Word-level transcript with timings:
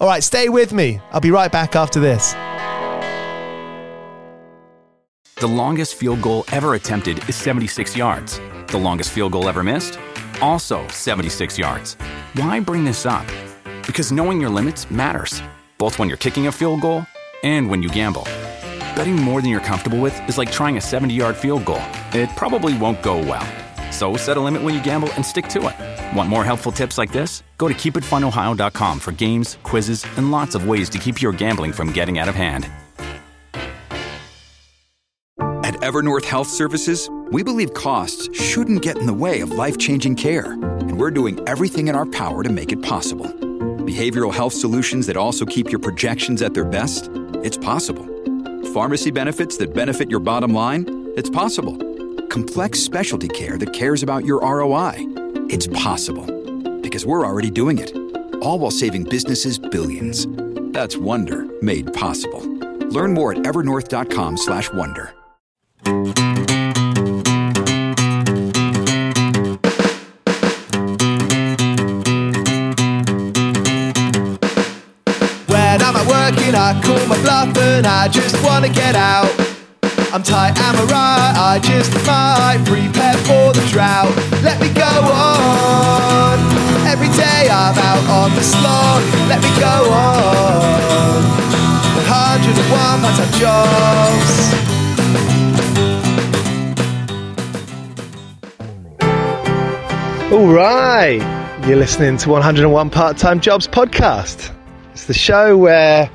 All 0.00 0.06
right, 0.06 0.22
stay 0.22 0.48
with 0.48 0.72
me. 0.72 1.00
I'll 1.10 1.20
be 1.20 1.32
right 1.32 1.50
back 1.50 1.74
after 1.74 1.98
this. 1.98 2.34
The 5.40 5.48
longest 5.48 5.96
field 5.96 6.22
goal 6.22 6.44
ever 6.52 6.74
attempted 6.74 7.28
is 7.28 7.34
76 7.34 7.96
yards. 7.96 8.40
The 8.68 8.78
longest 8.78 9.10
field 9.10 9.32
goal 9.32 9.48
ever 9.48 9.64
missed? 9.64 9.98
Also 10.40 10.86
76 10.88 11.58
yards. 11.58 11.94
Why 12.34 12.60
bring 12.60 12.84
this 12.84 13.06
up? 13.06 13.26
Because 13.86 14.12
knowing 14.12 14.40
your 14.40 14.50
limits 14.50 14.88
matters, 14.88 15.42
both 15.78 15.98
when 15.98 16.08
you're 16.08 16.16
kicking 16.16 16.46
a 16.46 16.52
field 16.52 16.80
goal 16.80 17.04
and 17.42 17.68
when 17.68 17.82
you 17.82 17.88
gamble. 17.88 18.24
Betting 18.94 19.16
more 19.16 19.40
than 19.40 19.50
you're 19.50 19.60
comfortable 19.60 20.00
with 20.00 20.16
is 20.28 20.38
like 20.38 20.52
trying 20.52 20.76
a 20.76 20.80
70 20.80 21.12
yard 21.12 21.36
field 21.36 21.64
goal, 21.64 21.82
it 22.12 22.30
probably 22.36 22.76
won't 22.78 23.02
go 23.02 23.18
well. 23.18 23.46
So 23.90 24.16
set 24.16 24.36
a 24.36 24.40
limit 24.40 24.62
when 24.62 24.74
you 24.74 24.82
gamble 24.82 25.12
and 25.14 25.24
stick 25.24 25.48
to 25.48 25.68
it. 25.68 26.16
Want 26.16 26.28
more 26.28 26.44
helpful 26.44 26.72
tips 26.72 26.98
like 26.98 27.12
this? 27.12 27.42
Go 27.56 27.68
to 27.68 27.74
keepitfunohio.com 27.74 29.00
for 29.00 29.12
games, 29.12 29.58
quizzes, 29.62 30.04
and 30.16 30.30
lots 30.30 30.54
of 30.54 30.66
ways 30.66 30.88
to 30.90 30.98
keep 30.98 31.22
your 31.22 31.32
gambling 31.32 31.72
from 31.72 31.92
getting 31.92 32.18
out 32.18 32.28
of 32.28 32.34
hand. 32.34 32.68
At 35.64 35.74
Evernorth 35.82 36.24
Health 36.24 36.48
Services, 36.48 37.10
we 37.30 37.42
believe 37.42 37.74
costs 37.74 38.34
shouldn't 38.34 38.80
get 38.80 38.96
in 38.96 39.04
the 39.04 39.12
way 39.12 39.40
of 39.42 39.50
life 39.50 39.76
changing 39.76 40.16
care, 40.16 40.52
and 40.52 40.98
we're 40.98 41.10
doing 41.10 41.38
everything 41.46 41.88
in 41.88 41.94
our 41.94 42.06
power 42.06 42.42
to 42.42 42.48
make 42.48 42.72
it 42.72 42.80
possible. 42.82 43.26
Behavioral 43.26 44.32
health 44.32 44.54
solutions 44.54 45.06
that 45.08 45.18
also 45.18 45.44
keep 45.44 45.70
your 45.70 45.78
projections 45.78 46.40
at 46.40 46.54
their 46.54 46.64
best? 46.64 47.10
It's 47.42 47.58
possible. 47.58 48.06
Pharmacy 48.72 49.10
benefits 49.10 49.58
that 49.58 49.74
benefit 49.74 50.10
your 50.10 50.20
bottom 50.20 50.54
line? 50.54 51.12
It's 51.16 51.28
possible. 51.28 51.76
Complex 52.28 52.78
specialty 52.78 53.28
care 53.28 53.56
that 53.56 53.72
cares 53.72 54.02
about 54.02 54.24
your 54.24 54.40
ROI? 54.40 54.96
It's 55.48 55.66
possible. 55.68 56.26
Because 56.82 57.06
we're 57.06 57.26
already 57.26 57.50
doing 57.50 57.78
it. 57.78 57.96
All 58.42 58.58
while 58.58 58.70
saving 58.70 59.04
businesses 59.04 59.58
billions. 59.58 60.26
That's 60.72 60.96
Wonder 60.96 61.46
made 61.62 61.92
possible. 61.94 62.40
Learn 62.90 63.14
more 63.14 63.32
at 63.32 63.38
evernorth.com/wonder. 63.38 65.14
When 75.46 75.82
I'm 75.82 75.96
at 75.96 76.06
work 76.06 76.38
and 76.46 76.56
I 76.56 76.80
call 76.84 77.06
my 77.06 77.16
bluff 77.22 77.56
and 77.56 77.86
I 77.86 78.08
just 78.08 78.42
wanna 78.44 78.68
get 78.68 78.94
out. 78.94 79.37
I'm 80.10 80.22
tight, 80.22 80.58
am 80.58 80.76
I 80.76 80.84
right? 80.84 81.34
I 81.36 81.58
just 81.62 81.92
might 82.06 82.64
prepare 82.64 83.16
for 83.28 83.52
the 83.52 83.64
drought. 83.70 84.14
Let 84.42 84.60
me 84.60 84.72
go 84.72 84.82
on. 84.82 86.38
Every 86.86 87.08
day 87.08 87.48
I'm 87.50 87.76
out 87.76 88.04
on 88.10 88.34
the 88.34 88.42
slog. 88.42 89.02
Let 89.28 89.42
me 89.42 89.50
go 89.60 89.92
on. 89.92 90.48
101 92.70 93.00
part-time 93.00 93.32
jobs. 93.38 94.52
All 100.32 100.52
right. 100.52 101.20
You're 101.66 101.76
listening 101.76 102.16
to 102.18 102.30
101 102.30 102.90
Part 102.90 103.18
Time 103.18 103.40
Jobs 103.40 103.66
podcast. 103.68 104.52
It's 104.92 105.06
the 105.06 105.14
show 105.14 105.56
where 105.58 106.10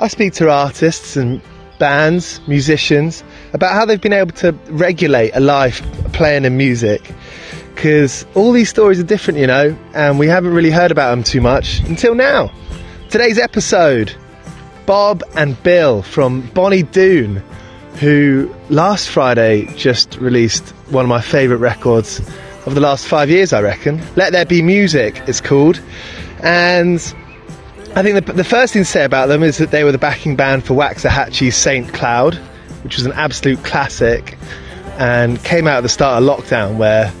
I 0.00 0.08
speak 0.08 0.32
to 0.34 0.50
artists 0.50 1.16
and 1.16 1.40
bands, 1.78 2.40
musicians, 2.48 3.22
about 3.58 3.72
how 3.72 3.84
they've 3.84 4.00
been 4.00 4.12
able 4.12 4.30
to 4.30 4.52
regulate 4.70 5.32
a 5.34 5.40
life 5.40 5.82
playing 6.12 6.44
in 6.44 6.56
music. 6.56 7.12
Because 7.74 8.24
all 8.36 8.52
these 8.52 8.68
stories 8.68 9.00
are 9.00 9.04
different, 9.04 9.40
you 9.40 9.48
know, 9.48 9.76
and 9.94 10.16
we 10.16 10.28
haven't 10.28 10.54
really 10.54 10.70
heard 10.70 10.92
about 10.92 11.10
them 11.10 11.24
too 11.24 11.40
much 11.40 11.80
until 11.80 12.14
now. 12.14 12.52
Today's 13.10 13.38
episode 13.38 14.14
Bob 14.86 15.24
and 15.34 15.60
Bill 15.64 16.02
from 16.02 16.42
Bonny 16.50 16.84
Doon, 16.84 17.42
who 17.96 18.54
last 18.70 19.08
Friday 19.08 19.66
just 19.74 20.16
released 20.18 20.68
one 20.90 21.04
of 21.04 21.08
my 21.08 21.20
favourite 21.20 21.60
records 21.60 22.20
of 22.64 22.76
the 22.76 22.80
last 22.80 23.06
five 23.06 23.28
years, 23.28 23.52
I 23.52 23.60
reckon. 23.60 24.00
Let 24.14 24.32
There 24.32 24.46
Be 24.46 24.62
Music, 24.62 25.20
it's 25.26 25.40
called. 25.40 25.80
And 26.42 27.00
I 27.96 28.02
think 28.02 28.24
the, 28.24 28.32
the 28.32 28.44
first 28.44 28.72
thing 28.72 28.82
to 28.82 28.88
say 28.88 29.04
about 29.04 29.26
them 29.26 29.42
is 29.42 29.58
that 29.58 29.72
they 29.72 29.82
were 29.82 29.92
the 29.92 29.98
backing 29.98 30.36
band 30.36 30.64
for 30.64 30.74
Waxahatchee's 30.74 31.56
Saint 31.56 31.92
Cloud, 31.92 32.38
which 32.82 32.96
was 32.96 33.06
an 33.06 33.12
absolute 33.12 33.62
classic 33.64 34.36
and 34.98 35.42
came 35.44 35.66
out 35.66 35.78
at 35.78 35.82
the 35.82 35.88
start 35.88 36.22
of 36.22 36.28
lockdown 36.28 36.76
where 36.76 37.12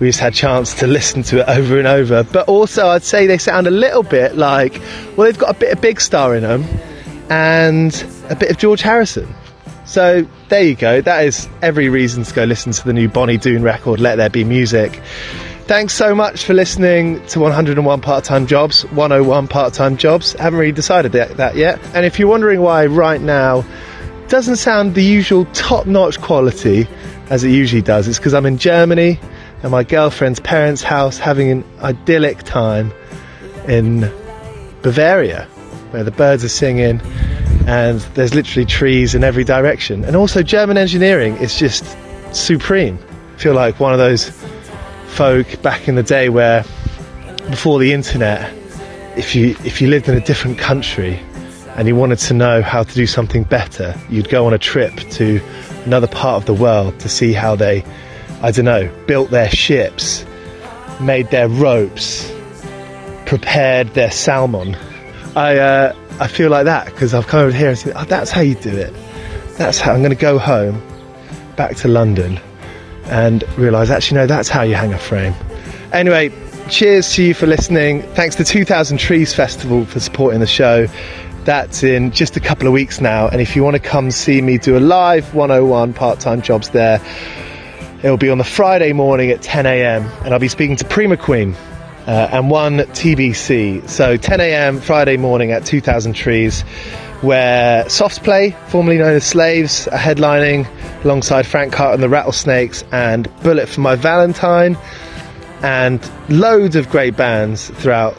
we 0.00 0.08
just 0.08 0.18
had 0.18 0.32
chance 0.32 0.74
to 0.74 0.86
listen 0.86 1.22
to 1.22 1.40
it 1.40 1.48
over 1.48 1.78
and 1.78 1.86
over. 1.86 2.24
But 2.24 2.48
also, 2.48 2.88
I'd 2.88 3.02
say 3.02 3.26
they 3.26 3.38
sound 3.38 3.66
a 3.66 3.70
little 3.70 4.02
bit 4.02 4.36
like, 4.36 4.80
well, 5.16 5.26
they've 5.26 5.38
got 5.38 5.54
a 5.54 5.58
bit 5.58 5.72
of 5.72 5.80
Big 5.80 6.00
Star 6.00 6.34
in 6.34 6.42
them 6.42 6.64
and 7.28 7.94
a 8.28 8.34
bit 8.34 8.50
of 8.50 8.58
George 8.58 8.80
Harrison. 8.80 9.32
So 9.84 10.26
there 10.48 10.62
you 10.62 10.74
go. 10.74 11.00
That 11.00 11.24
is 11.24 11.48
every 11.62 11.88
reason 11.88 12.22
to 12.24 12.34
go 12.34 12.44
listen 12.44 12.72
to 12.72 12.84
the 12.84 12.92
new 12.92 13.08
Bonny 13.08 13.36
Doon 13.36 13.62
record, 13.62 14.00
Let 14.00 14.16
There 14.16 14.30
Be 14.30 14.44
Music. 14.44 15.02
Thanks 15.66 15.94
so 15.94 16.14
much 16.14 16.44
for 16.44 16.54
listening 16.54 17.24
to 17.28 17.40
101 17.40 18.00
Part 18.00 18.24
Time 18.24 18.46
Jobs, 18.46 18.82
101 18.86 19.48
Part 19.48 19.74
Time 19.74 19.96
Jobs. 19.96 20.32
Haven't 20.32 20.58
really 20.58 20.72
decided 20.72 21.12
that 21.12 21.56
yet. 21.56 21.80
And 21.94 22.04
if 22.04 22.18
you're 22.18 22.28
wondering 22.28 22.60
why 22.60 22.86
right 22.86 23.20
now 23.20 23.64
doesn't 24.30 24.56
sound 24.56 24.94
the 24.94 25.02
usual 25.02 25.44
top 25.46 25.86
notch 25.86 26.20
quality 26.20 26.86
as 27.30 27.42
it 27.42 27.50
usually 27.50 27.82
does, 27.82 28.06
it's 28.06 28.18
because 28.18 28.32
I'm 28.32 28.46
in 28.46 28.58
Germany 28.58 29.18
at 29.62 29.70
my 29.70 29.82
girlfriend's 29.82 30.38
parents' 30.40 30.82
house 30.82 31.18
having 31.18 31.50
an 31.50 31.64
idyllic 31.80 32.44
time 32.44 32.92
in 33.68 34.00
Bavaria 34.82 35.44
where 35.90 36.04
the 36.04 36.12
birds 36.12 36.44
are 36.44 36.48
singing 36.48 37.00
and 37.66 38.00
there's 38.14 38.32
literally 38.32 38.64
trees 38.64 39.16
in 39.16 39.24
every 39.24 39.44
direction. 39.44 40.04
And 40.04 40.14
also, 40.14 40.42
German 40.42 40.78
engineering 40.78 41.36
is 41.38 41.58
just 41.58 41.84
supreme. 42.32 42.98
I 43.34 43.38
feel 43.38 43.54
like 43.54 43.80
one 43.80 43.92
of 43.92 43.98
those 43.98 44.30
folk 45.08 45.60
back 45.60 45.88
in 45.88 45.96
the 45.96 46.04
day 46.04 46.28
where 46.28 46.62
before 47.48 47.80
the 47.80 47.92
internet, 47.92 48.52
if 49.16 49.34
you 49.34 49.56
if 49.64 49.80
you 49.80 49.88
lived 49.88 50.08
in 50.08 50.16
a 50.16 50.24
different 50.24 50.56
country 50.56 51.20
and 51.80 51.88
you 51.88 51.96
wanted 51.96 52.18
to 52.18 52.34
know 52.34 52.60
how 52.60 52.82
to 52.82 52.94
do 52.94 53.06
something 53.06 53.42
better, 53.42 53.98
you'd 54.10 54.28
go 54.28 54.44
on 54.44 54.52
a 54.52 54.58
trip 54.58 54.94
to 55.12 55.40
another 55.86 56.06
part 56.06 56.36
of 56.36 56.44
the 56.44 56.52
world 56.52 57.00
to 57.00 57.08
see 57.08 57.32
how 57.32 57.56
they, 57.56 57.82
I 58.42 58.50
don't 58.50 58.66
know, 58.66 58.92
built 59.06 59.30
their 59.30 59.48
ships, 59.48 60.26
made 61.00 61.30
their 61.30 61.48
ropes, 61.48 62.30
prepared 63.24 63.88
their 63.94 64.10
salmon. 64.10 64.76
I 65.34 65.56
uh, 65.56 65.96
I 66.20 66.28
feel 66.28 66.50
like 66.50 66.66
that 66.66 66.84
because 66.84 67.14
I've 67.14 67.28
come 67.28 67.40
over 67.40 67.56
here 67.56 67.70
and 67.70 67.78
said, 67.78 67.94
oh, 67.96 68.04
that's 68.04 68.30
how 68.30 68.42
you 68.42 68.56
do 68.56 68.76
it. 68.76 68.92
That's 69.56 69.80
how 69.80 69.94
I'm 69.94 70.00
going 70.00 70.10
to 70.10 70.16
go 70.16 70.38
home, 70.38 70.82
back 71.56 71.76
to 71.76 71.88
London, 71.88 72.38
and 73.04 73.42
realise 73.56 73.88
actually 73.88 74.18
no, 74.18 74.26
that's 74.26 74.50
how 74.50 74.64
you 74.64 74.74
hang 74.74 74.92
a 74.92 74.98
frame. 74.98 75.32
Anyway, 75.94 76.30
cheers 76.68 77.14
to 77.14 77.22
you 77.22 77.32
for 77.32 77.46
listening. 77.46 78.02
Thanks 78.12 78.36
to 78.36 78.44
2000 78.44 78.98
Trees 78.98 79.32
Festival 79.32 79.86
for 79.86 79.98
supporting 79.98 80.40
the 80.40 80.46
show. 80.46 80.86
That's 81.44 81.82
in 81.82 82.10
just 82.10 82.36
a 82.36 82.40
couple 82.40 82.66
of 82.66 82.72
weeks 82.72 83.00
now, 83.00 83.28
and 83.28 83.40
if 83.40 83.56
you 83.56 83.64
want 83.64 83.74
to 83.74 83.82
come 83.82 84.10
see 84.10 84.42
me 84.42 84.58
do 84.58 84.76
a 84.76 84.80
live 84.80 85.34
101 85.34 85.94
part-time 85.94 86.42
jobs 86.42 86.70
there, 86.70 87.00
it'll 88.02 88.18
be 88.18 88.28
on 88.28 88.38
the 88.38 88.44
Friday 88.44 88.92
morning 88.92 89.30
at 89.30 89.42
10 89.42 89.66
a.m. 89.66 90.04
and 90.24 90.34
I'll 90.34 90.38
be 90.38 90.48
speaking 90.48 90.76
to 90.76 90.84
Prima 90.84 91.16
Queen 91.16 91.54
uh, 92.06 92.28
and 92.32 92.50
one 92.50 92.78
TBC. 92.78 93.88
So 93.88 94.16
10 94.16 94.40
a.m. 94.40 94.80
Friday 94.80 95.16
morning 95.16 95.52
at 95.52 95.64
2000 95.64 96.12
Trees, 96.12 96.62
where 97.22 97.88
Soft 97.88 98.22
Play, 98.24 98.56
formerly 98.68 98.98
known 98.98 99.14
as 99.14 99.24
Slaves, 99.24 99.88
are 99.88 99.98
headlining 99.98 100.66
alongside 101.04 101.46
Frank 101.46 101.72
Carter 101.72 101.94
and 101.94 102.02
the 102.02 102.08
Rattlesnakes 102.08 102.84
and 102.92 103.28
Bullet 103.42 103.68
for 103.68 103.80
My 103.80 103.94
Valentine, 103.94 104.76
and 105.62 106.10
loads 106.28 106.76
of 106.76 106.88
great 106.88 107.16
bands 107.16 107.68
throughout 107.70 108.16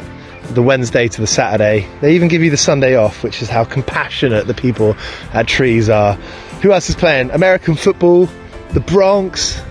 the 0.53 0.61
Wednesday 0.61 1.07
to 1.07 1.21
the 1.21 1.27
Saturday. 1.27 1.87
They 2.01 2.15
even 2.15 2.27
give 2.27 2.43
you 2.43 2.51
the 2.51 2.57
Sunday 2.57 2.95
off, 2.95 3.23
which 3.23 3.41
is 3.41 3.49
how 3.49 3.63
compassionate 3.63 4.47
the 4.47 4.53
people 4.53 4.95
at 5.33 5.47
Trees 5.47 5.89
are. 5.89 6.13
Who 6.61 6.71
else 6.71 6.89
is 6.89 6.95
playing? 6.95 7.31
American 7.31 7.75
football, 7.75 8.29
the 8.71 8.79
Bronx, 8.79 9.61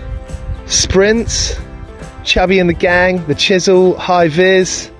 Sprints, 0.65 1.55
Chubby 2.23 2.59
and 2.59 2.69
the 2.69 2.73
Gang, 2.73 3.25
The 3.27 3.35
Chisel, 3.35 3.97
High 3.97 4.27
Vis, 4.27 4.91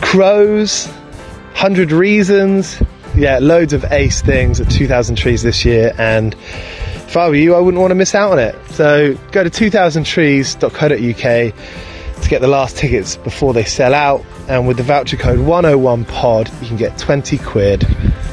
Crows, 0.00 0.86
100 0.86 1.92
Reasons. 1.92 2.82
Yeah, 3.14 3.38
loads 3.40 3.72
of 3.72 3.84
ace 3.92 4.22
things 4.22 4.60
at 4.60 4.70
2000 4.70 5.16
Trees 5.16 5.42
this 5.42 5.64
year. 5.64 5.92
And 5.98 6.34
if 6.34 7.16
I 7.16 7.28
were 7.28 7.34
you, 7.34 7.54
I 7.54 7.60
wouldn't 7.60 7.80
want 7.80 7.90
to 7.90 7.94
miss 7.94 8.14
out 8.14 8.32
on 8.32 8.38
it. 8.38 8.54
So 8.70 9.14
go 9.32 9.44
to 9.44 9.50
2000trees.co.uk 9.50 12.22
to 12.22 12.28
get 12.28 12.40
the 12.40 12.48
last 12.48 12.78
tickets 12.78 13.16
before 13.16 13.52
they 13.52 13.64
sell 13.64 13.94
out. 13.94 14.24
And 14.48 14.66
with 14.66 14.76
the 14.76 14.82
voucher 14.82 15.16
code 15.16 15.38
101pod, 15.38 16.60
you 16.60 16.68
can 16.68 16.76
get 16.76 16.98
20 16.98 17.38
quid 17.38 17.86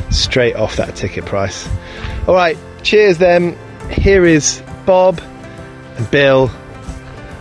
straight 0.09 0.55
off 0.55 0.75
that 0.75 0.95
ticket 0.95 1.25
price. 1.25 1.69
All 2.27 2.35
right, 2.35 2.57
cheers 2.83 3.17
then. 3.17 3.57
Here 3.89 4.25
is 4.25 4.61
Bob 4.85 5.21
and 5.97 6.09
Bill 6.11 6.51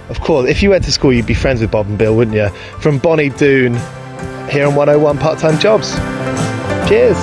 of 0.08 0.20
course, 0.20 0.48
if 0.48 0.62
you 0.62 0.70
went 0.70 0.84
to 0.84 0.92
school, 0.92 1.12
you'd 1.12 1.26
be 1.26 1.34
friends 1.34 1.60
with 1.60 1.70
Bob 1.70 1.86
and 1.86 1.98
Bill, 1.98 2.16
wouldn't 2.16 2.34
you? 2.34 2.48
From 2.80 2.98
Bonny 2.98 3.28
Doon 3.28 3.74
here 4.48 4.66
on 4.66 4.74
101 4.74 5.18
Part 5.18 5.38
Time 5.38 5.58
Jobs. 5.58 5.94
Cheers. 6.88 7.18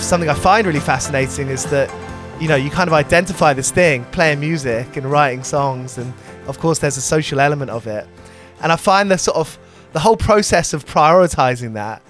Something 0.00 0.30
I 0.30 0.34
find 0.34 0.66
really 0.66 0.80
fascinating 0.80 1.48
is 1.48 1.64
that, 1.66 1.90
you 2.40 2.48
know, 2.48 2.56
you 2.56 2.70
kind 2.70 2.88
of 2.88 2.94
identify 2.94 3.52
this 3.52 3.70
thing, 3.70 4.04
playing 4.06 4.40
music 4.40 4.96
and 4.96 5.10
writing 5.10 5.44
songs, 5.44 5.98
and 5.98 6.12
of 6.46 6.58
course, 6.58 6.78
there's 6.78 6.96
a 6.96 7.02
social 7.02 7.40
element 7.40 7.70
of 7.70 7.86
it. 7.86 8.06
And 8.62 8.72
I 8.72 8.76
find 8.76 9.10
the 9.10 9.18
sort 9.18 9.36
of 9.36 9.58
the 9.92 10.00
whole 10.00 10.16
process 10.16 10.72
of 10.72 10.84
prioritizing 10.84 11.74
that 11.74 12.02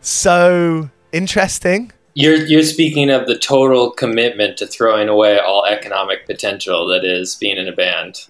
so 0.00 0.88
interesting 1.12 1.92
you're 2.18 2.44
you're 2.46 2.64
speaking 2.64 3.10
of 3.10 3.28
the 3.28 3.38
total 3.38 3.92
commitment 3.92 4.56
to 4.56 4.66
throwing 4.66 5.08
away 5.08 5.38
all 5.38 5.64
economic 5.64 6.26
potential 6.26 6.88
that 6.88 7.04
is 7.04 7.36
being 7.36 7.56
in 7.56 7.68
a 7.68 7.72
band. 7.72 8.26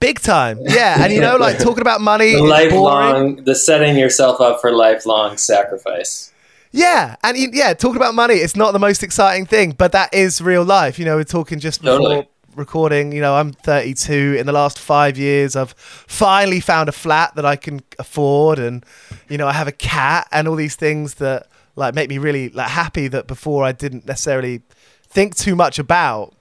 Big 0.00 0.18
time, 0.18 0.58
yeah. 0.60 1.04
And 1.04 1.12
you 1.12 1.20
know, 1.20 1.36
like 1.36 1.58
talking 1.58 1.82
about 1.82 2.00
money, 2.00 2.32
the 2.34 2.42
lifelong, 2.42 3.44
the 3.44 3.54
setting 3.54 3.96
yourself 3.96 4.40
up 4.40 4.60
for 4.60 4.72
lifelong 4.72 5.36
sacrifice. 5.36 6.31
Yeah, 6.72 7.16
and 7.22 7.36
yeah, 7.54 7.74
talking 7.74 7.96
about 7.96 8.14
money, 8.14 8.34
it's 8.34 8.56
not 8.56 8.72
the 8.72 8.78
most 8.78 9.02
exciting 9.02 9.44
thing, 9.44 9.72
but 9.72 9.92
that 9.92 10.12
is 10.14 10.40
real 10.40 10.64
life. 10.64 10.98
You 10.98 11.04
know, 11.04 11.16
we're 11.16 11.24
talking 11.24 11.58
just 11.60 11.82
before 11.82 11.98
totally. 11.98 12.28
recording. 12.56 13.12
You 13.12 13.20
know, 13.20 13.36
I'm 13.36 13.52
32. 13.52 14.36
In 14.38 14.46
the 14.46 14.52
last 14.52 14.78
five 14.78 15.18
years, 15.18 15.54
I've 15.54 15.72
finally 15.72 16.60
found 16.60 16.88
a 16.88 16.92
flat 16.92 17.34
that 17.34 17.44
I 17.44 17.56
can 17.56 17.82
afford, 17.98 18.58
and 18.58 18.84
you 19.28 19.36
know, 19.36 19.46
I 19.46 19.52
have 19.52 19.68
a 19.68 19.72
cat 19.72 20.26
and 20.32 20.48
all 20.48 20.56
these 20.56 20.74
things 20.74 21.14
that 21.14 21.46
like 21.76 21.94
make 21.94 22.08
me 22.08 22.16
really 22.16 22.48
like 22.48 22.70
happy 22.70 23.06
that 23.08 23.26
before 23.26 23.64
I 23.64 23.72
didn't 23.72 24.06
necessarily 24.06 24.62
think 25.08 25.36
too 25.36 25.54
much 25.54 25.78
about. 25.78 26.34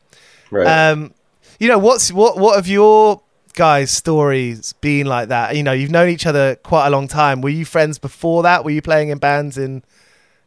Right. 0.49 0.65
Um, 0.65 1.13
you 1.59 1.67
know, 1.67 1.77
what's 1.77 2.11
what 2.11 2.37
what 2.37 2.55
have 2.55 2.67
your 2.67 3.21
guys' 3.53 3.91
stories 3.91 4.73
been 4.73 5.07
like 5.07 5.27
that? 5.27 5.57
You 5.57 5.63
know, 5.63 5.73
you've 5.73 5.91
known 5.91 6.07
each 6.07 6.25
other 6.25 6.55
quite 6.55 6.87
a 6.87 6.89
long 6.89 7.09
time. 7.09 7.41
Were 7.41 7.49
you 7.49 7.65
friends 7.65 7.97
before 7.99 8.43
that? 8.43 8.63
Were 8.63 8.71
you 8.71 8.81
playing 8.81 9.09
in 9.09 9.17
bands 9.17 9.57
in 9.57 9.83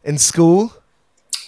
in 0.05 0.19
school? 0.19 0.73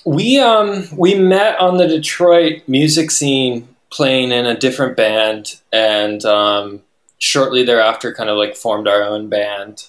We 0.05 0.39
um 0.39 0.85
we 0.97 1.15
met 1.15 1.59
on 1.59 1.77
the 1.77 1.87
Detroit 1.87 2.63
music 2.67 3.11
scene 3.11 3.69
playing 3.91 4.33
in 4.33 4.47
a 4.47 4.59
different 4.59 4.97
band 4.97 5.61
and 5.73 6.25
um 6.25 6.83
shortly 7.19 7.65
thereafter 7.65 8.15
kind 8.15 8.31
of 8.31 8.37
like 8.37 8.57
formed 8.57 8.89
our 8.89 9.03
own 9.03 9.29
band. 9.29 9.89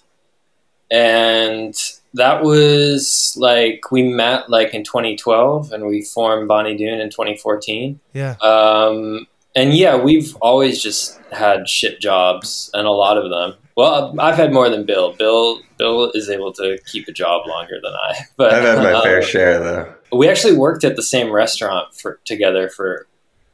And 0.89 1.75
that 2.13 2.43
was 2.43 3.35
like 3.37 3.91
we 3.91 4.03
met 4.03 4.49
like 4.49 4.73
in 4.73 4.83
2012 4.83 5.71
and 5.71 5.85
we 5.85 6.01
formed 6.01 6.47
Bonny 6.47 6.75
Doon 6.75 6.99
in 6.99 7.09
2014. 7.09 7.99
Yeah. 8.13 8.35
Um, 8.41 9.27
and 9.55 9.73
yeah, 9.73 9.97
we've 9.97 10.35
always 10.37 10.81
just 10.81 11.19
had 11.31 11.67
shit 11.67 11.99
jobs 11.99 12.69
and 12.73 12.87
a 12.87 12.91
lot 12.91 13.17
of 13.17 13.29
them. 13.29 13.53
Well, 13.77 14.19
I've 14.19 14.35
had 14.35 14.51
more 14.51 14.69
than 14.69 14.85
Bill. 14.85 15.13
Bill 15.13 15.61
Bill 15.77 16.11
is 16.15 16.31
able 16.31 16.51
to 16.53 16.79
keep 16.87 17.07
a 17.07 17.11
job 17.11 17.47
longer 17.47 17.79
than 17.81 17.93
I. 17.93 18.15
But 18.35 18.53
I've 18.53 18.63
had 18.63 18.77
my 18.79 18.93
um, 18.93 19.03
fair 19.03 19.21
share 19.21 19.59
though. 19.59 19.93
We 20.11 20.27
actually 20.27 20.57
worked 20.57 20.83
at 20.83 20.95
the 20.95 21.03
same 21.03 21.31
restaurant 21.31 21.93
for 21.95 22.19
together 22.25 22.69
for. 22.69 23.07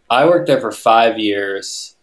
I 0.09 0.25
worked 0.25 0.47
there 0.47 0.61
for 0.61 0.71
five 0.71 1.19
years 1.19 1.95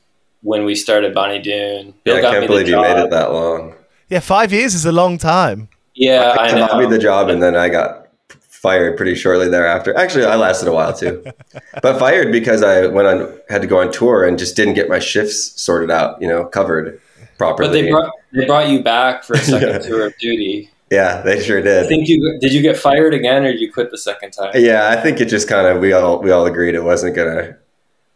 when 0.42 0.64
we 0.64 0.74
started 0.74 1.14
Bonny 1.14 1.40
Doon. 1.40 1.94
Bill 2.04 2.20
yeah, 2.20 2.28
I 2.28 2.32
can't 2.32 2.46
believe 2.46 2.68
you 2.68 2.76
made 2.76 3.02
it 3.02 3.10
that 3.10 3.32
long. 3.32 3.74
Yeah, 4.10 4.20
five 4.20 4.52
years 4.52 4.74
is 4.74 4.84
a 4.84 4.92
long 4.92 5.16
time. 5.16 5.68
Yeah, 5.94 6.36
I, 6.38 6.48
I 6.48 6.52
know. 6.52 6.78
me 6.78 6.86
the 6.86 6.98
job, 6.98 7.28
and 7.28 7.42
then 7.42 7.56
I 7.56 7.68
got 7.68 8.08
fired 8.28 8.96
pretty 8.96 9.14
shortly 9.14 9.48
thereafter. 9.48 9.96
Actually, 9.96 10.26
I 10.26 10.36
lasted 10.36 10.68
a 10.68 10.72
while 10.72 10.92
too, 10.92 11.24
but 11.82 11.98
fired 11.98 12.32
because 12.32 12.62
I 12.62 12.86
went 12.86 13.08
on 13.08 13.38
had 13.48 13.62
to 13.62 13.66
go 13.66 13.80
on 13.80 13.90
tour 13.90 14.26
and 14.26 14.38
just 14.38 14.56
didn't 14.56 14.74
get 14.74 14.90
my 14.90 14.98
shifts 14.98 15.58
sorted 15.60 15.90
out, 15.90 16.20
you 16.20 16.28
know, 16.28 16.44
covered 16.44 17.00
properly. 17.40 17.68
But 17.68 17.72
they 17.72 17.90
brought 17.90 18.12
they 18.32 18.46
brought 18.46 18.68
you 18.68 18.82
back 18.82 19.24
for 19.24 19.34
a 19.34 19.38
second 19.38 19.68
yeah. 19.68 19.78
tour 19.78 20.06
of 20.06 20.18
duty. 20.18 20.70
Yeah, 20.90 21.22
they 21.22 21.42
sure 21.42 21.62
did. 21.62 21.84
I 21.84 21.88
think 21.88 22.08
you 22.08 22.38
did. 22.40 22.52
You 22.52 22.62
get 22.62 22.76
fired 22.76 23.14
again, 23.14 23.44
or 23.44 23.52
did 23.52 23.60
you 23.60 23.72
quit 23.72 23.90
the 23.90 23.98
second 23.98 24.32
time? 24.32 24.52
Yeah, 24.54 24.90
I 24.90 24.96
think 24.96 25.20
it 25.20 25.26
just 25.26 25.48
kind 25.48 25.66
of 25.66 25.80
we 25.80 25.92
all 25.92 26.20
we 26.20 26.30
all 26.30 26.46
agreed 26.46 26.74
it 26.74 26.84
wasn't 26.84 27.16
gonna 27.16 27.56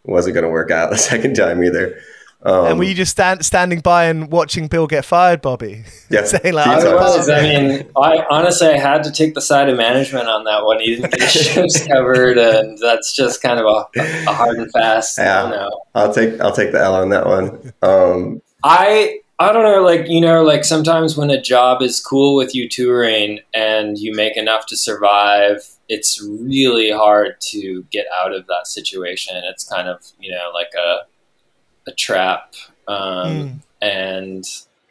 wasn't 0.04 0.34
gonna 0.34 0.50
work 0.50 0.70
out 0.70 0.90
the 0.90 0.98
second 0.98 1.34
time 1.34 1.62
either. 1.62 1.98
Um, 2.46 2.66
and 2.66 2.78
were 2.78 2.84
you 2.84 2.94
just 2.94 3.12
stand, 3.12 3.42
standing 3.42 3.80
by 3.80 4.04
and 4.04 4.30
watching 4.30 4.68
Bill 4.68 4.86
get 4.86 5.06
fired, 5.06 5.40
Bobby? 5.40 5.84
Yeah. 6.10 6.24
Saying 6.24 6.54
like, 6.54 6.66
I 6.66 6.78
"I'm 6.78 6.86
I 6.86 6.90
a 6.90 6.94
was. 6.96 7.28
I 7.28 7.40
mean, 7.42 7.90
I 7.96 8.24
honestly, 8.30 8.68
I 8.68 8.78
had 8.78 9.02
to 9.04 9.10
take 9.10 9.34
the 9.34 9.40
side 9.40 9.68
of 9.70 9.78
management 9.78 10.28
on 10.28 10.44
that 10.44 10.62
one. 10.64 10.78
He 10.78 10.96
didn't 10.96 11.10
get 11.12 11.22
his 11.22 11.32
shifts 11.32 11.86
covered, 11.86 12.36
and 12.38 12.78
that's 12.78 13.16
just 13.16 13.42
kind 13.42 13.58
of 13.58 13.64
a, 13.66 14.00
a 14.28 14.32
hard 14.32 14.58
and 14.58 14.70
fast. 14.70 15.16
Yeah. 15.18 15.48
No, 15.48 15.70
I'll 15.94 16.12
take 16.12 16.38
I'll 16.40 16.54
take 16.54 16.70
the 16.72 16.78
L 16.78 16.94
on 16.94 17.08
that 17.08 17.26
one. 17.26 17.72
Um, 17.82 18.42
I 18.64 19.20
I 19.38 19.52
don't 19.52 19.62
know. 19.62 19.82
Like 19.82 20.08
you 20.08 20.20
know, 20.20 20.42
like 20.42 20.64
sometimes 20.64 21.16
when 21.16 21.30
a 21.30 21.40
job 21.40 21.82
is 21.82 22.00
cool 22.00 22.34
with 22.34 22.54
you 22.54 22.68
touring 22.68 23.40
and 23.52 23.98
you 23.98 24.14
make 24.14 24.36
enough 24.36 24.66
to 24.66 24.76
survive, 24.76 25.58
it's 25.88 26.20
really 26.40 26.90
hard 26.90 27.40
to 27.42 27.84
get 27.90 28.06
out 28.20 28.32
of 28.32 28.46
that 28.46 28.66
situation. 28.66 29.36
It's 29.44 29.64
kind 29.64 29.86
of 29.86 30.02
you 30.18 30.32
know 30.32 30.50
like 30.52 30.72
a 30.76 31.90
a 31.90 31.94
trap. 31.94 32.54
Um, 32.88 33.04
Mm. 33.34 33.60
And 33.82 34.44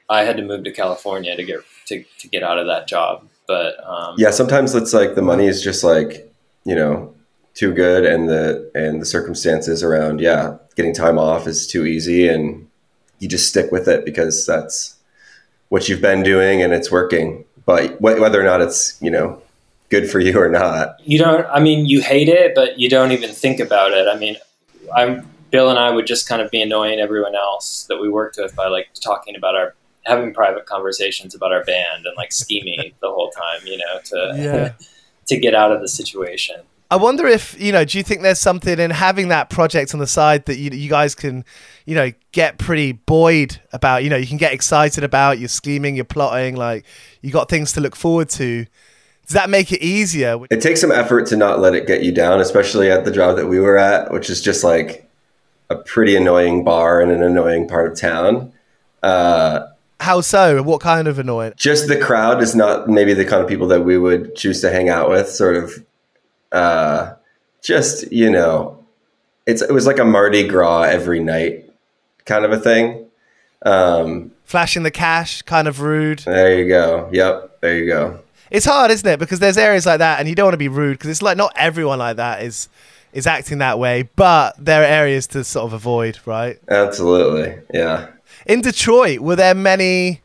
I 0.08 0.24
had 0.24 0.38
to 0.38 0.44
move 0.44 0.64
to 0.66 0.72
California 0.72 1.36
to 1.36 1.44
get 1.44 1.62
to, 1.88 2.04
to 2.20 2.28
get 2.28 2.44
out 2.44 2.60
of 2.60 2.68
that 2.68 2.88
job. 2.88 3.28
But 3.48 3.76
um, 3.88 4.16
yeah, 4.20 4.30
sometimes 4.30 4.76
it's 4.76 4.94
like 4.94 5.16
the 5.16 5.22
money 5.24 5.48
is 5.48 5.64
just 5.64 5.84
like 5.84 6.32
you 6.64 6.76
know 6.76 7.16
too 7.56 7.74
good, 7.74 8.06
and 8.06 8.30
the 8.30 8.72
and 8.76 9.02
the 9.02 9.06
circumstances 9.06 9.82
around 9.82 10.22
yeah 10.22 10.58
getting 10.76 10.94
time 10.94 11.18
off 11.18 11.48
is 11.48 11.66
too 11.66 11.86
easy, 11.86 12.28
and 12.28 12.68
you 13.24 13.28
just 13.30 13.48
stick 13.50 13.72
with 13.72 13.88
it 13.88 14.06
because 14.06 14.46
that's 14.46 14.96
what 15.70 15.88
you've 15.90 16.02
been 16.02 16.22
doing 16.24 16.62
and 16.62 16.74
it's 16.74 16.92
working. 16.92 17.46
But 17.66 17.94
wh- 17.98 18.20
whether 18.22 18.40
or 18.40 18.44
not 18.44 18.62
it's 18.62 19.02
you 19.02 19.10
know 19.10 19.42
good 19.90 20.10
for 20.10 20.20
you 20.20 20.38
or 20.40 20.50
not, 20.50 21.00
you 21.06 21.18
don't 21.20 21.46
i 21.48 21.60
mean 21.60 21.86
you 21.86 22.02
hate 22.02 22.28
it 22.28 22.56
but 22.56 22.80
you 22.80 22.90
don't 22.90 23.12
even 23.12 23.30
think 23.30 23.60
about 23.60 23.92
it 23.92 24.08
i 24.08 24.18
mean 24.18 24.36
i'm 24.96 25.22
bill 25.52 25.70
and 25.70 25.78
i 25.78 25.92
would 25.92 26.08
just 26.08 26.28
kind 26.28 26.42
of 26.42 26.50
be 26.50 26.60
annoying 26.62 27.00
everyone 27.00 27.36
else 27.36 27.86
that 27.90 28.02
we 28.02 28.10
worked 28.10 28.38
with 28.38 28.56
by 28.56 28.68
like 28.68 28.88
talking 29.02 29.36
about 29.36 29.56
our 29.56 29.76
having 30.06 30.34
private 30.34 30.66
conversations 30.66 31.36
about 31.36 31.52
our 31.54 31.64
band 31.64 32.08
and 32.08 32.18
like 32.18 32.32
scheming 32.32 32.92
the 33.02 33.10
whole 33.12 33.30
time 33.30 33.60
you 33.66 33.78
know 33.78 34.00
to 34.04 34.34
Yeah. 34.36 34.74
to 35.28 35.38
get 35.38 35.54
out 35.54 35.72
of 35.72 35.80
the 35.82 35.88
situation 35.88 36.56
I 36.94 36.96
wonder 36.96 37.26
if 37.26 37.60
you 37.60 37.72
know. 37.72 37.84
Do 37.84 37.98
you 37.98 38.04
think 38.04 38.22
there's 38.22 38.40
something 38.40 38.78
in 38.78 38.92
having 38.92 39.30
that 39.30 39.50
project 39.50 39.96
on 39.96 40.00
the 40.00 40.06
side 40.06 40.46
that 40.46 40.58
you 40.58 40.70
you 40.70 40.92
guys 40.92 41.16
can, 41.16 41.44
you 41.88 41.96
know, 41.96 42.12
get 42.32 42.60
pretty 42.60 42.92
buoyed 42.92 43.60
about? 43.72 44.04
You 44.04 44.12
know, 44.12 44.16
you 44.16 44.28
can 44.28 44.38
get 44.38 44.54
excited 44.54 45.04
about. 45.04 45.40
You're 45.40 45.50
scheming, 45.50 45.96
you're 45.96 46.06
plotting, 46.06 46.56
like 46.56 46.86
you 47.24 47.32
got 47.32 47.50
things 47.50 47.74
to 47.74 47.82
look 47.82 47.96
forward 47.96 48.30
to. 48.30 48.68
Does 49.26 49.34
that 49.34 49.50
make 49.50 49.72
it 49.72 49.82
easier? 49.82 50.38
it 50.52 50.62
takes 50.62 50.82
some 50.82 50.92
effort 50.92 51.26
to 51.30 51.36
not 51.36 51.60
let 51.60 51.74
it 51.74 51.88
get 51.88 52.04
you 52.04 52.12
down, 52.12 52.40
especially 52.40 52.92
at 52.92 53.06
the 53.06 53.12
job 53.12 53.38
that 53.38 53.48
we 53.48 53.60
were 53.60 53.76
at, 53.76 54.12
which 54.14 54.30
is 54.30 54.40
just 54.40 54.64
like 54.64 55.10
a 55.72 55.76
pretty 55.78 56.16
annoying 56.16 56.64
bar 56.64 57.02
in 57.02 57.10
an 57.10 57.24
annoying 57.24 57.68
part 57.68 57.92
of 57.92 58.00
town. 58.00 58.54
Uh, 59.02 59.66
How 60.00 60.22
so? 60.22 60.62
What 60.62 60.80
kind 60.80 61.08
of 61.08 61.18
annoying? 61.18 61.54
just 61.58 61.88
the 61.88 61.98
crowd 61.98 62.44
is 62.44 62.56
not 62.56 62.88
maybe 62.88 63.16
the 63.16 63.26
kind 63.26 63.42
of 63.42 63.50
people 63.50 63.68
that 63.70 63.82
we 63.82 63.98
would 63.98 64.36
choose 64.36 64.62
to 64.62 64.70
hang 64.72 64.90
out 64.90 65.10
with 65.10 65.28
sort 65.28 65.56
of 65.56 65.84
uh 66.54 67.14
just 67.62 68.12
you 68.12 68.30
know 68.30 68.78
it's 69.46 69.62
it 69.62 69.72
was 69.72 69.86
like 69.88 70.00
a 70.00 70.06
mardi 70.06 70.48
gras 70.48 70.84
every 70.84 71.20
night 71.20 71.70
kind 72.26 72.46
of 72.46 72.52
a 72.52 72.60
thing 72.60 73.06
um 73.66 74.32
Flashing 74.46 74.84
the 74.84 74.92
cash, 74.92 75.42
kind 75.42 75.68
of 75.68 75.82
rude. 75.82 76.20
there 76.20 76.60
you 76.60 76.68
go 76.68 77.10
yep 77.12 77.60
there 77.62 77.78
you 77.78 77.88
go 77.88 78.20
It's 78.52 78.66
hard, 78.66 78.92
isn't 78.92 79.08
it? 79.10 79.18
Because 79.20 79.40
there's 79.40 79.58
areas 79.58 79.86
like 79.86 79.98
that, 80.00 80.20
and 80.20 80.30
you 80.30 80.36
don't 80.36 80.46
want 80.46 80.54
to 80.54 80.58
be 80.60 80.68
rude 80.68 80.98
because 81.00 81.10
it's 81.10 81.22
like 81.24 81.38
not 81.38 81.52
everyone 81.56 81.98
like 82.00 82.18
that 82.18 82.44
is 82.44 82.70
is 83.14 83.26
acting 83.26 83.60
that 83.60 83.80
way, 83.80 84.10
but 84.16 84.54
there 84.64 84.82
are 84.84 84.86
areas 84.86 85.28
to 85.28 85.44
sort 85.44 85.66
of 85.66 85.74
avoid, 85.74 86.20
right? 86.26 86.60
absolutely 86.70 87.58
yeah 87.74 88.08
in 88.46 88.62
Detroit, 88.62 89.20
were 89.22 89.36
there 89.38 89.56
many, 89.56 90.22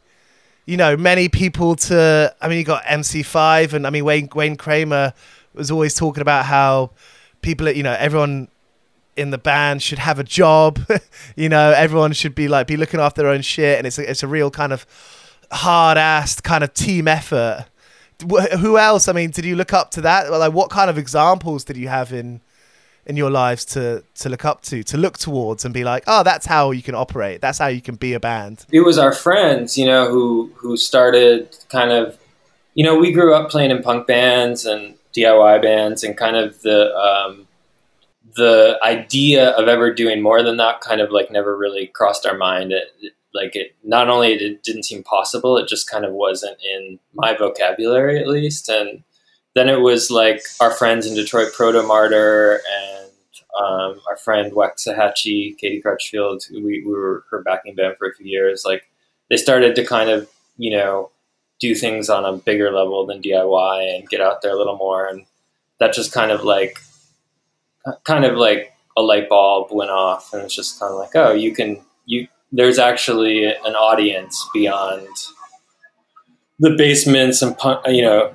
you 0.66 0.76
know, 0.76 0.96
many 0.96 1.28
people 1.28 1.76
to? 1.76 2.34
I 2.40 2.48
mean, 2.48 2.58
you 2.58 2.64
got 2.64 2.82
MC5, 2.84 3.72
and 3.74 3.86
I 3.86 3.90
mean 3.90 4.04
Wayne 4.04 4.28
Wayne 4.34 4.56
Kramer 4.56 5.14
was 5.58 5.70
always 5.70 5.94
talking 5.94 6.22
about 6.22 6.46
how 6.46 6.92
people, 7.42 7.68
you 7.68 7.82
know, 7.82 7.96
everyone 7.98 8.48
in 9.18 9.30
the 9.30 9.38
band 9.38 9.82
should 9.82 9.98
have 9.98 10.18
a 10.18 10.24
job. 10.24 10.80
you 11.36 11.48
know, 11.48 11.72
everyone 11.72 12.12
should 12.12 12.34
be 12.34 12.48
like 12.48 12.66
be 12.66 12.76
looking 12.76 13.00
after 13.00 13.22
their 13.22 13.30
own 13.30 13.42
shit, 13.42 13.78
and 13.78 13.86
it's 13.86 13.98
a, 13.98 14.10
it's 14.10 14.22
a 14.22 14.28
real 14.28 14.50
kind 14.50 14.72
of 14.72 14.86
hard 15.50 15.98
assed 15.98 16.42
kind 16.42 16.64
of 16.64 16.72
team 16.72 17.08
effort. 17.08 17.66
Who 18.58 18.78
else? 18.78 19.06
I 19.06 19.12
mean, 19.12 19.30
did 19.30 19.44
you 19.44 19.54
look 19.54 19.72
up 19.72 19.90
to 19.92 20.00
that? 20.00 20.30
Like, 20.30 20.52
what 20.52 20.70
kind 20.70 20.90
of 20.90 20.98
examples 20.98 21.64
did 21.64 21.76
you 21.76 21.88
have 21.88 22.12
in 22.12 22.40
in 23.06 23.16
your 23.16 23.30
lives 23.30 23.64
to 23.64 24.04
to 24.16 24.28
look 24.28 24.44
up 24.44 24.62
to, 24.62 24.82
to 24.84 24.96
look 24.96 25.18
towards, 25.18 25.64
and 25.64 25.74
be 25.74 25.84
like, 25.84 26.04
oh, 26.06 26.22
that's 26.22 26.46
how 26.46 26.70
you 26.70 26.82
can 26.82 26.94
operate. 26.94 27.40
That's 27.40 27.58
how 27.58 27.68
you 27.68 27.80
can 27.80 27.96
be 27.96 28.12
a 28.14 28.20
band. 28.20 28.66
it 28.70 28.80
was 28.80 28.98
our 28.98 29.12
friends, 29.12 29.76
you 29.76 29.86
know, 29.86 30.08
who 30.08 30.52
who 30.56 30.76
started 30.76 31.56
kind 31.68 31.90
of, 31.90 32.18
you 32.74 32.84
know, 32.84 32.96
we 32.98 33.12
grew 33.12 33.34
up 33.34 33.50
playing 33.50 33.70
in 33.70 33.82
punk 33.82 34.06
bands 34.06 34.64
and 34.64 34.97
DIY 35.22 35.62
bands, 35.62 36.04
and 36.04 36.16
kind 36.16 36.36
of 36.36 36.60
the 36.62 36.94
um, 36.94 37.46
the 38.36 38.78
idea 38.84 39.50
of 39.50 39.68
ever 39.68 39.92
doing 39.92 40.22
more 40.22 40.42
than 40.42 40.56
that 40.58 40.80
kind 40.80 41.00
of 41.00 41.10
like 41.10 41.30
never 41.30 41.56
really 41.56 41.88
crossed 41.88 42.26
our 42.26 42.36
mind. 42.36 42.72
It, 42.72 43.12
like 43.34 43.54
it, 43.54 43.76
not 43.84 44.08
only 44.08 44.32
it 44.32 44.62
didn't 44.62 44.84
seem 44.84 45.02
possible, 45.02 45.58
it 45.58 45.68
just 45.68 45.90
kind 45.90 46.04
of 46.04 46.12
wasn't 46.12 46.56
in 46.62 46.98
my 47.14 47.36
vocabulary 47.36 48.18
at 48.18 48.26
least, 48.26 48.68
and 48.68 49.02
then 49.54 49.68
it 49.68 49.80
was 49.80 50.10
like 50.10 50.40
our 50.60 50.70
friends 50.70 51.06
in 51.06 51.14
Detroit, 51.14 51.52
Protomartyr, 51.52 52.58
and 52.80 53.10
um, 53.60 54.00
our 54.08 54.16
friend 54.16 54.52
Waxahatchee, 54.52 55.58
Katie 55.58 55.80
Crutchfield, 55.80 56.44
we, 56.52 56.84
we 56.86 56.92
were 56.92 57.24
her 57.30 57.42
backing 57.42 57.74
band 57.74 57.96
for 57.98 58.08
a 58.08 58.14
few 58.14 58.26
years. 58.26 58.62
Like 58.64 58.88
they 59.30 59.36
started 59.36 59.74
to 59.74 59.84
kind 59.84 60.10
of, 60.10 60.30
you 60.56 60.76
know, 60.76 61.10
do 61.60 61.74
things 61.74 62.08
on 62.08 62.24
a 62.24 62.32
bigger 62.32 62.70
level 62.70 63.06
than 63.06 63.22
DIY 63.22 63.96
and 63.96 64.08
get 64.08 64.20
out 64.20 64.42
there 64.42 64.52
a 64.52 64.58
little 64.58 64.76
more. 64.76 65.06
And 65.06 65.24
that 65.80 65.92
just 65.92 66.12
kind 66.12 66.30
of 66.30 66.44
like, 66.44 66.78
kind 68.04 68.24
of 68.24 68.36
like 68.36 68.72
a 68.96 69.02
light 69.02 69.28
bulb 69.28 69.68
went 69.70 69.90
off. 69.90 70.32
And 70.32 70.42
it's 70.42 70.54
just 70.54 70.78
kind 70.78 70.92
of 70.92 70.98
like, 70.98 71.14
oh, 71.14 71.32
you 71.32 71.54
can, 71.54 71.80
you, 72.06 72.28
there's 72.52 72.78
actually 72.78 73.44
an 73.44 73.74
audience 73.74 74.48
beyond 74.54 75.08
the 76.58 76.74
basements 76.76 77.42
and, 77.42 77.56
punk, 77.56 77.86
you 77.86 78.02
know, 78.02 78.34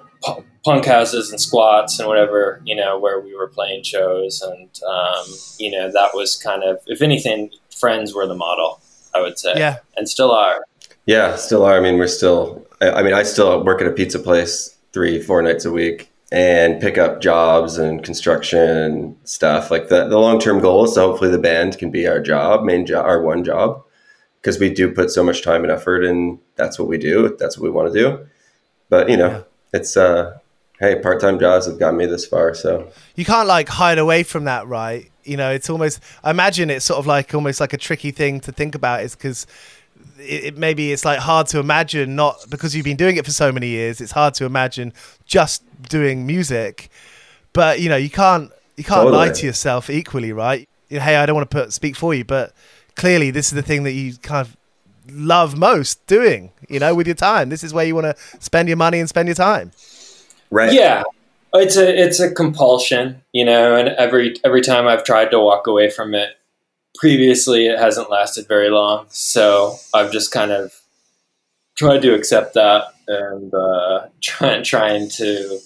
punk 0.64 0.86
houses 0.86 1.30
and 1.30 1.42
squats 1.42 2.00
and 2.00 2.08
whatever, 2.08 2.62
you 2.64 2.76
know, 2.76 2.98
where 2.98 3.20
we 3.20 3.36
were 3.36 3.48
playing 3.48 3.84
shows. 3.84 4.42
And, 4.42 4.70
um, 4.88 5.26
you 5.60 5.72
know, 5.72 5.92
that 5.92 6.12
was 6.14 6.38
kind 6.38 6.64
of, 6.64 6.80
if 6.88 7.02
anything, 7.02 7.52
friends 7.78 8.14
were 8.14 8.28
the 8.28 8.36
model, 8.36 8.82
I 9.14 9.22
would 9.22 9.38
say. 9.38 9.54
Yeah. 9.58 9.78
And 9.98 10.08
still 10.08 10.32
are. 10.32 10.66
Yeah 11.06 11.36
still 11.36 11.64
are 11.66 11.78
i 11.78 11.80
mean 11.80 11.98
we're 11.98 12.08
still 12.08 12.66
I, 12.82 12.92
I 12.92 13.04
mean 13.04 13.14
i 13.14 13.24
still 13.24 13.64
work 13.64 13.82
at 13.82 13.88
a 13.88 13.92
pizza 13.92 14.20
place 14.20 14.76
three 14.94 15.22
four 15.22 15.42
nights 15.42 15.66
a 15.66 15.72
week 15.72 16.10
and 16.32 16.82
pick 16.82 16.98
up 16.98 17.22
jobs 17.22 17.78
and 17.78 18.04
construction 18.04 19.16
stuff 19.24 19.70
like 19.70 19.90
the, 19.90 20.08
the 20.08 20.18
long-term 20.18 20.60
goal 20.60 20.86
is 20.86 20.94
to 20.94 21.02
hopefully 21.02 21.30
the 21.30 21.38
band 21.40 21.78
can 21.78 21.92
be 21.92 22.08
our 22.08 22.20
job 22.20 22.64
main 22.64 22.86
job 22.86 23.06
our 23.06 23.22
one 23.22 23.44
job 23.44 23.84
because 24.42 24.60
we 24.60 24.70
do 24.74 24.92
put 24.92 25.10
so 25.12 25.24
much 25.24 25.44
time 25.44 25.64
and 25.64 25.72
effort 25.72 26.04
and 26.04 26.40
that's 26.56 26.80
what 26.80 26.88
we 26.88 26.98
do 26.98 27.36
that's 27.40 27.58
what 27.58 27.64
we 27.64 27.70
want 27.70 27.92
to 27.94 28.00
do 28.00 28.26
but 28.90 29.10
you 29.10 29.18
know 29.18 29.30
Yeah. 29.30 29.42
it's 29.80 29.96
uh 29.98 30.38
hey 30.80 31.00
part-time 31.00 31.40
jobs 31.40 31.66
have 31.68 31.80
gotten 31.80 31.98
me 31.98 32.06
this 32.06 32.26
far 32.26 32.54
so 32.56 32.92
you 33.16 33.26
can't 33.26 33.48
like 33.48 33.70
hide 33.70 34.00
away 34.00 34.24
from 34.24 34.46
that, 34.46 34.68
right? 34.68 35.10
You 35.24 35.38
know, 35.38 35.52
it's 35.52 35.70
almost. 35.70 36.02
I 36.22 36.32
imagine 36.32 36.70
it's 36.70 36.84
sort 36.84 37.00
of 37.00 37.08
like 37.08 37.34
almost 37.34 37.62
like 37.62 37.72
a 37.72 37.78
tricky 37.78 38.12
thing 38.12 38.42
to 38.42 38.52
think 38.52 38.76
about, 38.76 39.04
is 39.04 39.16
because 39.16 39.48
it, 40.20 40.44
it 40.44 40.58
maybe 40.58 40.92
it's 40.92 41.06
like 41.06 41.20
hard 41.20 41.48
to 41.48 41.60
imagine 41.60 42.16
not 42.16 42.46
because 42.50 42.76
you've 42.76 42.86
been 42.86 42.98
doing 42.98 43.18
it 43.18 43.26
for 43.26 43.32
so 43.32 43.52
many 43.52 43.68
years. 43.68 44.02
It's 44.02 44.12
hard 44.12 44.34
to 44.36 44.46
imagine 44.46 44.94
just 45.26 45.64
doing 45.90 46.26
music, 46.26 46.90
but 47.54 47.80
you 47.80 47.90
know, 47.90 47.96
you 47.96 48.10
can't 48.10 48.52
you 48.76 48.84
can't 48.84 49.10
lie 49.10 49.30
to 49.30 49.46
yourself 49.46 49.90
equally, 49.90 50.32
right? 50.32 50.68
You 50.90 51.00
know, 51.00 51.04
hey, 51.04 51.16
I 51.16 51.26
don't 51.26 51.36
want 51.36 51.50
to 51.50 51.56
put 51.56 51.74
speak 51.74 51.96
for 51.96 52.14
you, 52.14 52.26
but 52.26 52.54
clearly 52.96 53.32
this 53.32 53.48
is 53.48 53.54
the 53.54 53.62
thing 53.62 53.84
that 53.84 53.94
you 53.94 54.16
kind 54.18 54.48
of 54.48 54.58
love 55.10 55.58
most 55.58 56.06
doing. 56.08 56.52
You 56.70 56.80
know, 56.80 56.96
with 56.96 57.08
your 57.08 57.16
time, 57.16 57.50
this 57.50 57.64
is 57.64 57.74
where 57.74 57.86
you 57.86 57.96
want 57.96 58.06
to 58.06 58.16
spend 58.40 58.68
your 58.68 58.78
money 58.78 59.00
and 59.00 59.10
spend 59.10 59.28
your 59.28 59.36
time. 59.36 59.72
right 60.50 60.74
Yeah, 60.74 61.04
it's 61.54 61.78
a 61.78 62.04
it's 62.04 62.20
a 62.20 62.32
compulsion, 62.32 63.22
you 63.32 63.46
know. 63.46 63.76
And 63.76 63.90
every 63.90 64.36
every 64.44 64.62
time 64.62 64.88
I've 64.88 65.04
tried 65.04 65.32
to 65.32 65.40
walk 65.40 65.68
away 65.68 65.90
from 65.90 66.14
it, 66.14 66.38
previously 66.96 67.68
it 67.68 67.80
hasn't 67.80 68.10
lasted 68.10 68.48
very 68.48 68.70
long. 68.70 69.06
So 69.10 69.78
I've 69.94 70.12
just 70.12 70.32
kind 70.32 70.52
of 70.52 70.74
tried 71.76 72.02
to 72.04 72.14
accept 72.14 72.54
that 72.54 72.86
and 73.08 73.54
uh, 73.54 74.08
trying 74.22 74.64
trying 74.64 75.10
to 75.10 75.60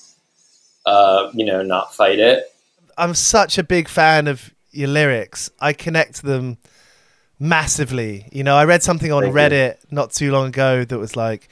uh, 0.85 1.31
you 1.33 1.45
know 1.45 1.61
not 1.61 1.93
fight 1.93 2.19
it. 2.19 2.51
I'm 2.97 3.13
such 3.13 3.57
a 3.57 3.63
big 3.63 3.87
fan 3.87 4.27
of 4.27 4.53
your 4.71 4.87
lyrics. 4.87 5.51
I 5.59 5.73
connect 5.73 6.23
them 6.23 6.57
massively. 7.39 8.27
You 8.31 8.43
know, 8.43 8.55
I 8.55 8.65
read 8.65 8.83
something 8.83 9.11
on 9.11 9.23
Thank 9.23 9.33
you. 9.33 9.39
Reddit 9.39 9.77
not 9.91 10.11
too 10.11 10.31
long 10.31 10.47
ago 10.47 10.83
that 10.83 10.97
was 10.97 11.15
like, 11.15 11.47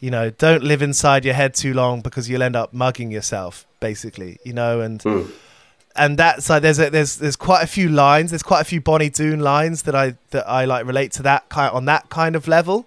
you 0.00 0.10
know, 0.10 0.28
don't 0.30 0.62
live 0.62 0.82
inside 0.82 1.24
your 1.24 1.34
head 1.34 1.54
too 1.54 1.72
long 1.72 2.02
because 2.02 2.28
you'll 2.28 2.42
end 2.42 2.56
up 2.56 2.74
mugging 2.74 3.10
yourself, 3.10 3.66
basically. 3.80 4.38
You 4.44 4.52
know, 4.52 4.80
and 4.80 5.02
Hmm. 5.02 5.22
And 5.96 6.18
that's 6.18 6.50
like 6.50 6.62
there's 6.62 6.80
a, 6.80 6.90
there's 6.90 7.16
there's 7.16 7.36
quite 7.36 7.62
a 7.62 7.66
few 7.66 7.88
lines. 7.88 8.30
There's 8.30 8.42
quite 8.42 8.60
a 8.60 8.64
few 8.64 8.80
Bonny 8.80 9.08
Doon 9.08 9.40
lines 9.40 9.82
that 9.82 9.94
I 9.94 10.16
that 10.30 10.48
I 10.48 10.64
like 10.64 10.86
relate 10.86 11.12
to 11.12 11.22
that 11.22 11.48
kind 11.48 11.72
on 11.72 11.84
that 11.84 12.10
kind 12.10 12.34
of 12.34 12.48
level. 12.48 12.86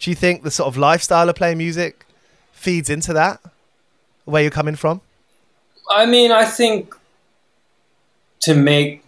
Do 0.00 0.10
you 0.10 0.16
think 0.16 0.42
the 0.42 0.50
sort 0.50 0.66
of 0.66 0.76
lifestyle 0.76 1.28
of 1.28 1.36
playing 1.36 1.58
music 1.58 2.04
feeds 2.50 2.90
into 2.90 3.12
that? 3.12 3.40
Where 4.24 4.42
you're 4.42 4.50
coming 4.50 4.74
from? 4.74 5.00
I 5.90 6.06
mean, 6.06 6.32
I 6.32 6.44
think 6.44 6.94
to 8.40 8.54
make 8.54 9.04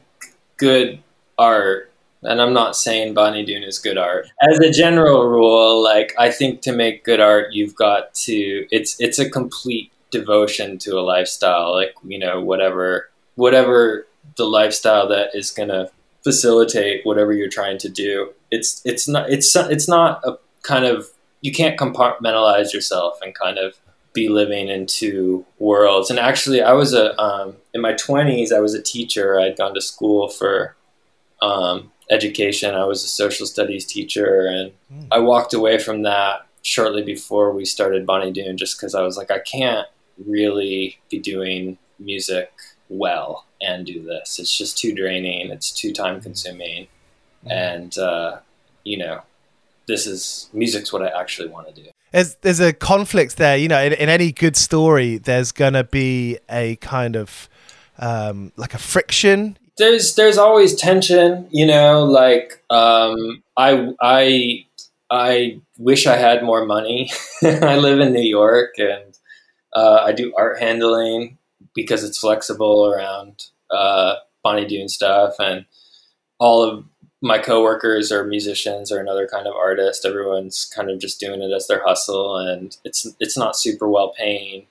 good 0.57 1.01
art, 1.37 1.91
and 2.23 2.41
I'm 2.41 2.53
not 2.53 2.77
saying 2.77 3.15
Bonny 3.15 3.45
Doon 3.45 3.65
is 3.65 3.79
good 3.79 3.99
art. 3.99 4.29
As 4.41 4.59
a 4.61 4.71
general 4.71 5.27
rule, 5.27 5.83
like 5.83 6.15
I 6.19 6.31
think 6.31 6.63
to 6.63 6.73
make 6.73 7.05
good 7.05 7.21
art, 7.21 7.53
you've 7.53 7.75
got 7.75 8.15
to 8.15 8.67
it's 8.71 8.99
it's 9.01 9.19
a 9.19 9.29
complete 9.29 9.91
devotion 10.11 10.79
to 10.79 10.99
a 10.99 11.03
lifestyle, 11.03 11.75
like 11.75 11.95
you 12.05 12.19
know 12.19 12.41
whatever 12.41 13.11
whatever 13.35 14.07
the 14.37 14.45
lifestyle 14.45 15.09
that 15.09 15.31
is 15.35 15.51
going 15.51 15.69
to 15.69 15.91
facilitate 16.23 17.05
whatever 17.05 17.33
you're 17.33 17.49
trying 17.49 17.79
to 17.79 17.89
do. 17.89 18.33
It's 18.51 18.81
it's 18.85 19.07
not 19.07 19.31
it's 19.31 19.55
it's 19.55 19.89
not 19.89 20.21
a 20.25 20.39
kind 20.63 20.85
of 20.85 21.09
you 21.41 21.53
can't 21.53 21.79
compartmentalize 21.79 22.73
yourself 22.73 23.19
and 23.23 23.35
kind 23.35 23.59
of 23.59 23.77
be 24.15 24.29
living 24.29 24.69
in 24.69 24.87
two 24.87 25.45
worlds. 25.59 26.09
And 26.09 26.19
actually, 26.19 26.63
I 26.63 26.73
was 26.73 26.95
a 26.95 27.21
um, 27.21 27.57
in 27.75 27.81
my 27.81 27.93
twenties. 27.93 28.53
I 28.53 28.61
was 28.61 28.75
a 28.75 28.83
teacher. 28.83 29.39
I'd 29.39 29.59
gone 29.59 29.75
to 29.75 29.81
school 29.81 30.29
for 30.29 30.75
um, 31.43 31.93
education. 32.11 32.75
I 32.75 32.85
was 32.85 33.05
a 33.05 33.09
social 33.09 33.47
studies 33.47 33.85
teacher, 33.85 34.47
and 34.47 34.73
mm. 34.93 35.09
I 35.13 35.19
walked 35.19 35.53
away 35.53 35.79
from 35.79 36.03
that 36.03 36.47
shortly 36.63 37.03
before 37.03 37.53
we 37.53 37.67
started 37.67 38.07
Bonny 38.07 38.33
Doon, 38.33 38.57
just 38.57 38.79
because 38.79 38.95
I 38.95 39.03
was 39.03 39.19
like, 39.19 39.31
I 39.31 39.41
can't 39.41 39.87
really 40.25 40.99
be 41.11 41.19
doing 41.19 41.77
music 41.99 42.51
well 42.89 43.47
and 43.61 43.87
do 43.87 44.03
this. 44.03 44.39
It's 44.39 44.57
just 44.57 44.79
too 44.79 44.95
draining. 44.95 45.51
It's 45.51 45.71
too 45.71 45.93
time 45.93 46.21
consuming, 46.21 46.89
mm. 47.45 47.51
and 47.51 47.97
uh, 47.99 48.39
you 48.85 48.99
know, 48.99 49.23
this 49.87 50.07
is 50.07 50.49
music's 50.53 50.93
what 50.93 51.03
I 51.03 51.09
actually 51.09 51.49
want 51.49 51.75
to 51.75 51.83
do 51.83 51.91
there's 52.15 52.37
there's 52.37 52.61
a 52.61 52.73
conflict 52.73 53.37
there. 53.39 53.57
You 53.57 53.67
know, 53.67 53.83
in, 53.83 53.93
in 53.93 54.09
any 54.09 54.31
good 54.31 54.57
story, 54.57 55.19
there's 55.19 55.51
gonna 55.51 55.83
be 55.83 56.39
a 56.49 56.77
kind 56.77 57.17
of 57.17 57.49
um, 57.99 58.53
like 58.57 58.73
a 58.73 58.79
friction. 58.79 59.59
There's 59.77 60.15
there's 60.15 60.39
always 60.39 60.77
tension. 60.77 61.49
You 61.51 61.67
know, 61.67 62.05
like 62.05 62.63
um, 62.71 63.43
I 63.57 63.93
I 64.01 64.65
I 65.11 65.61
wish 65.77 66.07
I 66.07 66.17
had 66.17 66.45
more 66.45 66.65
money. 66.65 67.11
I 67.43 67.77
live 67.77 67.99
in 67.99 68.13
New 68.13 68.23
York 68.23 68.75
and 68.79 69.19
uh, 69.75 70.03
I 70.05 70.13
do 70.13 70.33
art 70.39 70.61
handling 70.61 71.39
because 71.75 72.05
it's 72.05 72.19
flexible 72.19 72.87
around 72.87 73.47
uh, 73.71 74.17
Bonny 74.43 74.67
Doon 74.67 74.89
stuff 74.89 75.35
and 75.39 75.65
all 76.39 76.63
of 76.63 76.85
my 77.25 77.39
coworkers 77.39 78.13
are 78.13 78.23
musicians 78.23 78.93
or 78.93 79.01
another 79.01 79.27
kind 79.27 79.47
of 79.47 79.55
artist. 79.55 80.05
Everyone's 80.05 80.71
kind 80.77 80.91
of 80.91 81.01
just 81.01 81.19
doing 81.19 81.41
it 81.41 81.53
as 81.55 81.67
their 81.67 81.83
hustle, 81.83 82.37
and 82.37 82.77
it's 82.85 83.07
it's 83.19 83.37
not 83.37 83.57
super 83.57 83.89
well 83.89 84.13
paying. 84.17 84.67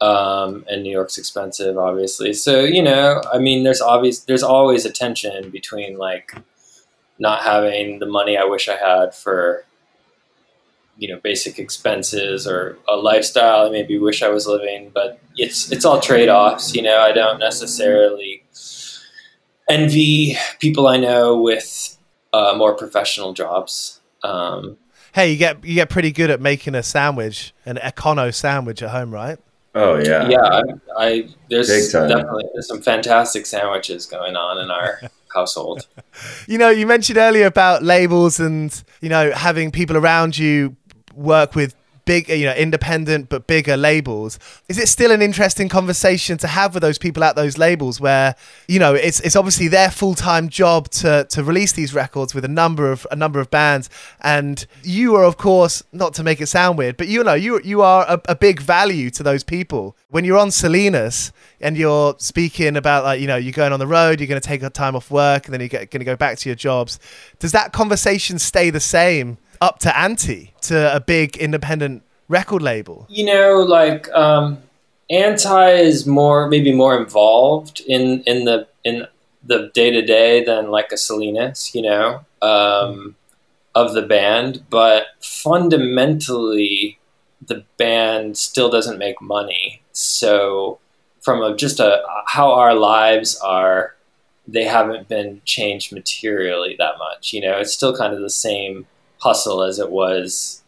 Um, 0.00 0.64
and 0.68 0.82
New 0.82 0.92
York's 0.92 1.18
expensive, 1.18 1.78
obviously. 1.78 2.34
So 2.34 2.60
you 2.60 2.82
know, 2.82 3.22
I 3.32 3.38
mean, 3.38 3.64
there's 3.64 3.80
obvious 3.80 4.20
there's 4.20 4.42
always 4.42 4.84
a 4.84 4.92
tension 4.92 5.48
between 5.48 5.96
like 5.96 6.34
not 7.18 7.42
having 7.42 8.00
the 8.00 8.06
money 8.06 8.36
I 8.36 8.44
wish 8.44 8.68
I 8.68 8.76
had 8.76 9.14
for 9.14 9.64
you 10.98 11.08
know 11.08 11.20
basic 11.22 11.58
expenses 11.58 12.46
or 12.46 12.76
a 12.88 12.96
lifestyle 12.96 13.66
I 13.66 13.70
maybe 13.70 13.98
wish 13.98 14.22
I 14.22 14.28
was 14.28 14.46
living, 14.46 14.90
but 14.92 15.20
it's 15.36 15.70
it's 15.72 15.84
all 15.84 16.00
trade 16.00 16.28
offs. 16.28 16.74
You 16.74 16.82
know, 16.82 16.98
I 17.00 17.12
don't 17.12 17.38
necessarily 17.38 18.44
envy 19.70 20.36
people 20.58 20.88
I 20.88 20.96
know 20.96 21.40
with 21.40 21.96
uh, 22.32 22.54
more 22.56 22.74
professional 22.74 23.32
jobs. 23.32 24.00
Um, 24.22 24.76
hey, 25.12 25.32
you 25.32 25.38
get 25.38 25.64
you 25.64 25.74
get 25.74 25.88
pretty 25.88 26.12
good 26.12 26.30
at 26.30 26.40
making 26.40 26.74
a 26.74 26.82
sandwich, 26.82 27.54
an 27.64 27.76
econo 27.76 28.34
sandwich 28.34 28.82
at 28.82 28.90
home, 28.90 29.14
right? 29.14 29.38
Oh 29.74 29.96
yeah, 29.96 30.28
yeah. 30.28 30.42
I, 30.42 30.62
I 30.96 31.28
there's 31.48 31.92
definitely 31.92 32.44
there's 32.54 32.66
some 32.66 32.82
fantastic 32.82 33.46
sandwiches 33.46 34.06
going 34.06 34.34
on 34.34 34.58
in 34.58 34.70
our 34.70 35.00
household. 35.34 35.86
You 36.48 36.58
know, 36.58 36.70
you 36.70 36.86
mentioned 36.86 37.18
earlier 37.18 37.46
about 37.46 37.84
labels 37.84 38.40
and 38.40 38.82
you 39.00 39.08
know 39.08 39.30
having 39.30 39.70
people 39.70 39.96
around 39.96 40.36
you 40.36 40.76
work 41.18 41.54
with 41.54 41.74
big, 42.08 42.30
you 42.30 42.46
know, 42.46 42.54
independent 42.54 43.28
but 43.28 43.46
bigger 43.46 43.76
labels. 43.76 44.38
Is 44.66 44.78
it 44.78 44.88
still 44.88 45.10
an 45.10 45.20
interesting 45.20 45.68
conversation 45.68 46.38
to 46.38 46.46
have 46.46 46.72
with 46.72 46.80
those 46.80 46.96
people 46.96 47.22
at 47.22 47.36
those 47.36 47.58
labels 47.58 48.00
where, 48.00 48.34
you 48.66 48.78
know, 48.78 48.94
it's 48.94 49.20
it's 49.20 49.36
obviously 49.36 49.68
their 49.68 49.90
full 49.90 50.14
time 50.14 50.48
job 50.48 50.88
to 51.02 51.26
to 51.28 51.44
release 51.44 51.72
these 51.72 51.92
records 51.92 52.34
with 52.34 52.46
a 52.46 52.48
number 52.48 52.90
of 52.90 53.06
a 53.10 53.16
number 53.16 53.40
of 53.40 53.50
bands, 53.50 53.90
and 54.22 54.66
you 54.82 55.14
are 55.16 55.24
of 55.24 55.36
course 55.36 55.82
not 55.92 56.14
to 56.14 56.22
make 56.22 56.40
it 56.40 56.46
sound 56.46 56.78
weird, 56.78 56.96
but 56.96 57.08
you 57.08 57.22
know 57.22 57.34
you 57.34 57.60
you 57.62 57.82
are 57.82 58.06
a, 58.08 58.20
a 58.30 58.34
big 58.34 58.58
value 58.58 59.10
to 59.10 59.22
those 59.22 59.44
people. 59.44 59.94
When 60.08 60.24
you're 60.24 60.38
on 60.38 60.50
Salinas 60.50 61.30
and 61.60 61.76
you're 61.76 62.14
speaking 62.18 62.74
about 62.78 63.04
like 63.04 63.20
you 63.20 63.26
know 63.26 63.36
you're 63.36 63.52
going 63.52 63.74
on 63.74 63.80
the 63.80 63.86
road, 63.86 64.18
you're 64.18 64.28
going 64.28 64.40
to 64.40 64.48
take 64.48 64.62
a 64.62 64.70
time 64.70 64.96
off 64.96 65.10
work, 65.10 65.44
and 65.44 65.52
then 65.52 65.60
you're 65.60 65.68
going 65.68 65.88
to 65.88 66.04
go 66.04 66.16
back 66.16 66.38
to 66.38 66.48
your 66.48 66.56
jobs. 66.56 66.98
Does 67.38 67.52
that 67.52 67.74
conversation 67.74 68.38
stay 68.38 68.70
the 68.70 68.80
same? 68.80 69.36
Up 69.60 69.78
to 69.80 69.98
Anti 69.98 70.52
to 70.62 70.94
a 70.94 71.00
big 71.00 71.36
independent 71.36 72.02
record 72.28 72.62
label? 72.62 73.06
You 73.08 73.24
know, 73.24 73.56
like 73.58 74.08
um, 74.12 74.58
Anti 75.10 75.72
is 75.72 76.06
more 76.06 76.48
maybe 76.48 76.72
more 76.72 76.96
involved 76.96 77.80
in 77.86 78.22
in 78.22 78.44
the 78.44 78.68
in 78.84 79.06
the 79.44 79.70
day 79.74 79.90
to 79.90 80.02
day 80.02 80.44
than 80.44 80.70
like 80.70 80.92
a 80.92 80.96
Salinas, 80.96 81.74
you 81.74 81.82
know, 81.82 82.24
um, 82.42 83.16
of 83.74 83.94
the 83.94 84.02
band. 84.02 84.64
But 84.70 85.06
fundamentally, 85.20 86.98
the 87.46 87.64
band 87.76 88.36
still 88.36 88.70
doesn't 88.70 88.98
make 88.98 89.20
money. 89.20 89.82
So, 89.92 90.78
from 91.20 91.42
a, 91.42 91.56
just 91.56 91.80
a 91.80 92.02
how 92.26 92.52
our 92.52 92.74
lives 92.74 93.36
are, 93.38 93.94
they 94.46 94.64
haven't 94.64 95.08
been 95.08 95.40
changed 95.44 95.92
materially 95.92 96.76
that 96.78 96.98
much. 96.98 97.32
You 97.32 97.40
know, 97.40 97.58
it's 97.58 97.72
still 97.72 97.96
kind 97.96 98.14
of 98.14 98.20
the 98.20 98.30
same 98.30 98.86
hustle 99.20 99.62
as 99.62 99.78
it 99.78 99.90
was 99.90 100.62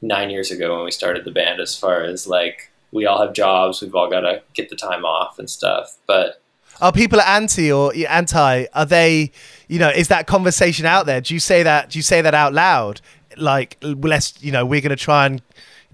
nine 0.00 0.30
years 0.30 0.50
ago 0.50 0.76
when 0.76 0.84
we 0.84 0.90
started 0.90 1.24
the 1.24 1.30
band 1.30 1.60
as 1.60 1.76
far 1.76 2.02
as 2.02 2.26
like 2.26 2.70
we 2.92 3.04
all 3.04 3.20
have 3.20 3.34
jobs 3.34 3.82
we've 3.82 3.94
all 3.94 4.08
got 4.08 4.20
to 4.20 4.40
get 4.54 4.68
the 4.70 4.76
time 4.76 5.04
off 5.04 5.38
and 5.38 5.50
stuff 5.50 5.98
but 6.06 6.40
are 6.80 6.92
people 6.92 7.20
anti 7.20 7.72
or 7.72 7.92
anti 8.08 8.66
are 8.72 8.86
they 8.86 9.32
you 9.66 9.78
know 9.78 9.88
is 9.88 10.08
that 10.08 10.26
conversation 10.26 10.86
out 10.86 11.06
there? 11.06 11.20
Do 11.20 11.34
you 11.34 11.40
say 11.40 11.62
that 11.62 11.90
do 11.90 11.98
you 11.98 12.02
say 12.02 12.20
that 12.20 12.34
out 12.34 12.52
loud? 12.52 13.00
Like 13.36 13.76
let's 13.82 14.40
you 14.42 14.52
know 14.52 14.64
we're 14.64 14.80
going 14.80 14.90
to 14.90 14.96
try 14.96 15.26
and 15.26 15.42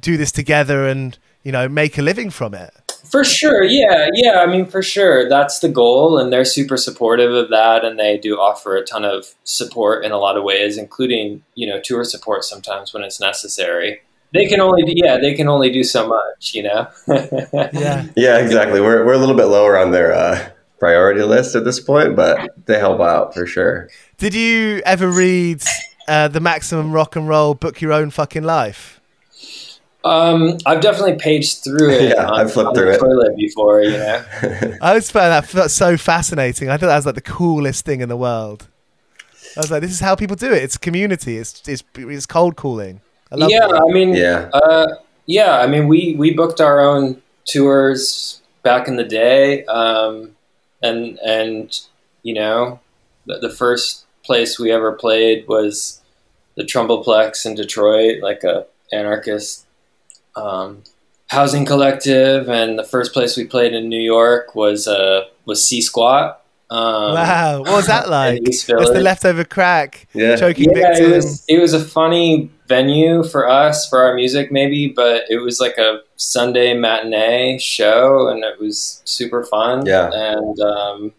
do 0.00 0.16
this 0.16 0.30
together 0.30 0.86
and 0.86 1.18
you 1.42 1.52
know 1.52 1.68
make 1.68 1.96
a 1.98 2.02
living 2.02 2.30
from 2.30 2.54
it 2.54 2.83
for 3.04 3.24
sure, 3.24 3.64
yeah, 3.64 4.08
yeah. 4.14 4.40
I 4.40 4.46
mean, 4.46 4.66
for 4.66 4.82
sure, 4.82 5.28
that's 5.28 5.60
the 5.60 5.68
goal, 5.68 6.18
and 6.18 6.32
they're 6.32 6.44
super 6.44 6.76
supportive 6.76 7.32
of 7.32 7.50
that, 7.50 7.84
and 7.84 7.98
they 7.98 8.18
do 8.18 8.36
offer 8.36 8.76
a 8.76 8.84
ton 8.84 9.04
of 9.04 9.34
support 9.44 10.04
in 10.04 10.12
a 10.12 10.18
lot 10.18 10.36
of 10.36 10.44
ways, 10.44 10.78
including 10.78 11.42
you 11.54 11.68
know 11.68 11.80
tour 11.80 12.04
support 12.04 12.44
sometimes 12.44 12.92
when 12.92 13.02
it's 13.02 13.20
necessary. 13.20 14.00
They 14.32 14.46
can 14.46 14.60
only 14.60 14.82
do, 14.82 14.92
yeah, 14.96 15.18
they 15.18 15.34
can 15.34 15.48
only 15.48 15.70
do 15.70 15.84
so 15.84 16.08
much, 16.08 16.54
you 16.54 16.64
know. 16.64 16.88
yeah, 17.72 18.06
yeah, 18.16 18.38
exactly. 18.38 18.80
We're 18.80 19.04
we're 19.04 19.12
a 19.12 19.18
little 19.18 19.36
bit 19.36 19.44
lower 19.44 19.78
on 19.78 19.92
their 19.92 20.12
uh, 20.12 20.50
priority 20.78 21.22
list 21.22 21.54
at 21.54 21.64
this 21.64 21.78
point, 21.80 22.16
but 22.16 22.50
they 22.66 22.78
help 22.78 23.00
out 23.00 23.32
for 23.34 23.46
sure. 23.46 23.88
Did 24.18 24.34
you 24.34 24.82
ever 24.84 25.08
read 25.08 25.62
uh, 26.08 26.28
the 26.28 26.40
Maximum 26.40 26.92
Rock 26.92 27.16
and 27.16 27.28
Roll 27.28 27.54
Book 27.54 27.80
Your 27.80 27.92
Own 27.92 28.10
Fucking 28.10 28.42
Life? 28.42 29.00
Um, 30.04 30.58
I've 30.66 30.82
definitely 30.82 31.16
paged 31.16 31.64
through 31.64 31.90
it. 31.90 32.10
yeah, 32.10 32.26
on, 32.26 32.40
I've 32.40 32.52
flipped 32.52 32.76
through 32.76 32.90
it 32.90 32.98
toilet 32.98 33.36
before. 33.36 33.82
You 33.82 33.92
know, 33.92 34.24
I 34.82 34.94
was 34.94 35.10
found 35.10 35.44
that 35.46 35.70
so 35.70 35.96
fascinating. 35.96 36.68
I 36.68 36.76
thought 36.76 36.88
that 36.88 36.96
was 36.96 37.06
like 37.06 37.14
the 37.14 37.22
coolest 37.22 37.86
thing 37.86 38.02
in 38.02 38.10
the 38.10 38.16
world. 38.16 38.68
I 39.56 39.60
was 39.60 39.70
like, 39.70 39.80
this 39.80 39.92
is 39.92 40.00
how 40.00 40.14
people 40.14 40.36
do 40.36 40.52
it. 40.52 40.62
It's 40.62 40.76
community. 40.76 41.38
It's 41.38 41.66
it's, 41.66 41.82
it's 41.96 42.26
cold 42.26 42.56
calling. 42.56 43.00
I 43.32 43.46
yeah, 43.46 43.66
I 43.66 43.90
mean, 43.90 44.14
yeah, 44.14 44.50
uh, 44.52 44.86
yeah. 45.24 45.58
I 45.58 45.66
mean, 45.66 45.88
we 45.88 46.14
we 46.18 46.34
booked 46.34 46.60
our 46.60 46.80
own 46.80 47.22
tours 47.46 48.42
back 48.62 48.88
in 48.88 48.96
the 48.96 49.04
day, 49.04 49.64
um, 49.66 50.36
and 50.82 51.18
and 51.20 51.80
you 52.22 52.34
know, 52.34 52.78
the, 53.24 53.38
the 53.38 53.50
first 53.50 54.04
place 54.22 54.58
we 54.58 54.70
ever 54.70 54.92
played 54.92 55.48
was 55.48 56.02
the 56.56 56.62
Trumbullplex 56.62 57.46
in 57.46 57.54
Detroit, 57.54 58.22
like 58.22 58.44
a 58.44 58.66
anarchist 58.92 59.63
um, 60.36 60.82
housing 61.28 61.64
collective, 61.64 62.48
and 62.48 62.78
the 62.78 62.84
first 62.84 63.12
place 63.12 63.36
we 63.36 63.44
played 63.44 63.72
in 63.74 63.88
New 63.88 64.00
York 64.00 64.54
was 64.54 64.86
uh, 64.88 65.24
was 65.44 65.66
C 65.66 65.80
Squat. 65.80 66.40
Um, 66.70 67.14
wow, 67.14 67.58
what 67.60 67.72
was 67.76 67.86
that 67.86 68.08
like? 68.20 68.42
That's 68.44 68.64
the 68.66 69.00
leftover 69.00 69.44
crack, 69.44 70.06
yeah. 70.14 70.36
choking 70.36 70.70
yeah, 70.70 70.88
victim. 70.88 71.12
It 71.12 71.16
was, 71.16 71.44
it 71.48 71.58
was 71.60 71.72
a 71.74 71.84
funny 71.84 72.50
venue 72.66 73.22
for 73.22 73.48
us 73.48 73.88
for 73.88 74.02
our 74.02 74.14
music 74.14 74.50
maybe 74.50 74.88
but 74.88 75.24
it 75.28 75.36
was 75.38 75.60
like 75.60 75.76
a 75.76 76.00
sunday 76.16 76.72
matinee 76.74 77.58
show 77.58 78.28
and 78.28 78.42
it 78.42 78.58
was 78.58 79.02
super 79.04 79.44
fun 79.44 79.84
Yeah. 79.84 80.10
and 80.12 80.58
um, 80.60 81.12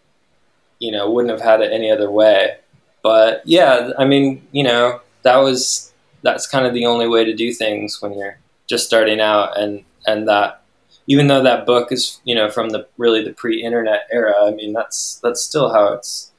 you 0.80 0.92
know 0.92 1.10
wouldn't 1.12 1.32
have 1.32 1.42
had 1.42 1.62
it 1.62 1.72
any 1.72 1.92
other 1.92 2.10
way 2.10 2.58
but 3.04 3.44
yeah 3.46 3.92
i 4.00 4.06
mean 4.06 4.46
you 4.52 4.64
know 4.64 5.02
that 5.22 5.38
was 5.38 5.94
that's 6.24 6.48
kind 6.48 6.66
of 6.66 6.74
the 6.74 6.88
only 6.88 7.08
way 7.08 7.24
to 7.24 7.34
do 7.36 7.54
things 7.54 8.02
when 8.02 8.18
you're 8.18 8.40
just 8.68 8.86
starting 8.86 9.20
out 9.20 9.58
and 9.60 9.84
and 10.08 10.28
that 10.28 10.62
even 11.08 11.28
though 11.28 11.44
that 11.44 11.66
book 11.66 11.92
is 11.92 12.20
you 12.24 12.34
know 12.36 12.50
from 12.50 12.70
the 12.70 12.88
really 12.98 13.24
the 13.24 13.34
pre-internet 13.34 14.08
era 14.12 14.34
i 14.46 14.52
mean 14.52 14.74
that's 14.74 15.20
that's 15.24 15.42
still 15.42 15.72
how 15.74 15.94
it's 15.94 16.32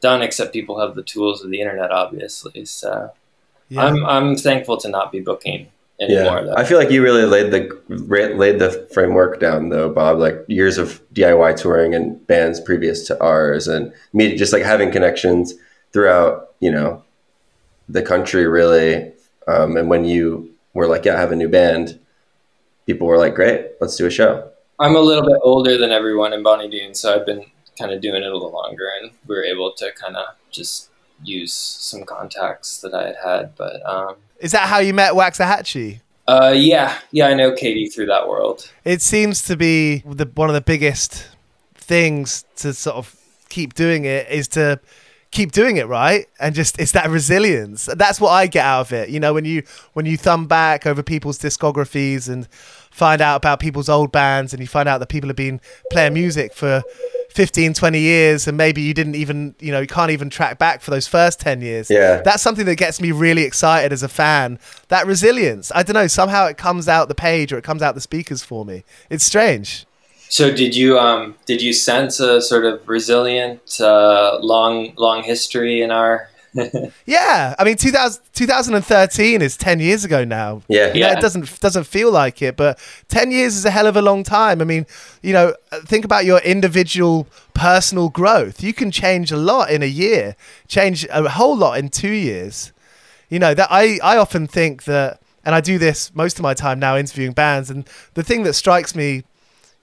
done 0.00 0.22
except 0.22 0.52
people 0.52 0.80
have 0.80 0.94
the 0.94 1.02
tools 1.02 1.42
of 1.44 1.50
the 1.50 1.60
internet 1.60 1.90
obviously 1.90 2.64
so 2.64 3.10
Yeah. 3.68 3.84
i'm 3.86 4.04
i'm 4.04 4.36
thankful 4.36 4.76
to 4.78 4.88
not 4.88 5.12
be 5.12 5.20
booking 5.20 5.68
anymore 6.00 6.38
Yeah, 6.38 6.40
though. 6.42 6.54
I 6.56 6.64
feel 6.64 6.76
like 6.78 6.90
you 6.90 7.02
really 7.02 7.24
laid 7.24 7.50
the 7.52 7.80
laid 7.88 8.58
the 8.58 8.70
framework 8.92 9.38
down 9.38 9.68
though, 9.68 9.88
Bob. 9.92 10.18
Like 10.18 10.44
years 10.48 10.76
of 10.76 11.00
DIY 11.14 11.56
touring 11.56 11.94
and 11.94 12.26
bands 12.26 12.60
previous 12.60 13.06
to 13.06 13.20
ours, 13.22 13.68
and 13.68 13.92
me 14.12 14.34
just 14.34 14.52
like 14.52 14.64
having 14.64 14.90
connections 14.90 15.54
throughout, 15.92 16.50
you 16.58 16.70
know, 16.72 17.02
the 17.88 18.02
country 18.02 18.44
really. 18.46 19.12
Um, 19.46 19.76
and 19.76 19.88
when 19.88 20.04
you 20.04 20.52
were 20.74 20.86
like, 20.88 21.04
"Yeah, 21.04 21.14
I 21.16 21.20
have 21.20 21.32
a 21.32 21.36
new 21.36 21.48
band," 21.48 21.98
people 22.86 23.06
were 23.06 23.18
like, 23.18 23.34
"Great, 23.34 23.72
let's 23.80 23.96
do 23.96 24.06
a 24.06 24.10
show." 24.10 24.50
i'm 24.80 24.96
a 24.96 25.00
little 25.00 25.22
bit 25.24 25.38
older 25.42 25.78
than 25.78 25.92
everyone 25.92 26.32
in 26.32 26.42
bonny 26.42 26.68
doon 26.68 26.92
so 26.94 27.14
i've 27.14 27.24
been 27.24 27.44
kind 27.78 27.92
of 27.92 28.00
doing 28.00 28.16
it 28.20 28.26
a 28.26 28.32
little 28.32 28.50
longer 28.50 28.82
and 29.00 29.12
we 29.28 29.36
were 29.36 29.44
able 29.44 29.70
to 29.72 29.92
kind 29.92 30.16
of 30.16 30.26
just 30.50 30.90
use 31.22 31.52
some 31.52 32.02
contacts 32.02 32.80
that 32.80 32.92
i 32.92 33.06
had 33.06 33.16
had 33.24 33.54
but 33.54 33.76
um, 33.88 34.16
Is 34.40 34.50
that 34.50 34.66
how 34.68 34.78
you 34.78 34.92
met 34.92 35.12
Waxahatchee? 35.12 36.00
uh, 36.26 36.52
yeah 36.56 36.98
yeah 37.12 37.28
i 37.28 37.34
know 37.34 37.52
katie 37.52 37.86
through 37.86 38.06
that 38.06 38.26
world 38.28 38.68
It 38.84 39.00
seems 39.00 39.42
to 39.42 39.56
be 39.56 39.98
the, 40.04 40.28
one 40.34 40.48
of 40.48 40.54
the 40.56 40.60
biggest 40.60 41.28
things 41.76 42.44
to 42.56 42.72
sort 42.74 42.96
of 42.96 43.14
keep 43.48 43.74
doing 43.74 44.04
it 44.06 44.28
is 44.28 44.48
to 44.48 44.80
keep 45.34 45.52
doing 45.52 45.76
it 45.76 45.86
right? 45.88 46.26
And 46.40 46.54
just 46.54 46.78
it's 46.80 46.92
that 46.92 47.10
resilience. 47.10 47.86
That's 47.86 48.20
what 48.20 48.30
i 48.30 48.46
get 48.46 48.64
out 48.64 48.82
of 48.82 48.92
it. 48.92 49.10
You 49.10 49.20
know 49.20 49.34
when 49.34 49.44
you 49.44 49.64
when 49.92 50.06
you 50.06 50.16
thumb 50.16 50.46
back 50.46 50.86
over 50.86 51.02
people's 51.02 51.38
discographies 51.38 52.28
and 52.28 52.48
find 52.90 53.20
out 53.20 53.36
about 53.36 53.58
people's 53.58 53.88
old 53.88 54.12
bands 54.12 54.52
and 54.54 54.60
you 54.60 54.68
find 54.68 54.88
out 54.88 54.98
that 54.98 55.08
people 55.08 55.28
have 55.28 55.36
been 55.36 55.60
playing 55.90 56.14
music 56.14 56.54
for 56.54 56.82
15 57.30 57.74
20 57.74 57.98
years 57.98 58.46
and 58.46 58.56
maybe 58.56 58.80
you 58.80 58.94
didn't 58.94 59.16
even 59.16 59.56
you 59.58 59.72
know 59.72 59.80
you 59.80 59.88
can't 59.88 60.12
even 60.12 60.30
track 60.30 60.56
back 60.56 60.80
for 60.80 60.92
those 60.92 61.08
first 61.08 61.40
10 61.40 61.60
years. 61.60 61.90
Yeah. 61.90 62.22
that's 62.22 62.42
something 62.42 62.64
that 62.66 62.76
gets 62.76 63.00
me 63.00 63.10
really 63.10 63.42
excited 63.42 63.92
as 63.92 64.02
a 64.02 64.08
fan. 64.08 64.58
That 64.88 65.06
resilience. 65.06 65.72
I 65.74 65.82
don't 65.82 65.94
know 65.94 66.06
somehow 66.06 66.46
it 66.46 66.56
comes 66.56 66.88
out 66.88 67.08
the 67.08 67.14
page 67.14 67.52
or 67.52 67.58
it 67.58 67.64
comes 67.64 67.82
out 67.82 67.94
the 67.96 68.00
speakers 68.00 68.44
for 68.44 68.64
me. 68.64 68.84
It's 69.10 69.24
strange 69.24 69.84
So 70.36 70.44
did 70.62 70.74
you 70.74 70.98
um 70.98 71.36
did 71.46 71.62
you 71.62 71.72
sense 71.72 72.18
a 72.18 72.40
sort 72.40 72.64
of 72.70 72.74
resilient 72.88 73.80
uh, 73.80 74.38
long 74.42 74.92
long 74.96 75.22
history 75.22 75.80
in 75.84 75.90
our 75.92 76.28
yeah 77.06 77.54
i 77.58 77.62
mean 77.64 77.76
2000, 77.76 78.22
2013 78.32 79.42
is 79.42 79.56
10 79.56 79.80
years 79.80 80.04
ago 80.04 80.24
now 80.24 80.62
Yeah, 80.68 80.88
You 80.94 81.00
know, 81.00 81.06
Yeah. 81.08 81.18
it 81.18 81.20
doesn't 81.20 81.60
doesn't 81.60 81.86
feel 81.96 82.10
like 82.22 82.42
it, 82.48 82.56
but 82.56 82.78
ten 83.08 83.30
years 83.30 83.52
is 83.56 83.64
a 83.64 83.70
hell 83.70 83.86
of 83.86 83.96
a 83.96 84.02
long 84.10 84.24
time. 84.24 84.60
I 84.60 84.64
mean, 84.64 84.84
you 85.22 85.32
know, 85.36 85.54
think 85.92 86.04
about 86.04 86.24
your 86.30 86.40
individual 86.54 87.26
personal 87.66 88.08
growth. 88.20 88.56
You 88.68 88.72
can 88.80 88.90
change 88.90 89.32
a 89.32 89.40
lot 89.50 89.66
in 89.70 89.82
a 89.82 89.92
year, 90.04 90.34
change 90.76 91.06
a 91.10 91.28
whole 91.38 91.56
lot 91.64 91.78
in 91.80 91.88
two 92.02 92.16
years. 92.30 92.72
You 93.32 93.38
know 93.44 93.54
that 93.60 93.68
I 93.82 93.84
I 94.12 94.14
often 94.24 94.46
think 94.46 94.82
that, 94.84 95.08
and 95.44 95.52
I 95.58 95.60
do 95.72 95.78
this 95.86 96.10
most 96.14 96.38
of 96.38 96.42
my 96.48 96.54
time 96.54 96.78
now 96.86 96.96
interviewing 96.96 97.34
bands, 97.34 97.70
and 97.70 97.80
the 98.14 98.22
thing 98.28 98.44
that 98.46 98.54
strikes 98.54 98.94
me, 98.94 99.22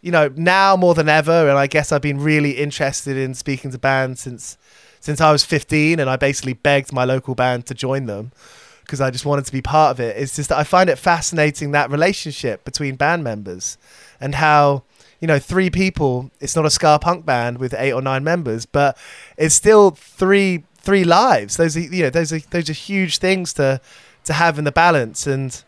you 0.02 0.12
know, 0.12 0.32
now 0.36 0.76
more 0.76 0.94
than 0.94 1.08
ever, 1.08 1.48
and 1.50 1.58
I 1.58 1.68
guess 1.68 1.92
I've 1.92 2.02
been 2.02 2.20
really 2.20 2.52
interested 2.52 3.18
in 3.18 3.34
speaking 3.34 3.72
to 3.72 3.78
bands 3.78 4.22
since 4.22 4.58
since 5.00 5.20
I 5.20 5.32
was 5.32 5.44
15, 5.44 6.00
and 6.00 6.10
I 6.10 6.16
basically 6.16 6.54
begged 6.54 6.94
my 6.94 7.06
local 7.06 7.34
band 7.34 7.66
to 7.68 7.74
join 7.74 8.06
them 8.06 8.32
because 8.82 9.02
I 9.02 9.10
just 9.10 9.26
wanted 9.26 9.46
to 9.46 9.52
be 9.52 9.62
part 9.62 9.92
of 9.92 10.00
it. 10.00 10.16
It's 10.16 10.36
just 10.36 10.50
that 10.50 10.60
I 10.60 10.64
find 10.64 10.90
it 10.90 10.98
fascinating 10.98 11.72
that 11.72 11.90
relationship 11.90 12.64
between 12.64 12.98
band 12.98 13.24
members 13.24 13.78
and 14.20 14.36
how 14.36 14.84
you 15.20 15.28
know 15.28 15.40
three 15.40 15.70
people. 15.70 16.32
It's 16.40 16.56
not 16.56 16.66
a 16.66 16.70
ska 16.70 17.00
punk 17.02 17.26
band 17.26 17.60
with 17.60 17.74
eight 17.78 17.94
or 17.94 18.02
nine 18.02 18.24
members, 18.24 18.66
but 18.66 18.98
it's 19.38 19.56
still 19.56 19.92
three 19.92 20.64
three 20.78 21.04
lives. 21.04 21.58
Those 21.58 21.78
are 21.78 21.82
you 21.82 22.04
know 22.04 22.10
those 22.10 22.34
are 22.34 22.40
those 22.40 22.70
are 22.70 22.74
huge 22.74 23.20
things 23.20 23.54
to 23.54 23.80
to 24.26 24.34
have 24.34 24.58
in 24.58 24.66
the 24.66 24.72
balance 24.72 25.28
and. 25.28 25.64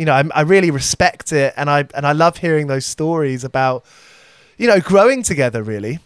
You 0.00 0.06
know, 0.06 0.14
I, 0.14 0.24
I 0.34 0.40
really 0.40 0.70
respect 0.70 1.30
it, 1.30 1.52
and 1.58 1.68
I 1.68 1.86
and 1.94 2.06
I 2.06 2.12
love 2.12 2.38
hearing 2.38 2.68
those 2.68 2.86
stories 2.86 3.44
about, 3.44 3.84
you 4.56 4.66
know, 4.66 4.80
growing 4.80 5.22
together. 5.22 5.62
Really, 5.62 5.98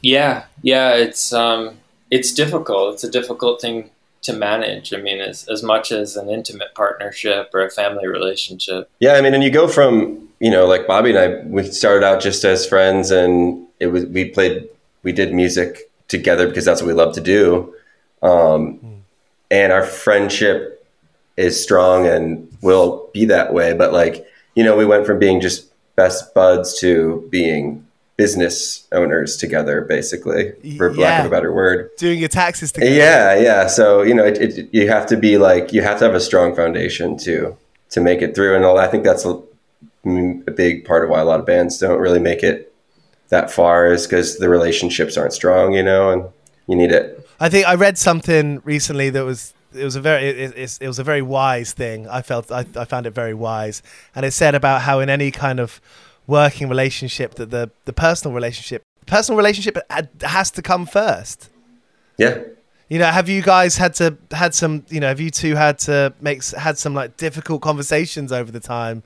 Yeah, 0.00 0.44
yeah, 0.62 0.94
it's 0.94 1.32
um, 1.32 1.76
it's 2.10 2.32
difficult. 2.32 2.94
It's 2.94 3.04
a 3.04 3.10
difficult 3.10 3.60
thing 3.60 3.90
to 4.22 4.32
manage. 4.32 4.94
I 4.94 4.96
mean, 4.96 5.20
as 5.20 5.46
as 5.48 5.62
much 5.62 5.92
as 5.92 6.16
an 6.16 6.30
intimate 6.30 6.74
partnership 6.74 7.50
or 7.52 7.60
a 7.60 7.70
family 7.70 8.06
relationship. 8.08 8.90
Yeah, 9.00 9.12
I 9.12 9.20
mean, 9.20 9.34
and 9.34 9.44
you 9.44 9.50
go 9.50 9.68
from 9.68 10.30
you 10.40 10.50
know, 10.50 10.66
like 10.66 10.86
Bobby 10.86 11.10
and 11.10 11.18
I, 11.18 11.46
we 11.46 11.64
started 11.64 12.04
out 12.04 12.20
just 12.22 12.44
as 12.44 12.66
friends, 12.66 13.10
and 13.10 13.66
it 13.78 13.88
was 13.88 14.06
we 14.06 14.30
played, 14.30 14.66
we 15.02 15.12
did 15.12 15.34
music 15.34 15.90
together 16.08 16.48
because 16.48 16.64
that's 16.64 16.80
what 16.80 16.88
we 16.88 16.94
love 16.94 17.14
to 17.14 17.20
do, 17.20 17.74
um, 18.22 19.02
and 19.50 19.72
our 19.72 19.84
friendship 19.84 20.79
is 21.40 21.60
strong 21.60 22.06
and 22.06 22.48
will 22.62 23.08
be 23.12 23.24
that 23.24 23.52
way. 23.52 23.72
But 23.72 23.92
like, 23.92 24.26
you 24.54 24.62
know, 24.62 24.76
we 24.76 24.84
went 24.84 25.06
from 25.06 25.18
being 25.18 25.40
just 25.40 25.70
best 25.96 26.34
buds 26.34 26.78
to 26.80 27.26
being 27.30 27.86
business 28.16 28.86
owners 28.92 29.38
together, 29.38 29.80
basically, 29.80 30.52
for 30.76 30.92
lack 30.94 31.20
of 31.20 31.26
a 31.26 31.30
better 31.30 31.52
word. 31.52 31.90
doing 31.96 32.18
your 32.18 32.28
taxes 32.28 32.70
together. 32.70 32.92
Yeah, 32.92 33.34
yeah. 33.34 33.66
So 33.66 34.02
you 34.02 34.14
know, 34.14 34.24
it, 34.24 34.38
it, 34.38 34.68
you 34.72 34.88
have 34.88 35.06
to 35.06 35.16
be 35.16 35.38
like 35.38 35.72
you 35.72 35.82
have 35.82 35.98
to 36.00 36.04
have 36.04 36.14
a 36.14 36.20
strong 36.20 36.54
foundation 36.54 37.16
to 37.18 37.56
to 37.90 38.00
make 38.00 38.20
it 38.20 38.34
through, 38.34 38.54
and 38.56 38.64
all, 38.64 38.78
I 38.78 38.88
think 38.88 39.04
that's 39.04 39.24
a, 39.24 39.40
a 40.04 40.50
big 40.50 40.84
part 40.84 41.02
of 41.02 41.10
why 41.10 41.20
a 41.20 41.24
lot 41.24 41.40
of 41.40 41.46
bands 41.46 41.78
don't 41.78 41.98
really 41.98 42.20
make 42.20 42.42
it 42.42 42.70
that 43.30 43.50
far 43.50 43.92
is 43.92 44.06
because 44.06 44.38
the 44.38 44.48
relationships 44.48 45.16
aren't 45.16 45.32
strong, 45.32 45.72
you 45.72 45.82
know, 45.82 46.10
and 46.10 46.24
you 46.66 46.76
need 46.76 46.92
it. 46.92 47.26
I 47.38 47.48
think 47.48 47.66
I 47.66 47.74
read 47.74 47.96
something 47.96 48.60
recently 48.64 49.08
that 49.10 49.24
was 49.24 49.54
it 49.74 49.84
was 49.84 49.96
a 49.96 50.00
very 50.00 50.28
it, 50.28 50.54
it, 50.56 50.78
it 50.80 50.88
was 50.88 50.98
a 50.98 51.04
very 51.04 51.22
wise 51.22 51.72
thing. 51.72 52.08
I 52.08 52.22
felt 52.22 52.50
I, 52.50 52.64
I 52.76 52.84
found 52.84 53.06
it 53.06 53.10
very 53.10 53.34
wise, 53.34 53.82
and 54.14 54.24
it 54.24 54.32
said 54.32 54.54
about 54.54 54.82
how 54.82 55.00
in 55.00 55.08
any 55.10 55.30
kind 55.30 55.60
of 55.60 55.80
working 56.26 56.68
relationship 56.68 57.34
that 57.34 57.50
the 57.50 57.70
the 57.84 57.92
personal 57.92 58.34
relationship 58.34 58.82
personal 59.06 59.36
relationship 59.36 59.76
has 60.22 60.50
to 60.52 60.62
come 60.62 60.86
first. 60.86 61.50
Yeah, 62.16 62.42
You 62.88 62.98
know, 62.98 63.06
have 63.06 63.28
you 63.28 63.40
guys 63.42 63.76
had 63.76 63.94
to 63.94 64.16
had 64.30 64.54
some? 64.54 64.84
You 64.88 65.00
know, 65.00 65.08
have 65.08 65.20
you 65.20 65.30
two 65.30 65.54
had 65.54 65.78
to 65.80 66.12
make 66.20 66.44
had 66.44 66.76
some 66.76 66.94
like 66.94 67.16
difficult 67.16 67.62
conversations 67.62 68.32
over 68.32 68.52
the 68.52 68.60
time? 68.60 69.02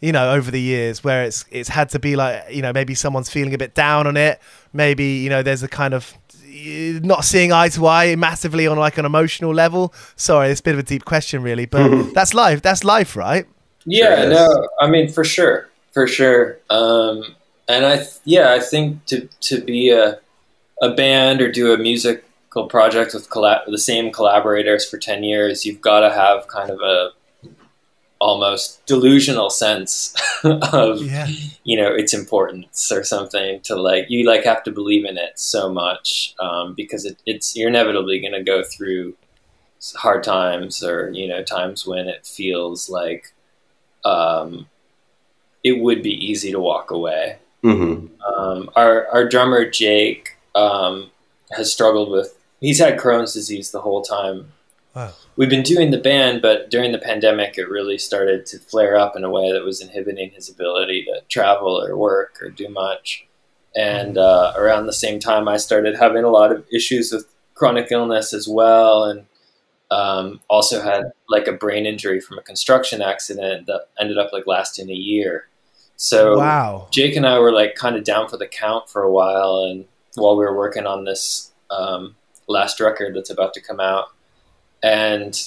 You 0.00 0.12
know, 0.12 0.32
over 0.32 0.50
the 0.50 0.60
years 0.60 1.02
where 1.02 1.24
it's 1.24 1.44
it's 1.50 1.68
had 1.68 1.90
to 1.90 1.98
be 1.98 2.14
like 2.16 2.44
you 2.50 2.62
know 2.62 2.72
maybe 2.72 2.94
someone's 2.94 3.28
feeling 3.28 3.52
a 3.54 3.58
bit 3.58 3.74
down 3.74 4.06
on 4.06 4.16
it. 4.16 4.40
Maybe 4.72 5.04
you 5.04 5.28
know 5.28 5.42
there's 5.42 5.62
a 5.62 5.68
kind 5.68 5.92
of 5.92 6.14
not 7.02 7.24
seeing 7.24 7.52
eye 7.52 7.68
to 7.70 7.86
eye 7.86 8.16
massively 8.16 8.66
on 8.66 8.78
like 8.78 8.98
an 8.98 9.04
emotional 9.04 9.54
level. 9.54 9.94
Sorry, 10.16 10.50
it's 10.50 10.60
a 10.60 10.62
bit 10.62 10.74
of 10.74 10.80
a 10.80 10.82
deep 10.82 11.04
question, 11.04 11.42
really, 11.42 11.66
but 11.66 12.12
that's 12.14 12.34
life. 12.34 12.62
That's 12.62 12.84
life, 12.84 13.16
right? 13.16 13.46
Yeah, 13.84 14.24
is. 14.24 14.30
no, 14.32 14.68
I 14.80 14.88
mean 14.88 15.10
for 15.10 15.24
sure, 15.24 15.68
for 15.92 16.06
sure. 16.06 16.58
Um, 16.70 17.34
and 17.68 17.84
I, 17.84 17.96
th- 17.96 18.18
yeah, 18.24 18.52
I 18.52 18.60
think 18.60 19.04
to 19.06 19.28
to 19.40 19.60
be 19.60 19.90
a 19.90 20.18
a 20.82 20.94
band 20.94 21.40
or 21.40 21.50
do 21.50 21.72
a 21.72 21.78
musical 21.78 22.66
project 22.68 23.14
with 23.14 23.28
collab- 23.30 23.66
the 23.66 23.78
same 23.78 24.12
collaborators 24.12 24.88
for 24.88 24.98
ten 24.98 25.24
years, 25.24 25.64
you've 25.64 25.80
got 25.80 26.00
to 26.00 26.10
have 26.10 26.48
kind 26.48 26.70
of 26.70 26.80
a 26.80 27.10
almost 28.20 28.84
delusional 28.86 29.48
sense 29.50 30.14
of 30.44 31.00
Yeah. 31.02 31.28
you 31.62 31.76
know 31.76 31.94
its 31.94 32.12
importance 32.12 32.90
or 32.90 33.04
something 33.04 33.60
to 33.60 33.76
like 33.76 34.06
you 34.08 34.26
like 34.26 34.44
have 34.44 34.62
to 34.64 34.72
believe 34.72 35.04
in 35.04 35.16
it 35.16 35.38
so 35.38 35.72
much 35.72 36.34
um, 36.40 36.74
because 36.74 37.04
it, 37.04 37.16
it's 37.26 37.54
you're 37.56 37.68
inevitably 37.68 38.18
going 38.20 38.32
to 38.32 38.42
go 38.42 38.62
through 38.64 39.14
hard 39.94 40.24
times 40.24 40.82
or 40.82 41.10
you 41.12 41.28
know 41.28 41.42
times 41.44 41.86
when 41.86 42.08
it 42.08 42.26
feels 42.26 42.88
like 42.90 43.32
um, 44.04 44.66
it 45.62 45.80
would 45.80 46.02
be 46.02 46.12
easy 46.12 46.50
to 46.52 46.60
walk 46.60 46.90
away. 46.90 47.38
Hmm 47.62 48.06
um, 48.36 48.70
our 48.76 49.06
our 49.08 49.28
drummer 49.28 49.68
Jake 49.68 50.36
um, 50.54 51.10
has 51.52 51.72
struggled 51.72 52.10
with 52.10 52.36
he's 52.60 52.78
had 52.80 52.98
Crohn's 52.98 53.34
disease 53.34 53.70
the 53.70 53.80
whole 53.80 54.02
time 54.02 54.52
Wow. 54.98 55.12
we've 55.36 55.48
been 55.48 55.62
doing 55.62 55.90
the 55.90 55.98
band, 55.98 56.42
but 56.42 56.70
during 56.70 56.92
the 56.92 56.98
pandemic, 56.98 57.56
it 57.56 57.68
really 57.68 57.98
started 57.98 58.46
to 58.46 58.58
flare 58.58 58.96
up 58.96 59.16
in 59.16 59.22
a 59.22 59.30
way 59.30 59.52
that 59.52 59.64
was 59.64 59.80
inhibiting 59.80 60.30
his 60.30 60.48
ability 60.48 61.04
to 61.04 61.22
travel 61.28 61.80
or 61.80 61.96
work 61.96 62.38
or 62.42 62.50
do 62.50 62.68
much. 62.68 63.26
And 63.76 64.18
uh, 64.18 64.54
around 64.56 64.86
the 64.86 64.92
same 64.92 65.20
time, 65.20 65.46
I 65.46 65.56
started 65.56 65.96
having 65.96 66.24
a 66.24 66.30
lot 66.30 66.50
of 66.50 66.66
issues 66.72 67.12
with 67.12 67.32
chronic 67.54 67.92
illness 67.92 68.32
as 68.32 68.48
well. 68.48 69.04
And 69.04 69.26
um, 69.90 70.40
also 70.48 70.82
had 70.82 71.12
like 71.28 71.46
a 71.46 71.52
brain 71.52 71.86
injury 71.86 72.20
from 72.20 72.38
a 72.38 72.42
construction 72.42 73.00
accident 73.00 73.66
that 73.66 73.86
ended 73.98 74.18
up 74.18 74.32
like 74.32 74.46
lasting 74.46 74.90
a 74.90 74.94
year. 74.94 75.48
So 75.96 76.38
wow. 76.38 76.88
Jake 76.90 77.16
and 77.16 77.26
I 77.26 77.38
were 77.38 77.52
like 77.52 77.74
kind 77.74 77.96
of 77.96 78.04
down 78.04 78.28
for 78.28 78.36
the 78.36 78.46
count 78.46 78.88
for 78.88 79.02
a 79.02 79.10
while, 79.10 79.64
and 79.64 79.84
while 80.14 80.36
we 80.36 80.44
were 80.44 80.56
working 80.56 80.86
on 80.86 81.04
this 81.04 81.52
um, 81.70 82.14
last 82.46 82.80
record 82.80 83.16
that's 83.16 83.30
about 83.30 83.54
to 83.54 83.60
come 83.60 83.80
out, 83.80 84.08
and 84.82 85.38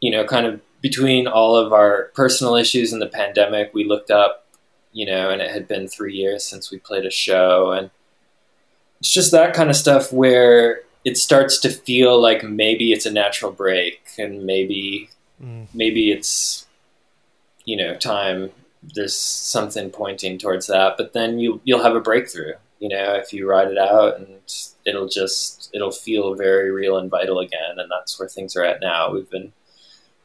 you 0.00 0.10
know, 0.10 0.24
kind 0.24 0.46
of 0.46 0.60
between 0.80 1.26
all 1.26 1.56
of 1.56 1.72
our 1.72 2.10
personal 2.14 2.54
issues 2.54 2.92
and 2.92 3.02
the 3.02 3.06
pandemic, 3.06 3.74
we 3.74 3.84
looked 3.84 4.10
up, 4.10 4.46
you 4.92 5.04
know, 5.04 5.30
and 5.30 5.42
it 5.42 5.50
had 5.50 5.66
been 5.66 5.88
three 5.88 6.14
years 6.14 6.44
since 6.44 6.70
we 6.70 6.78
played 6.78 7.04
a 7.04 7.10
show, 7.10 7.72
and 7.72 7.90
it's 9.00 9.12
just 9.12 9.32
that 9.32 9.54
kind 9.54 9.70
of 9.70 9.76
stuff 9.76 10.12
where 10.12 10.82
it 11.04 11.16
starts 11.16 11.58
to 11.60 11.70
feel 11.70 12.20
like 12.20 12.42
maybe 12.42 12.92
it's 12.92 13.06
a 13.06 13.12
natural 13.12 13.52
break 13.52 14.00
and 14.18 14.44
maybe 14.44 15.08
mm. 15.42 15.66
maybe 15.72 16.10
it's 16.10 16.66
you 17.64 17.76
know 17.76 17.94
time 17.94 18.50
there's 18.94 19.14
something 19.14 19.90
pointing 19.90 20.38
towards 20.38 20.66
that 20.66 20.96
but 20.96 21.12
then 21.12 21.38
you 21.38 21.60
you'll 21.64 21.82
have 21.82 21.94
a 21.94 22.00
breakthrough 22.00 22.52
you 22.78 22.88
know 22.88 23.14
if 23.14 23.32
you 23.32 23.48
ride 23.48 23.68
it 23.68 23.78
out 23.78 24.18
and 24.18 24.28
it'll 24.84 25.08
just 25.08 25.57
it'll 25.72 25.90
feel 25.90 26.34
very 26.34 26.70
real 26.70 26.96
and 26.96 27.10
vital 27.10 27.38
again 27.38 27.78
and 27.78 27.90
that's 27.90 28.18
where 28.18 28.28
things 28.28 28.56
are 28.56 28.64
at 28.64 28.80
now 28.80 29.10
we've 29.10 29.30
been 29.30 29.52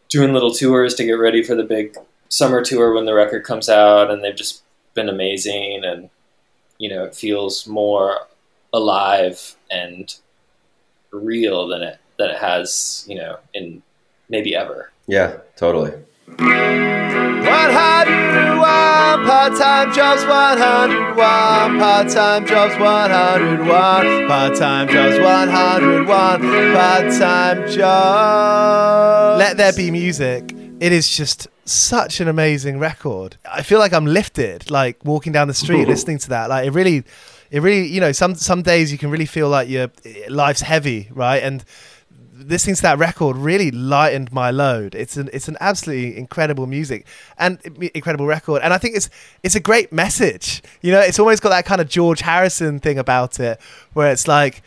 doing 0.10 0.34
little 0.34 0.52
tours 0.52 0.94
to 0.96 1.06
get 1.06 1.14
ready 1.14 1.44
for 1.44 1.56
the 1.56 1.64
big 1.64 1.98
summer 2.30 2.64
tour 2.64 2.94
when 2.94 3.06
the 3.06 3.14
record 3.14 3.44
comes 3.44 3.70
out 3.70 4.12
and 4.12 4.24
they've 4.24 4.36
just 4.36 4.64
been 4.94 5.10
amazing 5.10 5.82
and 5.84 6.10
you 6.78 6.90
know 6.90 7.04
it 7.04 7.16
feels 7.16 7.68
more 7.68 8.20
alive 8.74 9.56
and 9.70 10.16
real 11.12 11.68
than 11.68 11.82
it 11.82 12.00
than 12.18 12.30
it 12.30 12.38
has, 12.38 13.06
you 13.08 13.16
know, 13.16 13.38
in 13.54 13.82
maybe 14.30 14.56
ever. 14.56 14.92
Yeah, 15.08 15.38
totally. 15.56 15.92
101 19.14 19.30
part-time 19.30 19.94
jobs 19.94 20.24
101 20.24 21.80
part-time 21.80 22.48
jobs 22.48 22.74
101 22.80 23.68
part-time 24.28 24.88
jobs 24.88 25.20
101 25.20 26.42
part-time 26.74 27.70
jobs. 27.70 29.40
Let 29.40 29.58
there 29.58 29.72
be 29.74 29.92
music. 29.92 30.56
It 30.80 30.92
is 30.92 31.16
just 31.16 31.48
such 31.64 32.22
an 32.22 32.28
amazing 32.28 32.80
record. 32.80 33.38
I 33.46 33.62
feel 33.62 33.78
like 33.78 33.94
i'm 33.94 34.08
lifted 34.08 34.72
like 34.72 34.98
walking 35.06 35.32
down 35.32 35.48
the 35.48 35.54
street 35.54 35.88
listening 35.96 36.18
to 36.18 36.30
that. 36.30 36.50
Like 36.50 36.66
it 36.66 36.72
really 36.72 37.04
it 37.52 37.62
really, 37.62 37.86
you 37.86 38.02
know, 38.02 38.12
some 38.12 38.34
some 38.34 38.64
days 38.64 38.92
you 38.92 38.98
can 38.98 39.12
really 39.12 39.28
feel 39.28 39.48
like 39.48 39.70
your 39.70 39.92
eh, 40.06 40.26
life's 40.28 40.62
heavy, 40.62 41.10
right? 41.12 41.44
And 41.44 41.64
listening 42.36 42.76
to 42.76 42.82
that 42.84 42.98
record 42.98 43.38
really 43.38 43.72
lightened 43.72 44.32
my 44.32 44.52
load. 44.52 44.96
It's 44.96 45.18
an 45.18 45.30
it's 45.34 45.48
an 45.48 45.58
absolutely 45.60 46.18
incredible 46.18 46.68
music 46.68 47.06
and 47.38 47.60
incredible 47.94 48.26
record, 48.26 48.62
and 48.62 48.74
I 48.74 48.78
think 48.78 48.96
it's 48.96 49.10
it's 49.44 49.56
a 49.56 49.60
great 49.60 49.92
message. 49.92 50.62
You 50.82 50.92
know, 50.92 51.00
it's 51.00 51.20
always 51.20 51.40
got 51.40 51.50
that 51.50 51.66
kind 51.66 51.82
of 51.82 51.90
George 51.90 52.22
Harrison 52.22 52.80
thing 52.80 52.98
about 52.98 53.40
it, 53.40 53.60
where 53.94 54.12
it's 54.12 54.28
like 54.28 54.64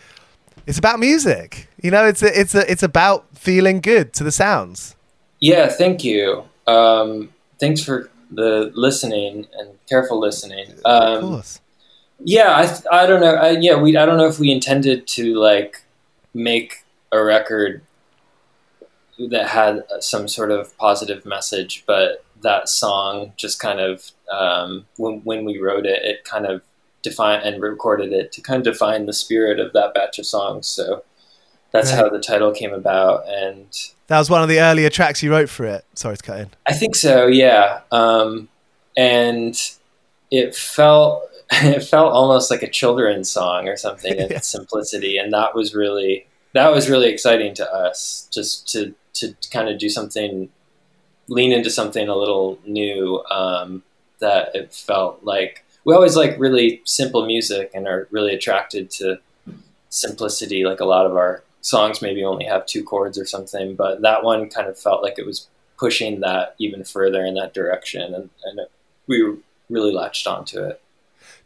it's 0.66 0.78
about 0.78 0.98
music. 0.98 1.68
You 1.82 1.90
know, 1.90 2.06
it's 2.06 2.22
a, 2.22 2.40
it's 2.40 2.54
a, 2.54 2.70
it's 2.70 2.82
about 2.82 3.26
feeling 3.36 3.80
good 3.80 4.12
to 4.14 4.24
the 4.24 4.32
sounds. 4.32 4.96
Yeah, 5.40 5.68
thank 5.68 6.02
you. 6.02 6.44
Um, 6.66 7.32
thanks 7.60 7.82
for 7.82 8.10
the 8.30 8.72
listening 8.74 9.46
and 9.58 9.70
careful 9.88 10.18
listening. 10.18 10.72
Um, 10.84 11.14
of 11.14 11.20
course. 11.22 11.60
Yeah, 12.18 12.50
I, 12.90 13.02
I 13.02 13.06
don't 13.06 13.20
know. 13.20 13.34
I, 13.34 13.50
yeah, 13.50 13.76
we 13.76 13.96
I 13.96 14.06
don't 14.06 14.16
know 14.16 14.26
if 14.26 14.38
we 14.38 14.50
intended 14.50 15.06
to 15.08 15.34
like 15.34 15.84
make 16.32 16.84
a 17.12 17.22
record 17.22 17.82
that 19.18 19.48
had 19.48 19.84
some 20.00 20.28
sort 20.28 20.50
of 20.50 20.76
positive 20.78 21.24
message, 21.24 21.84
but 21.86 22.24
that 22.42 22.68
song 22.68 23.32
just 23.36 23.58
kind 23.58 23.80
of 23.80 24.10
um, 24.30 24.86
when 24.96 25.20
when 25.20 25.44
we 25.44 25.58
wrote 25.58 25.86
it, 25.86 26.02
it 26.04 26.24
kind 26.24 26.46
of 26.46 26.62
defined 27.02 27.42
and 27.44 27.62
recorded 27.62 28.12
it 28.12 28.32
to 28.32 28.40
kind 28.40 28.66
of 28.66 28.72
define 28.72 29.06
the 29.06 29.12
spirit 29.12 29.60
of 29.60 29.72
that 29.72 29.94
batch 29.94 30.18
of 30.18 30.26
songs. 30.26 30.66
So 30.66 31.04
that's 31.70 31.90
right. 31.90 31.98
how 31.98 32.08
the 32.08 32.20
title 32.20 32.52
came 32.52 32.72
about, 32.72 33.28
and 33.28 33.66
that 34.08 34.18
was 34.18 34.30
one 34.30 34.42
of 34.42 34.48
the 34.48 34.60
earlier 34.60 34.90
tracks 34.90 35.22
you 35.22 35.30
wrote 35.30 35.48
for 35.48 35.64
it. 35.64 35.84
Sorry 35.94 36.16
to 36.16 36.22
cut 36.22 36.40
in. 36.40 36.50
I 36.66 36.72
think 36.74 36.96
so. 36.96 37.26
Yeah, 37.26 37.80
um, 37.90 38.48
and 38.96 39.56
it 40.30 40.54
felt 40.54 41.22
it 41.52 41.84
felt 41.84 42.12
almost 42.12 42.50
like 42.50 42.62
a 42.62 42.70
children's 42.70 43.30
song 43.30 43.68
or 43.68 43.76
something 43.76 44.12
in 44.12 44.18
yeah. 44.30 44.36
its 44.36 44.48
simplicity, 44.48 45.16
and 45.16 45.32
that 45.32 45.54
was 45.54 45.74
really 45.74 46.26
that 46.52 46.72
was 46.72 46.88
really 46.88 47.08
exciting 47.08 47.54
to 47.54 47.72
us, 47.72 48.28
just 48.32 48.68
to 48.72 48.94
to 49.14 49.34
kind 49.50 49.68
of 49.68 49.78
do 49.78 49.88
something, 49.88 50.48
lean 51.28 51.52
into 51.52 51.70
something 51.70 52.08
a 52.08 52.16
little 52.16 52.58
new. 52.64 53.22
Um, 53.30 53.82
that 54.18 54.54
it 54.54 54.72
felt 54.72 55.22
like 55.24 55.62
we 55.84 55.94
always 55.94 56.16
like 56.16 56.38
really 56.38 56.80
simple 56.84 57.26
music 57.26 57.70
and 57.74 57.86
are 57.86 58.08
really 58.10 58.34
attracted 58.34 58.90
to 58.90 59.18
simplicity. 59.90 60.64
Like 60.64 60.80
a 60.80 60.86
lot 60.86 61.04
of 61.04 61.16
our 61.16 61.42
songs 61.60 62.00
maybe 62.00 62.24
only 62.24 62.46
have 62.46 62.64
two 62.64 62.82
chords 62.82 63.18
or 63.18 63.26
something, 63.26 63.76
but 63.76 64.00
that 64.00 64.24
one 64.24 64.48
kind 64.48 64.68
of 64.68 64.78
felt 64.78 65.02
like 65.02 65.18
it 65.18 65.26
was 65.26 65.48
pushing 65.78 66.20
that 66.20 66.54
even 66.58 66.82
further 66.82 67.22
in 67.26 67.34
that 67.34 67.52
direction, 67.52 68.14
and, 68.14 68.30
and 68.44 68.60
it, 68.60 68.70
we 69.06 69.36
really 69.68 69.92
latched 69.92 70.26
onto 70.26 70.62
it 70.62 70.80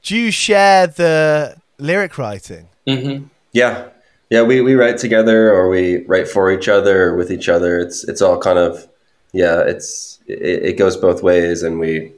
do 0.02 0.16
you 0.16 0.30
share 0.30 0.86
the 0.86 1.56
lyric 1.78 2.16
writing? 2.18 2.68
Mm-hmm. 2.86 3.26
Yeah, 3.52 3.88
yeah. 4.30 4.42
We, 4.42 4.60
we 4.60 4.74
write 4.74 4.98
together, 4.98 5.52
or 5.52 5.68
we 5.68 6.04
write 6.06 6.28
for 6.28 6.50
each 6.50 6.68
other, 6.68 7.08
or 7.08 7.16
with 7.16 7.30
each 7.30 7.48
other. 7.48 7.78
It's 7.78 8.04
it's 8.04 8.22
all 8.22 8.38
kind 8.38 8.58
of 8.58 8.88
yeah. 9.32 9.60
It's 9.60 10.18
it, 10.26 10.64
it 10.64 10.78
goes 10.78 10.96
both 10.96 11.22
ways, 11.22 11.62
and 11.62 11.78
we 11.78 12.12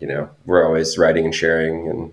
you 0.00 0.06
know 0.06 0.30
we're 0.46 0.66
always 0.66 0.98
writing 0.98 1.24
and 1.24 1.34
sharing, 1.34 1.88
and 1.88 2.12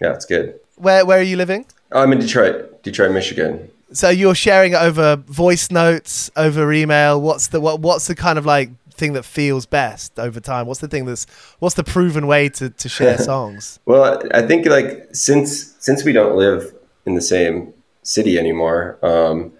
yeah, 0.00 0.14
it's 0.14 0.24
good. 0.24 0.58
Where 0.76 1.04
where 1.04 1.18
are 1.18 1.22
you 1.22 1.36
living? 1.36 1.66
I'm 1.92 2.12
in 2.12 2.18
Detroit, 2.18 2.82
Detroit, 2.82 3.12
Michigan. 3.12 3.70
So 3.92 4.10
you're 4.10 4.34
sharing 4.34 4.74
over 4.74 5.16
voice 5.16 5.70
notes, 5.70 6.30
over 6.36 6.72
email. 6.72 7.20
What's 7.20 7.48
the 7.48 7.60
what? 7.60 7.80
What's 7.80 8.06
the 8.06 8.14
kind 8.14 8.38
of 8.38 8.46
like 8.46 8.70
thing 8.92 9.14
that 9.14 9.24
feels 9.24 9.64
best 9.64 10.18
over 10.18 10.40
time? 10.40 10.66
What's 10.66 10.80
the 10.80 10.88
thing 10.88 11.06
that's 11.06 11.26
what's 11.58 11.74
the 11.74 11.84
proven 11.84 12.26
way 12.26 12.50
to, 12.50 12.68
to 12.68 12.88
share 12.88 13.16
songs? 13.32 13.80
well, 13.86 14.22
I 14.32 14.42
think 14.42 14.66
like 14.66 15.08
since 15.12 15.74
since 15.78 16.04
we 16.04 16.12
don't 16.12 16.36
live 16.36 16.74
in 17.06 17.14
the 17.14 17.22
same 17.22 17.72
city 18.02 18.38
anymore, 18.38 18.98
um, 19.02 19.52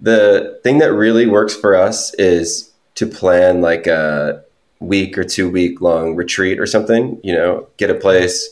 the 0.00 0.58
thing 0.62 0.78
that 0.78 0.92
really 0.92 1.26
works 1.26 1.54
for 1.54 1.76
us 1.76 2.14
is 2.14 2.72
to 2.94 3.06
plan 3.06 3.60
like 3.60 3.86
a 3.86 4.42
week 4.80 5.16
or 5.16 5.24
two 5.24 5.50
week 5.50 5.80
long 5.80 6.14
retreat 6.14 6.60
or 6.60 6.66
something. 6.66 7.20
You 7.22 7.34
know, 7.34 7.66
get 7.76 7.90
a 7.90 7.94
place 7.94 8.50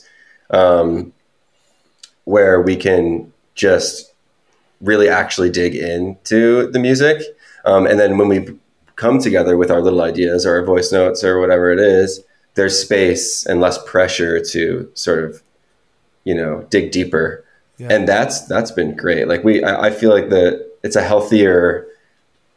um, 0.49 1.13
where 2.25 2.61
we 2.61 2.75
can 2.75 3.31
just 3.55 4.11
really 4.81 5.07
actually 5.07 5.49
dig 5.49 5.75
into 5.75 6.69
the 6.71 6.79
music. 6.79 7.21
Um, 7.65 7.85
and 7.85 7.99
then 7.99 8.17
when 8.17 8.27
we 8.27 8.59
come 8.95 9.19
together 9.19 9.57
with 9.57 9.71
our 9.71 9.81
little 9.81 10.01
ideas 10.01 10.45
or 10.45 10.55
our 10.55 10.65
voice 10.65 10.91
notes 10.91 11.23
or 11.23 11.39
whatever 11.39 11.71
it 11.71 11.79
is, 11.79 12.21
there's 12.55 12.77
space 12.77 13.45
and 13.45 13.61
less 13.61 13.83
pressure 13.85 14.39
to 14.51 14.91
sort 14.93 15.23
of, 15.23 15.41
you 16.23 16.35
know, 16.35 16.65
dig 16.69 16.91
deeper. 16.91 17.43
And 17.91 18.07
that's 18.07 18.45
that's 18.47 18.71
been 18.71 18.95
great. 18.95 19.27
Like 19.27 19.43
we, 19.43 19.63
I, 19.63 19.87
I 19.87 19.89
feel 19.91 20.11
like 20.11 20.29
that 20.29 20.71
it's 20.83 20.95
a 20.95 21.01
healthier. 21.01 21.87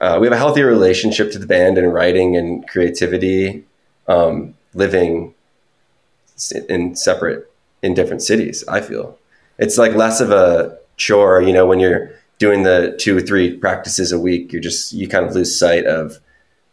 Uh, 0.00 0.18
we 0.20 0.26
have 0.26 0.32
a 0.32 0.38
healthier 0.38 0.66
relationship 0.66 1.32
to 1.32 1.38
the 1.38 1.46
band 1.46 1.78
and 1.78 1.92
writing 1.92 2.36
and 2.36 2.68
creativity, 2.68 3.64
um, 4.08 4.54
living 4.74 5.34
in 6.68 6.94
separate 6.94 7.50
in 7.82 7.94
different 7.94 8.22
cities. 8.22 8.64
I 8.68 8.80
feel 8.80 9.18
it's 9.58 9.78
like 9.78 9.94
less 9.94 10.20
of 10.20 10.30
a 10.30 10.78
chore. 10.96 11.40
You 11.42 11.52
know, 11.52 11.66
when 11.66 11.80
you're 11.80 12.10
doing 12.38 12.62
the 12.62 12.96
two 13.00 13.16
or 13.16 13.20
three 13.20 13.56
practices 13.56 14.12
a 14.12 14.18
week, 14.18 14.52
you're 14.52 14.62
just 14.62 14.92
you 14.92 15.08
kind 15.08 15.24
of 15.24 15.34
lose 15.34 15.58
sight 15.58 15.86
of 15.86 16.18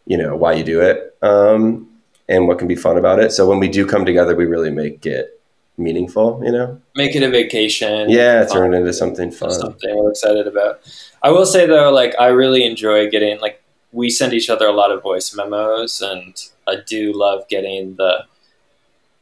you 0.06 0.18
know 0.18 0.36
why 0.36 0.52
you 0.52 0.64
do 0.64 0.80
it 0.80 1.16
um, 1.22 1.88
and 2.28 2.46
what 2.46 2.58
can 2.58 2.68
be 2.68 2.76
fun 2.76 2.98
about 2.98 3.20
it. 3.20 3.32
So 3.32 3.48
when 3.48 3.58
we 3.58 3.68
do 3.68 3.86
come 3.86 4.04
together, 4.04 4.34
we 4.34 4.44
really 4.44 4.70
make 4.70 5.06
it 5.06 5.40
meaningful. 5.76 6.40
You 6.44 6.52
know, 6.52 6.80
make 6.94 7.14
it 7.14 7.22
a 7.22 7.30
vacation. 7.30 8.10
Yeah, 8.10 8.44
turn 8.46 8.74
it 8.74 8.78
into 8.78 8.92
something 8.92 9.30
fun. 9.30 9.52
Something 9.52 9.96
we're 9.96 10.10
excited 10.10 10.46
about. 10.46 10.80
I 11.22 11.30
will 11.30 11.46
say 11.46 11.66
though, 11.66 11.90
like 11.92 12.14
I 12.18 12.28
really 12.28 12.64
enjoy 12.64 13.10
getting 13.10 13.40
like 13.40 13.62
we 13.92 14.10
send 14.10 14.32
each 14.32 14.50
other 14.50 14.66
a 14.66 14.72
lot 14.72 14.90
of 14.90 15.02
voice 15.02 15.34
memos, 15.34 16.00
and 16.00 16.36
I 16.66 16.76
do 16.86 17.12
love 17.12 17.48
getting 17.48 17.96
the 17.96 18.24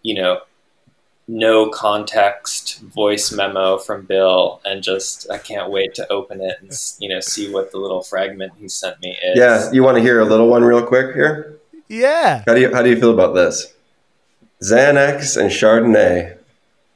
you 0.03 0.15
know 0.15 0.41
no 1.29 1.71
context 1.71 2.81
voice 2.81 3.33
memo 3.33 3.79
from 3.79 4.05
Bill, 4.05 4.61
and 4.65 4.83
just 4.83 5.31
I 5.31 5.38
can't 5.38 5.71
wait 5.71 5.95
to 5.95 6.11
open 6.12 6.41
it 6.41 6.57
and 6.61 6.73
you 6.99 7.09
know 7.09 7.21
see 7.21 7.53
what 7.53 7.71
the 7.73 7.79
little 7.79 8.03
fragment 8.03 8.53
he 8.59 8.69
sent 8.69 9.01
me 9.01 9.17
is. 9.23 9.38
Yeah, 9.38 9.71
you 9.73 9.83
want 9.83 9.97
to 9.97 10.03
hear 10.03 10.21
a 10.21 10.25
little 10.25 10.49
one 10.49 10.65
real 10.65 10.85
quick 10.85 11.15
here? 11.15 11.59
Yeah. 11.88 12.43
How 12.47 12.55
do 12.55 12.61
you 12.61 12.75
how 12.75 12.83
do 12.83 12.91
you 12.91 12.99
feel 12.99 13.12
about 13.12 13.35
this? 13.35 13.73
Xanax 14.62 15.37
and 15.37 15.51
Chardonnay, 15.51 16.38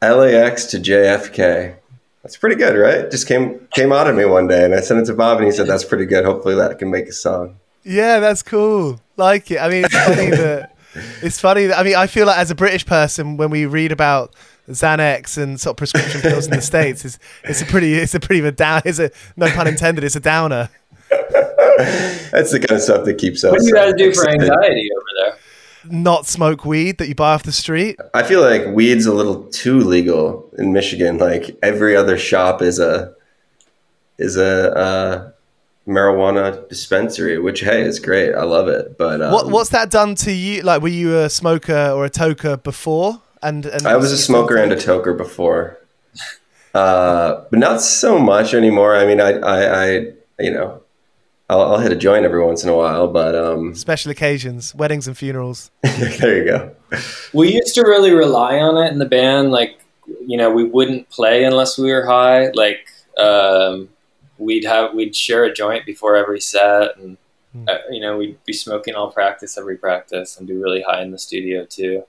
LAX 0.02 0.66
to 0.66 0.78
JFK. 0.78 1.76
That's 2.22 2.36
pretty 2.36 2.56
good, 2.56 2.76
right? 2.76 3.10
Just 3.10 3.28
came 3.28 3.66
came 3.74 3.92
out 3.92 4.08
of 4.08 4.16
me 4.16 4.24
one 4.24 4.48
day, 4.48 4.64
and 4.64 4.74
I 4.74 4.80
sent 4.80 5.00
it 5.00 5.06
to 5.06 5.14
Bob, 5.14 5.38
and 5.38 5.46
he 5.46 5.52
said, 5.52 5.66
"That's 5.68 5.84
pretty 5.84 6.06
good. 6.06 6.24
Hopefully, 6.24 6.56
that 6.56 6.78
can 6.78 6.90
make 6.90 7.06
a 7.06 7.12
song." 7.12 7.56
Yeah, 7.84 8.18
that's 8.18 8.42
cool. 8.42 9.00
Like 9.16 9.50
it. 9.50 9.58
I 9.58 9.68
mean, 9.68 9.84
it's 9.84 9.94
funny 9.94 10.30
that 10.30 10.76
it's 11.22 11.40
funny. 11.40 11.66
That, 11.66 11.78
I 11.78 11.82
mean, 11.82 11.94
I 11.94 12.06
feel 12.06 12.26
like 12.26 12.38
as 12.38 12.50
a 12.50 12.54
British 12.54 12.84
person, 12.84 13.36
when 13.36 13.50
we 13.50 13.66
read 13.66 13.92
about 13.92 14.34
Xanax 14.68 15.40
and 15.40 15.60
sort 15.60 15.74
of 15.74 15.76
prescription 15.76 16.20
pills 16.20 16.46
in 16.46 16.52
the 16.52 16.62
states, 16.62 17.04
it's 17.04 17.18
it's 17.44 17.62
a 17.62 17.66
pretty 17.66 17.94
it's 17.94 18.14
a 18.14 18.20
pretty 18.20 18.46
a 18.46 18.52
down. 18.52 18.82
It's 18.84 18.98
a 18.98 19.10
no 19.36 19.48
pun 19.50 19.66
intended. 19.66 20.04
It's 20.04 20.16
a 20.16 20.20
downer. 20.20 20.68
That's 21.10 22.50
the 22.50 22.58
kind 22.58 22.72
of 22.72 22.82
stuff 22.82 23.04
that 23.04 23.18
keeps 23.18 23.44
us. 23.44 23.52
What 23.52 23.60
do 23.60 23.66
you 23.66 23.74
guys 23.74 23.92
uh, 23.92 23.96
do 23.96 24.12
for 24.12 24.28
anxiety 24.28 24.88
over 24.96 25.06
there? 25.18 25.38
Not 25.90 26.26
smoke 26.26 26.64
weed 26.64 26.98
that 26.98 27.08
you 27.08 27.14
buy 27.14 27.34
off 27.34 27.42
the 27.42 27.52
street. 27.52 27.98
I 28.14 28.22
feel 28.22 28.40
like 28.40 28.66
weed's 28.68 29.06
a 29.06 29.14
little 29.14 29.44
too 29.44 29.80
legal 29.80 30.50
in 30.58 30.72
Michigan. 30.72 31.18
Like 31.18 31.56
every 31.62 31.96
other 31.96 32.18
shop 32.18 32.62
is 32.62 32.78
a 32.78 33.14
is 34.18 34.36
a 34.36 34.76
uh, 34.76 35.30
marijuana 35.86 36.68
dispensary, 36.68 37.38
which 37.38 37.60
hey 37.60 37.82
is 37.82 38.00
great. 38.00 38.34
I 38.34 38.44
love 38.44 38.68
it. 38.68 38.98
But 38.98 39.22
um, 39.22 39.32
what 39.32 39.50
what's 39.50 39.70
that 39.70 39.90
done 39.90 40.14
to 40.16 40.32
you? 40.32 40.62
Like, 40.62 40.82
were 40.82 40.88
you 40.88 41.18
a 41.18 41.30
smoker 41.30 41.90
or 41.90 42.04
a 42.04 42.10
toker 42.10 42.62
before? 42.62 43.22
And, 43.42 43.66
and 43.66 43.86
I 43.86 43.96
was 43.96 44.12
a 44.12 44.18
smoker 44.18 44.56
and 44.56 44.72
a 44.72 44.76
toker 44.76 45.16
before, 45.16 45.78
uh, 46.74 47.44
but 47.50 47.58
not 47.58 47.80
so 47.80 48.18
much 48.18 48.54
anymore. 48.54 48.96
I 48.96 49.06
mean, 49.06 49.20
I 49.20 49.32
I, 49.38 49.84
I 49.84 49.88
you 50.40 50.52
know. 50.52 50.82
I'll, 51.48 51.60
I'll 51.62 51.78
hit 51.78 51.92
a 51.92 51.96
joint 51.96 52.24
every 52.24 52.44
once 52.44 52.64
in 52.64 52.68
a 52.70 52.76
while, 52.76 53.06
but 53.08 53.34
um, 53.34 53.74
special 53.86 54.10
occasions, 54.10 54.74
weddings 54.74 55.06
and 55.06 55.16
funerals. 55.16 55.70
there 55.82 56.38
you 56.38 56.44
go. 56.44 56.74
We 57.32 57.54
used 57.54 57.74
to 57.76 57.82
really 57.82 58.12
rely 58.12 58.58
on 58.58 58.76
it 58.84 58.92
in 58.92 58.98
the 58.98 59.06
band. 59.06 59.52
Like, 59.52 59.78
you 60.26 60.36
know, 60.36 60.50
we 60.50 60.64
wouldn't 60.64 61.08
play 61.10 61.44
unless 61.44 61.78
we 61.78 61.92
were 61.92 62.04
high. 62.06 62.48
Like, 62.50 62.88
um, 63.18 63.88
we'd 64.38 64.64
have 64.64 64.92
we'd 64.94 65.14
share 65.16 65.44
a 65.44 65.52
joint 65.52 65.86
before 65.86 66.16
every 66.16 66.40
set, 66.40 66.96
and 66.98 67.16
Hmm. 67.52 67.64
uh, 67.68 67.78
you 67.90 68.00
know, 68.00 68.18
we'd 68.18 68.44
be 68.44 68.52
smoking 68.52 68.94
all 68.94 69.10
practice, 69.10 69.56
every 69.56 69.76
practice, 69.78 70.36
and 70.36 70.46
be 70.46 70.54
really 70.54 70.82
high 70.82 71.00
in 71.00 71.10
the 71.12 71.18
studio 71.18 71.64
too. 71.64 72.02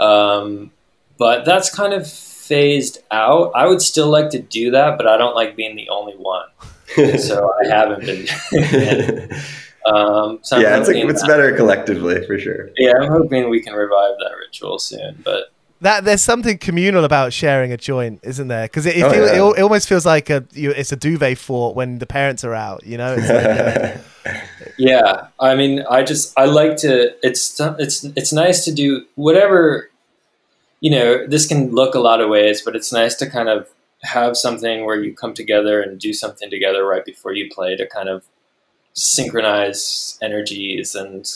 Um, 0.00 0.72
but 1.18 1.44
that's 1.44 1.72
kind 1.72 1.92
of 1.92 2.10
phased 2.10 2.98
out. 3.10 3.52
I 3.54 3.66
would 3.66 3.80
still 3.82 4.08
like 4.08 4.30
to 4.30 4.40
do 4.40 4.70
that, 4.72 4.96
but 4.96 5.06
I 5.06 5.16
don't 5.16 5.36
like 5.36 5.54
being 5.56 5.76
the 5.76 5.88
only 5.90 6.14
one. 6.14 6.46
So 7.18 7.52
I 7.64 7.68
haven't 7.68 8.00
been. 8.04 9.30
um, 9.86 10.38
so 10.42 10.58
yeah, 10.58 10.78
it's, 10.78 10.88
a, 10.88 10.96
it's 10.96 11.26
better 11.26 11.54
collectively 11.56 12.24
for 12.26 12.38
sure. 12.38 12.70
Yeah, 12.76 12.92
I'm 13.00 13.10
hoping 13.10 13.48
we 13.50 13.62
can 13.62 13.74
revive 13.74 14.14
that 14.18 14.32
ritual 14.38 14.78
soon. 14.78 15.20
But 15.24 15.52
That 15.80 16.04
there's 16.04 16.22
something 16.22 16.58
communal 16.58 17.04
about 17.04 17.32
sharing 17.32 17.72
a 17.72 17.76
joint, 17.76 18.20
isn't 18.22 18.48
there? 18.48 18.64
Because 18.66 18.86
it, 18.86 18.96
it, 18.96 19.02
Oh, 19.02 19.10
feel, 19.10 19.26
yeah. 19.26 19.32
it, 19.32 19.58
it 19.58 19.62
almost 19.62 19.88
feels 19.88 20.06
like 20.06 20.30
a 20.30 20.44
you, 20.52 20.70
it's 20.70 20.92
a 20.92 20.96
duvet 20.96 21.38
fort 21.38 21.74
when 21.74 21.98
the 21.98 22.06
parents 22.06 22.44
are 22.44 22.54
out. 22.54 22.84
You 22.86 22.98
know, 22.98 23.14
like, 23.16 23.30
uh, 23.30 23.96
yeah, 24.78 25.26
I 25.40 25.54
mean, 25.54 25.84
I 25.90 26.02
just 26.02 26.32
I 26.38 26.44
like 26.44 26.76
to. 26.78 27.14
It's 27.26 27.58
it's 27.78 28.04
it's 28.04 28.32
nice 28.32 28.64
to 28.64 28.72
do 28.72 29.04
whatever. 29.16 29.88
You 30.80 30.90
know, 30.90 31.26
this 31.28 31.46
can 31.46 31.70
look 31.70 31.94
a 31.94 32.00
lot 32.00 32.20
of 32.20 32.28
ways, 32.28 32.60
but 32.62 32.74
it's 32.74 32.92
nice 32.92 33.14
to 33.16 33.30
kind 33.30 33.48
of 33.48 33.68
have 34.02 34.36
something 34.36 34.84
where 34.84 35.00
you 35.02 35.14
come 35.14 35.32
together 35.34 35.80
and 35.80 35.98
do 36.00 36.12
something 36.12 36.50
together 36.50 36.84
right 36.86 37.04
before 37.04 37.32
you 37.32 37.48
play 37.50 37.76
to 37.76 37.86
kind 37.86 38.08
of 38.08 38.24
synchronize 38.94 40.18
energies 40.22 40.94
and 40.94 41.28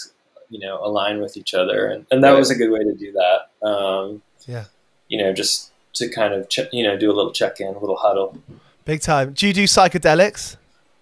you 0.51 0.59
know 0.61 0.79
align 0.85 1.21
with 1.21 1.37
each 1.37 1.55
other, 1.55 1.87
and, 1.87 2.07
and 2.11 2.23
that 2.23 2.31
Right. 2.33 2.39
was 2.39 2.51
a 2.51 2.55
good 2.55 2.71
way 2.71 2.81
to 2.81 2.95
do 2.95 3.13
that. 3.13 3.67
Um, 3.67 4.23
yeah, 4.47 4.65
you 5.09 5.19
know, 5.23 5.33
just 5.33 5.71
to 5.95 6.09
kind 6.09 6.35
of 6.35 6.49
ch- 6.49 6.69
you 6.73 6.83
know 6.83 6.97
do 6.97 7.11
a 7.11 7.15
little 7.15 7.33
check 7.33 7.61
in, 7.61 7.69
a 7.75 7.79
little 7.79 7.97
huddle. 7.97 8.39
big 8.85 9.01
time. 9.01 9.33
Do 9.33 9.47
you 9.47 9.53
do 9.53 9.65
psychedelics? 9.65 10.57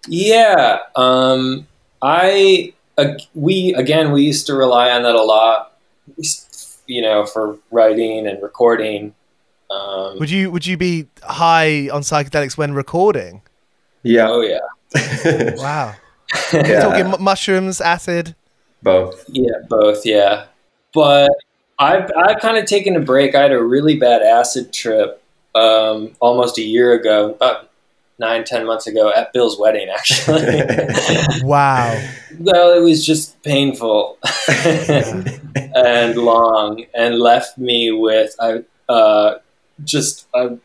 Yeah, 0.09 0.79
um, 0.96 1.66
I 2.03 2.72
uh, 2.98 3.14
we 3.35 3.74
again 3.74 4.12
we 4.12 4.22
used 4.22 4.46
to 4.46 4.55
rely 4.55 4.90
on 4.90 5.03
that 5.03 5.14
a 5.14 5.22
lot, 5.22 5.77
you 6.87 7.03
know, 7.03 7.27
for 7.27 7.59
writing 7.70 8.27
and 8.27 8.42
recording. 8.42 9.14
Um, 9.75 10.19
Would 10.19 10.31
you 10.31 10.51
would 10.51 10.67
you 10.67 10.77
be 10.77 11.07
high 11.23 11.89
on 11.91 12.03
psychedelics 12.03 12.57
when 12.57 12.75
recording? 12.75 13.43
Yeah. 14.03 14.29
oh 14.29 14.43
yeah, 14.43 14.59
Wow, 15.57 15.95
yeah. 16.53 16.81
talking 16.81 17.15
mushrooms, 17.25 17.81
acid. 17.81 18.35
Both. 18.83 19.25
yeah, 19.29 19.57
both, 19.69 20.05
yeah. 20.05 20.45
But 20.93 21.31
I've 21.79 22.11
I've 22.17 22.39
kind 22.41 22.59
of 22.59 22.67
taken 22.67 22.95
a 22.97 23.01
break. 23.01 23.35
I 23.35 23.43
had 23.43 23.53
a 23.53 23.63
really 23.63 23.97
bad 23.97 24.23
acid 24.23 24.73
trip 24.73 25.23
um, 25.55 26.13
almost 26.21 26.59
a 26.59 26.63
year 26.63 26.93
ago, 26.93 27.31
about 27.33 27.71
nine 28.19 28.45
ten 28.45 28.67
months 28.67 28.87
ago 28.87 29.11
at 29.15 29.33
Bill's 29.33 29.59
wedding, 29.59 29.89
actually. 29.89 30.63
Wow, 31.43 32.01
Well, 32.39 32.73
it 32.77 32.81
was 32.81 33.05
just 33.05 33.43
painful 33.43 34.19
and 35.75 36.17
long, 36.17 36.85
and 36.95 37.19
left 37.19 37.57
me 37.59 37.91
with 37.91 38.35
I 38.41 38.63
uh, 38.89 39.39
just 39.83 40.27
I 40.35 40.59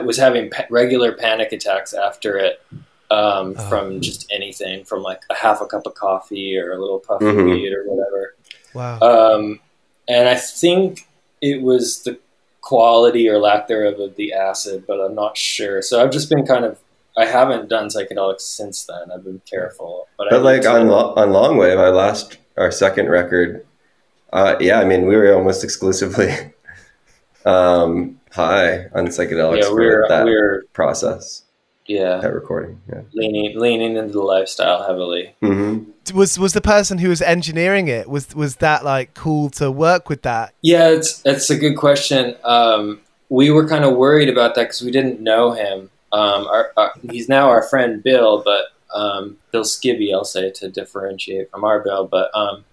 was 0.00 0.16
having 0.16 0.50
regular 0.70 1.12
panic 1.12 1.52
attacks 1.52 1.92
after 1.94 2.36
it 2.38 2.62
um, 3.10 3.54
Oh. 3.58 3.68
from 3.68 4.00
just 4.00 4.30
anything, 4.30 4.84
from 4.84 5.02
like 5.02 5.22
a 5.30 5.34
half 5.34 5.60
a 5.60 5.66
cup 5.66 5.86
of 5.86 5.94
coffee 5.94 6.58
or 6.58 6.72
a 6.72 6.78
little 6.78 6.98
puff 7.00 7.22
of 7.22 7.34
Mhm. 7.34 7.44
weed 7.50 7.72
or 7.72 7.84
whatever. 7.84 8.34
wow. 8.74 8.98
Um, 9.00 9.60
and 10.08 10.28
I 10.28 10.34
think 10.34 11.08
it 11.40 11.62
was 11.62 12.02
the 12.02 12.18
quality 12.60 13.28
or 13.28 13.38
lack 13.38 13.66
thereof 13.68 13.98
of 13.98 14.16
the 14.16 14.32
acid, 14.34 14.84
but 14.86 15.00
I'm 15.00 15.14
not 15.14 15.36
sure. 15.38 15.80
So 15.80 16.02
I've 16.02 16.10
just 16.10 16.28
been 16.28 16.44
kind 16.46 16.64
of 16.64 16.78
I 17.16 17.24
haven't 17.24 17.68
done 17.68 17.88
psychedelics 17.88 18.42
since 18.42 18.84
then. 18.84 19.10
I've 19.12 19.24
been 19.24 19.40
careful, 19.50 20.06
but, 20.18 20.28
I 20.28 20.30
But 20.36 20.42
like 20.42 20.66
on 20.66 20.86
Lo- 20.88 21.14
on 21.16 21.32
Long 21.32 21.56
Wave, 21.56 21.78
our 21.78 21.90
last 21.90 22.36
our 22.56 22.70
second 22.70 23.08
record, 23.08 23.64
uh, 24.32 24.56
yeah, 24.60 24.80
I 24.80 24.84
mean 24.84 25.06
we 25.06 25.16
were 25.16 25.32
almost 25.34 25.64
exclusively 25.68 26.32
um, 27.46 28.17
high 28.32 28.86
on 28.94 29.06
psychedelics 29.06 29.62
yeah, 29.62 29.68
for 29.68 29.74
we're 29.74 30.08
that 30.08 30.24
we're 30.24 30.64
process, 30.72 31.44
yeah 31.86 32.18
that 32.18 32.32
recording. 32.32 32.80
Yeah. 32.88 33.02
leaning 33.12 33.58
leaning 33.58 33.96
into 33.96 34.12
the 34.12 34.22
lifestyle 34.22 34.86
heavily. 34.86 35.34
hmm 35.40 35.84
Was 36.14 36.38
was 36.38 36.52
the 36.52 36.60
person 36.60 36.98
who 36.98 37.08
was 37.08 37.22
engineering 37.22 37.88
it 37.88 38.08
was 38.08 38.34
was 38.34 38.56
that 38.56 38.84
like 38.84 39.14
cool 39.14 39.50
to 39.50 39.70
work 39.70 40.08
with 40.08 40.22
that? 40.22 40.54
Yeah, 40.62 40.88
it's 40.88 41.22
it's 41.24 41.50
a 41.50 41.56
good 41.56 41.76
question. 41.76 42.36
Um, 42.44 43.00
we 43.28 43.50
were 43.50 43.68
kind 43.68 43.84
of 43.84 43.96
worried 43.96 44.28
about 44.28 44.54
that 44.54 44.64
because 44.64 44.82
we 44.82 44.90
didn't 44.90 45.20
know 45.20 45.52
him. 45.52 45.90
Um, 46.12 46.46
our, 46.46 46.72
our, 46.76 46.92
he's 47.10 47.28
now 47.28 47.50
our 47.50 47.62
friend 47.62 48.02
Bill, 48.02 48.42
but 48.42 48.66
um, 48.94 49.36
Bill 49.52 49.64
Skibbe, 49.64 50.12
I'll 50.12 50.24
say 50.24 50.50
to 50.50 50.70
differentiate 50.70 51.50
from 51.50 51.64
our 51.64 51.80
Bill. 51.80 52.06
But 52.06 52.30
um, 52.34 52.64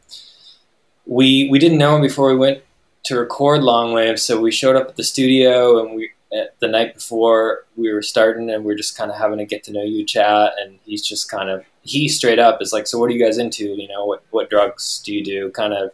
we 1.06 1.50
we 1.50 1.60
didn't 1.60 1.78
know 1.78 1.96
him 1.96 2.02
before 2.02 2.30
we 2.30 2.38
went 2.38 2.64
to 3.06 3.18
record 3.20 3.64
Long 3.64 3.94
Wave, 3.94 4.20
so 4.20 4.40
we 4.40 4.52
showed 4.52 4.76
up 4.76 4.90
at 4.90 4.96
the 4.96 5.04
studio 5.04 5.80
and 5.84 5.96
we 5.96 6.12
the 6.60 6.68
night 6.68 6.96
before 6.96 7.64
we 7.78 7.94
were 7.94 8.02
starting, 8.02 8.50
and 8.50 8.66
we 8.66 8.74
are 8.74 8.78
just 8.78 8.98
kind 8.98 9.10
of 9.10 9.18
having 9.18 9.40
a 9.40 9.46
get 9.46 9.64
to 9.64 9.72
know 9.72 9.84
you 9.84 10.06
chat. 10.06 10.52
And 10.62 10.80
he's 10.86 11.06
just 11.06 11.30
kind 11.30 11.50
of 11.50 11.64
he 11.84 12.10
straight 12.10 12.40
up 12.40 12.62
is 12.62 12.74
like, 12.74 12.88
"So 12.88 13.00
what 13.00 13.10
are 13.10 13.14
you 13.14 13.24
guys 13.24 13.38
into? 13.38 13.66
You 13.66 13.88
know, 13.88 14.06
what 14.06 14.24
what 14.32 14.50
drugs 14.50 15.02
do 15.06 15.14
you 15.14 15.24
do?" 15.24 15.50
Kind 15.52 15.74
of 15.74 15.92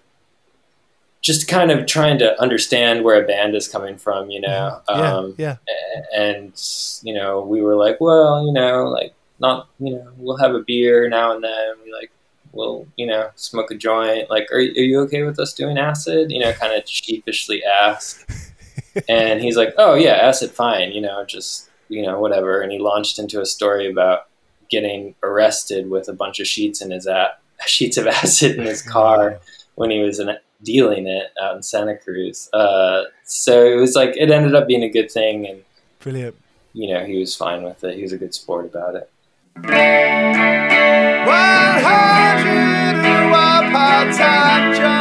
just 1.22 1.48
kind 1.48 1.70
of 1.70 1.86
trying 1.86 2.18
to 2.18 2.42
understand 2.42 3.04
where 3.04 3.24
a 3.24 3.28
band 3.28 3.56
is 3.56 3.68
coming 3.68 3.98
from, 3.98 4.32
you 4.32 4.42
know. 4.42 4.82
Yeah, 4.90 4.94
Um, 4.96 5.36
yeah. 5.38 5.58
and 6.16 6.54
you 7.04 7.14
know, 7.14 7.42
we 7.42 7.62
were 7.62 7.76
like, 7.76 8.02
well, 8.02 8.44
you 8.46 8.52
know, 8.52 8.86
like 8.86 9.14
not, 9.40 9.68
you 9.80 9.96
know, 9.96 10.12
we'll 10.18 10.38
have 10.38 10.56
a 10.56 10.62
beer 10.66 11.08
now 11.10 11.36
and 11.36 11.44
then. 11.44 11.76
We 11.86 11.94
like, 11.94 12.12
we'll, 12.52 12.88
you 12.96 13.06
know, 13.06 13.30
smoke 13.36 13.72
a 13.72 13.76
joint. 13.76 14.30
Like, 14.30 14.52
are, 14.52 14.58
are 14.58 14.62
you 14.62 15.00
okay 15.02 15.24
with 15.24 15.40
us 15.40 15.54
doing 15.54 15.78
acid? 15.78 16.32
You 16.32 16.40
know, 16.40 16.54
kind 16.54 16.74
of 16.74 16.88
sheepishly 16.88 17.64
ask. 17.64 18.28
and 19.08 19.42
he's 19.42 19.58
like, 19.58 19.74
oh 19.78 19.96
yeah, 19.96 20.14
acid, 20.14 20.52
fine. 20.52 20.92
You 20.92 21.02
know, 21.02 21.24
just 21.26 21.70
you 21.90 22.02
know, 22.02 22.20
whatever. 22.20 22.62
And 22.62 22.72
he 22.72 22.80
launched 22.80 23.20
into 23.20 23.42
a 23.42 23.46
story 23.46 23.90
about 23.90 24.28
getting 24.70 25.14
arrested 25.22 25.90
with 25.90 26.08
a 26.08 26.14
bunch 26.14 26.40
of 26.40 26.48
sheets 26.48 26.82
in 26.82 26.92
his 26.92 27.06
a- 27.06 27.36
sheets 27.68 27.98
of 27.98 28.08
acid 28.08 28.58
in 28.58 28.66
his 28.66 28.82
car 28.82 29.40
when 29.76 29.92
he 29.92 30.00
was 30.00 30.20
in, 30.20 30.36
dealing 30.64 31.08
it 31.08 31.32
out 31.42 31.56
in 31.56 31.64
Santa 31.64 31.98
Cruz. 31.98 32.50
Uh, 32.54 33.04
so 33.26 33.66
it 33.66 33.76
was 33.76 33.96
like 33.96 34.16
it 34.18 34.32
ended 34.32 34.56
up 34.56 34.68
being 34.68 34.84
a 34.84 34.90
good 34.90 35.12
thing, 35.12 35.48
and 35.48 35.64
Brilliant. 36.00 36.36
you 36.74 36.94
know 36.94 37.06
he 37.06 37.20
was 37.20 37.36
fine 37.36 37.64
with 37.64 37.84
it. 37.84 37.96
He 37.96 38.02
was 38.02 38.12
a 38.14 38.18
good 38.18 38.34
sport 38.34 38.66
about 38.66 38.96
it. 38.96 39.10
101 39.56 39.72
part-time 43.72 44.76
jobs. 44.76 45.01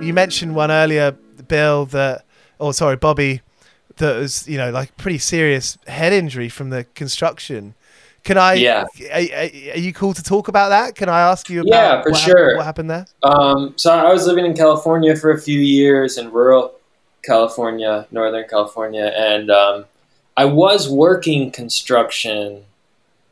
You 0.00 0.12
mentioned 0.12 0.54
one 0.54 0.70
earlier, 0.70 1.12
Bill, 1.48 1.86
that, 1.86 2.24
or 2.58 2.72
sorry, 2.72 2.96
Bobby, 2.96 3.40
that 3.96 4.16
was, 4.16 4.46
you 4.46 4.56
know, 4.58 4.70
like 4.70 4.96
pretty 4.96 5.18
serious 5.18 5.78
head 5.86 6.12
injury 6.12 6.48
from 6.48 6.70
the 6.70 6.84
construction. 6.94 7.74
Can 8.22 8.38
I? 8.38 8.54
Yeah. 8.54 8.84
Are, 9.10 9.74
are- 9.74 9.78
you 9.78 9.92
cool 9.92 10.12
to 10.14 10.22
talk 10.22 10.48
about 10.48 10.68
that? 10.68 10.94
Can 10.96 11.08
I 11.08 11.20
ask 11.20 11.48
you 11.48 11.60
about 11.62 11.70
Yeah, 11.70 12.02
for 12.02 12.10
what, 12.10 12.20
sure. 12.20 12.56
what 12.56 12.64
happened 12.66 12.90
there? 12.90 13.06
Um, 13.22 13.72
so 13.76 13.92
I 13.92 14.12
was 14.12 14.26
living 14.26 14.44
in 14.44 14.54
California 14.54 15.16
for 15.16 15.30
a 15.30 15.40
few 15.40 15.58
years 15.58 16.18
in 16.18 16.30
rural 16.30 16.74
California, 17.24 18.06
Northern 18.10 18.46
California, 18.48 19.12
and 19.16 19.50
um, 19.50 19.86
I 20.36 20.44
was 20.44 20.88
working 20.88 21.50
construction 21.50 22.64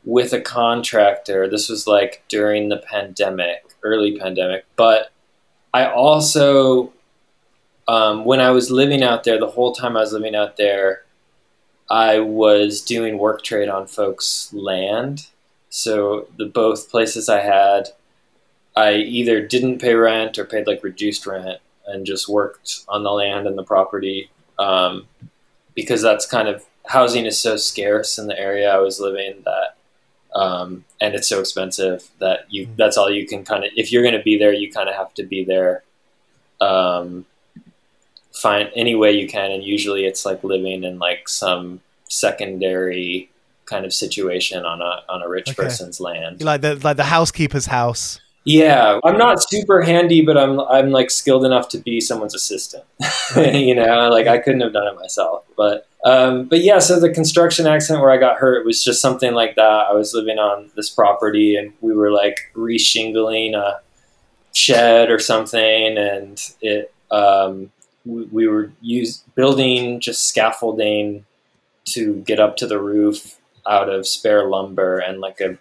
with 0.03 0.33
a 0.33 0.41
contractor. 0.41 1.47
This 1.47 1.69
was 1.69 1.87
like 1.87 2.23
during 2.27 2.69
the 2.69 2.77
pandemic, 2.77 3.63
early 3.83 4.17
pandemic, 4.17 4.65
but 4.75 5.11
I 5.75 5.91
also, 5.91 6.93
um, 7.85 8.23
when 8.23 8.39
I 8.39 8.51
was 8.51 8.71
living 8.71 9.03
out 9.03 9.25
there, 9.25 9.37
the 9.37 9.51
whole 9.51 9.73
time 9.73 9.97
I 9.97 9.99
was 9.99 10.13
living 10.13 10.33
out 10.33 10.55
there, 10.55 11.03
I 11.89 12.19
was 12.19 12.79
doing 12.79 13.17
work 13.17 13.43
trade 13.43 13.67
on 13.67 13.85
folks' 13.85 14.53
land. 14.53 15.27
So 15.67 16.29
the 16.37 16.45
both 16.45 16.89
places 16.89 17.27
I 17.27 17.41
had, 17.41 17.89
I 18.77 18.93
either 18.93 19.45
didn't 19.45 19.79
pay 19.79 19.95
rent 19.95 20.37
or 20.39 20.45
paid 20.45 20.65
like 20.65 20.81
reduced 20.81 21.27
rent 21.27 21.59
and 21.85 22.05
just 22.05 22.29
worked 22.29 22.85
on 22.87 23.03
the 23.03 23.11
land 23.11 23.45
and 23.45 23.57
the 23.57 23.63
property 23.63 24.29
um, 24.57 25.09
because 25.73 26.01
that's 26.01 26.25
kind 26.25 26.47
of 26.47 26.63
housing 26.85 27.25
is 27.25 27.37
so 27.37 27.57
scarce 27.57 28.17
in 28.17 28.27
the 28.27 28.39
area 28.39 28.73
I 28.73 28.79
was 28.79 29.01
living 29.01 29.41
that 29.43 29.74
um, 30.35 30.83
and 31.01 31.15
it's 31.15 31.27
so 31.29 31.39
expensive 31.39 32.09
that 32.19 32.39
you 32.49 32.67
that's 32.77 32.97
all 32.97 33.09
you 33.09 33.25
can 33.25 33.43
kind 33.45 33.63
of 33.63 33.71
if 33.75 33.91
you're 33.91 34.03
going 34.03 34.17
to 34.17 34.23
be 34.23 34.37
there 34.37 34.53
you 34.53 34.71
kind 34.71 34.89
of 34.89 34.95
have 34.95 35.13
to 35.15 35.23
be 35.23 35.43
there 35.43 35.83
um, 36.61 37.25
find 38.33 38.69
any 38.75 38.95
way 38.95 39.11
you 39.11 39.27
can 39.27 39.51
and 39.51 39.63
usually 39.63 40.05
it's 40.05 40.25
like 40.25 40.43
living 40.43 40.83
in 40.83 40.99
like 40.99 41.27
some 41.29 41.79
secondary 42.09 43.29
kind 43.65 43.85
of 43.85 43.93
situation 43.93 44.65
on 44.65 44.81
a 44.81 45.03
on 45.09 45.21
a 45.21 45.27
rich 45.29 45.49
Okay. 45.49 45.63
person's 45.63 45.99
land 45.99 46.41
Like 46.43 46.61
the 46.61 46.75
like 46.75 46.97
the 46.97 47.05
housekeeper's 47.05 47.65
house. 47.67 48.19
yeah, 48.43 48.99
I'm 49.03 49.17
not 49.17 49.41
super 49.41 49.81
handy, 49.81 50.21
but 50.21 50.37
I'm 50.37 50.59
I'm 50.59 50.91
like 50.91 51.09
skilled 51.09 51.45
enough 51.45 51.67
to 51.69 51.79
be 51.79 51.99
someone's 51.99 52.35
assistant. 52.35 52.83
you 53.37 53.73
know, 53.73 54.09
like 54.09 54.27
I 54.27 54.37
couldn't 54.37 54.61
have 54.61 54.73
done 54.73 54.85
it 54.87 54.95
myself. 54.99 55.45
But 55.57 55.87
um, 56.05 56.45
but 56.45 56.61
yeah, 56.61 56.77
so 56.77 56.99
the 56.99 57.09
construction 57.09 57.65
accident 57.65 58.01
where 58.01 58.11
I 58.11 58.17
got 58.17 58.37
hurt 58.37 58.63
was 58.65 58.83
just 58.83 59.01
something 59.01 59.33
like 59.33 59.55
that. 59.55 59.87
I 59.89 59.93
was 59.93 60.13
living 60.13 60.37
on 60.37 60.69
this 60.75 60.89
property 60.89 61.55
and 61.55 61.73
we 61.81 61.93
were 61.93 62.11
like 62.11 62.51
reshingling 62.55 63.55
a 63.55 63.81
shed 64.53 65.09
or 65.09 65.17
something, 65.17 65.97
and 65.97 66.39
it 66.61 66.93
um, 67.09 67.71
we, 68.05 68.23
we 68.25 68.47
were 68.47 68.71
use 68.81 69.23
building 69.33 69.99
just 69.99 70.27
scaffolding 70.29 71.25
to 71.85 72.15
get 72.21 72.39
up 72.39 72.55
to 72.57 72.67
the 72.67 72.79
roof 72.79 73.39
out 73.67 73.89
of 73.89 74.07
spare 74.07 74.47
lumber 74.47 74.99
and 74.99 75.19
like 75.21 75.41
a 75.41 75.57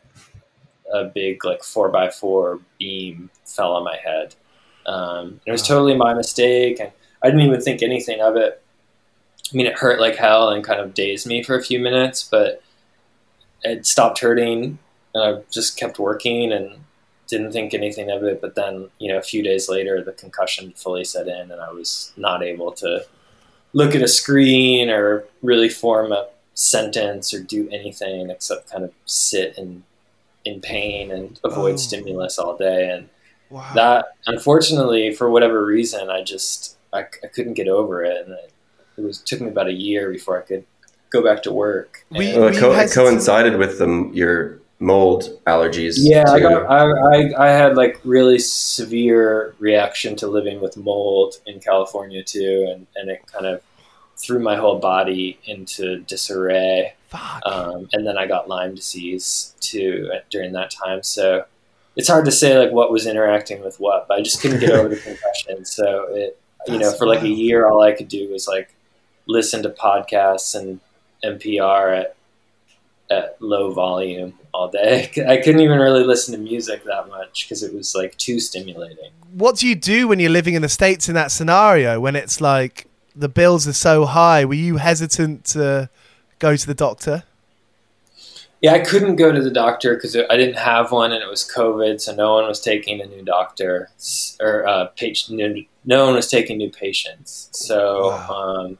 a 0.92 1.04
big 1.04 1.42
like 1.44 1.64
four 1.64 1.88
by 1.88 2.10
four 2.10 2.60
beam 2.78 3.30
fell 3.46 3.72
on 3.72 3.82
my 3.82 3.96
head. 3.96 4.34
Um, 4.84 5.40
it 5.46 5.52
was 5.52 5.66
totally 5.66 5.96
my 5.96 6.12
mistake, 6.12 6.78
and 6.80 6.92
I 7.22 7.28
didn't 7.28 7.46
even 7.46 7.62
think 7.62 7.82
anything 7.82 8.20
of 8.20 8.36
it. 8.36 8.62
I 9.54 9.56
mean, 9.56 9.66
it 9.66 9.74
hurt 9.78 10.00
like 10.00 10.16
hell 10.16 10.50
and 10.50 10.64
kind 10.64 10.80
of 10.80 10.94
dazed 10.94 11.26
me 11.26 11.42
for 11.44 11.56
a 11.56 11.62
few 11.62 11.78
minutes, 11.78 12.26
but 12.28 12.60
it 13.62 13.86
stopped 13.86 14.18
hurting, 14.18 14.78
and 15.14 15.22
I 15.24 15.42
just 15.50 15.78
kept 15.78 15.98
working 15.98 16.52
and 16.52 16.80
didn't 17.28 17.52
think 17.52 17.72
anything 17.72 18.10
of 18.10 18.24
it. 18.24 18.40
But 18.40 18.56
then, 18.56 18.90
you 18.98 19.10
know, 19.12 19.18
a 19.18 19.22
few 19.22 19.42
days 19.42 19.68
later, 19.68 20.02
the 20.02 20.12
concussion 20.12 20.72
fully 20.76 21.04
set 21.04 21.28
in, 21.28 21.50
and 21.52 21.60
I 21.60 21.70
was 21.70 22.12
not 22.16 22.42
able 22.42 22.72
to 22.72 23.06
look 23.72 23.94
at 23.94 24.02
a 24.02 24.08
screen 24.08 24.90
or 24.90 25.24
really 25.42 25.68
form 25.68 26.12
a 26.12 26.28
sentence 26.54 27.32
or 27.32 27.40
do 27.40 27.68
anything 27.70 28.30
except 28.30 28.70
kind 28.70 28.84
of 28.84 28.92
sit 29.06 29.56
and 29.58 29.82
in 30.44 30.60
pain 30.60 31.10
and 31.10 31.40
avoid 31.42 31.74
Oh. 31.74 31.76
stimulus 31.78 32.38
all 32.38 32.56
day 32.56 32.88
and 32.90 33.08
Wow. 33.50 33.72
that 33.74 34.06
unfortunately 34.26 35.12
for 35.12 35.28
whatever 35.30 35.64
reason 35.64 36.10
i 36.10 36.22
just 36.22 36.76
i, 36.92 37.00
I 37.00 37.26
couldn't 37.34 37.54
get 37.54 37.66
over 37.66 38.04
it 38.04 38.24
and 38.26 38.34
it, 38.34 38.52
it 38.96 39.02
was 39.02 39.18
took 39.18 39.40
me 39.40 39.48
about 39.48 39.68
a 39.68 39.72
year 39.72 40.10
before 40.10 40.38
i 40.38 40.42
could 40.42 40.64
go 41.10 41.22
back 41.22 41.42
to 41.44 41.52
work 41.52 42.04
We- 42.10 42.30
And- 42.30 42.40
Well, 42.40 42.48
it, 42.48 42.58
co- 42.58 42.72
it 42.72 42.76
hesitant- 42.76 43.06
coincided 43.06 43.56
with 43.56 43.78
the, 43.78 44.10
your 44.12 44.58
mold 44.80 45.40
allergies. 45.46 45.94
yeah 45.98 46.24
I, 46.28 46.40
got, 46.40 46.64
I, 46.70 46.90
I, 46.90 47.46
I 47.46 47.50
had 47.50 47.76
like 47.76 48.00
really 48.04 48.38
severe 48.84 49.54
reaction 49.58 50.16
to 50.16 50.26
living 50.26 50.60
with 50.60 50.76
mold 50.76 51.34
in 51.46 51.60
california 51.60 52.22
too 52.22 52.66
and, 52.70 52.86
and 52.96 53.08
it 53.10 53.22
kind 53.32 53.46
of 53.46 53.60
threw 54.16 54.38
my 54.40 54.56
whole 54.56 54.78
body 54.78 55.38
into 55.44 55.98
disarray 56.00 56.94
Fuck. 57.08 57.42
um, 57.46 57.88
and 57.92 58.06
then 58.06 58.16
I 58.18 58.26
got 58.26 58.48
Lyme 58.48 58.74
disease 58.76 59.54
too 59.60 60.10
during 60.30 60.52
that 60.52 60.70
time. 60.70 61.02
So 61.02 61.44
it's 61.96 62.08
hard 62.08 62.24
to 62.26 62.30
say 62.32 62.56
like 62.56 62.70
what 62.70 62.92
was 62.92 63.06
interacting 63.06 63.60
with 63.62 63.78
what, 63.80 64.06
but 64.08 64.18
I 64.18 64.22
just 64.22 64.40
couldn't 64.40 64.60
get 64.60 64.70
over 64.70 64.88
the 64.88 64.96
concussion. 65.08 65.64
So 65.64 66.06
it, 66.14 66.38
you 66.68 66.74
know, 66.78 66.86
That's 66.86 66.98
for 66.98 67.08
like 67.08 67.22
a 67.22 67.28
year, 67.28 67.66
all 67.68 67.82
I 67.82 67.90
could 67.92 68.06
do 68.08 68.30
was 68.30 68.46
like 68.46 68.72
listen 69.26 69.62
to 69.62 69.70
podcasts 69.70 70.54
and 70.54 70.80
NPR 71.24 72.00
at 72.00 72.16
at 73.10 73.36
low 73.40 73.72
volume 73.72 74.34
all 74.52 74.68
day. 74.68 75.10
I 75.28 75.36
couldn't 75.36 75.60
even 75.60 75.78
really 75.78 76.04
listen 76.04 76.34
to 76.34 76.40
music 76.40 76.84
that 76.84 77.08
much 77.08 77.44
because 77.44 77.62
it 77.62 77.74
was 77.74 77.94
like 77.94 78.16
too 78.16 78.40
stimulating. 78.40 79.10
what 79.32 79.56
do 79.56 79.68
you 79.68 79.74
do 79.74 80.08
when 80.08 80.18
you're 80.20 80.30
living 80.30 80.54
in 80.54 80.62
the 80.62 80.68
states 80.68 81.08
in 81.08 81.14
that 81.14 81.30
scenario 81.30 82.00
when 82.00 82.16
it's 82.16 82.40
like 82.40 82.86
the 83.14 83.28
bills 83.28 83.68
are 83.68 83.72
so 83.74 84.06
high? 84.06 84.44
Were 84.44 84.54
you 84.54 84.76
hesitant 84.78 85.44
to 85.46 85.90
go 86.38 86.56
to 86.56 86.66
the 86.66 86.74
doctor? 86.74 87.24
Yeah, 88.60 88.72
I 88.72 88.78
couldn't 88.78 89.16
go 89.16 89.30
to 89.30 89.42
the 89.42 89.50
doctor 89.50 89.94
because 89.94 90.16
I 90.16 90.38
didn't 90.38 90.56
have 90.56 90.90
one, 90.90 91.12
and 91.12 91.22
it 91.22 91.28
was 91.28 91.46
COVID, 91.54 92.00
so 92.00 92.14
no 92.14 92.32
one 92.32 92.46
was 92.46 92.60
taking 92.60 93.02
a 93.02 93.06
new 93.06 93.22
doctor 93.22 93.90
or 94.40 94.66
uh, 94.66 94.86
patient. 94.96 95.38
No, 95.38 95.54
no 95.84 96.06
one 96.06 96.14
was 96.14 96.30
taking 96.30 96.56
new 96.56 96.70
patients, 96.70 97.50
so 97.52 98.12
um, 98.12 98.78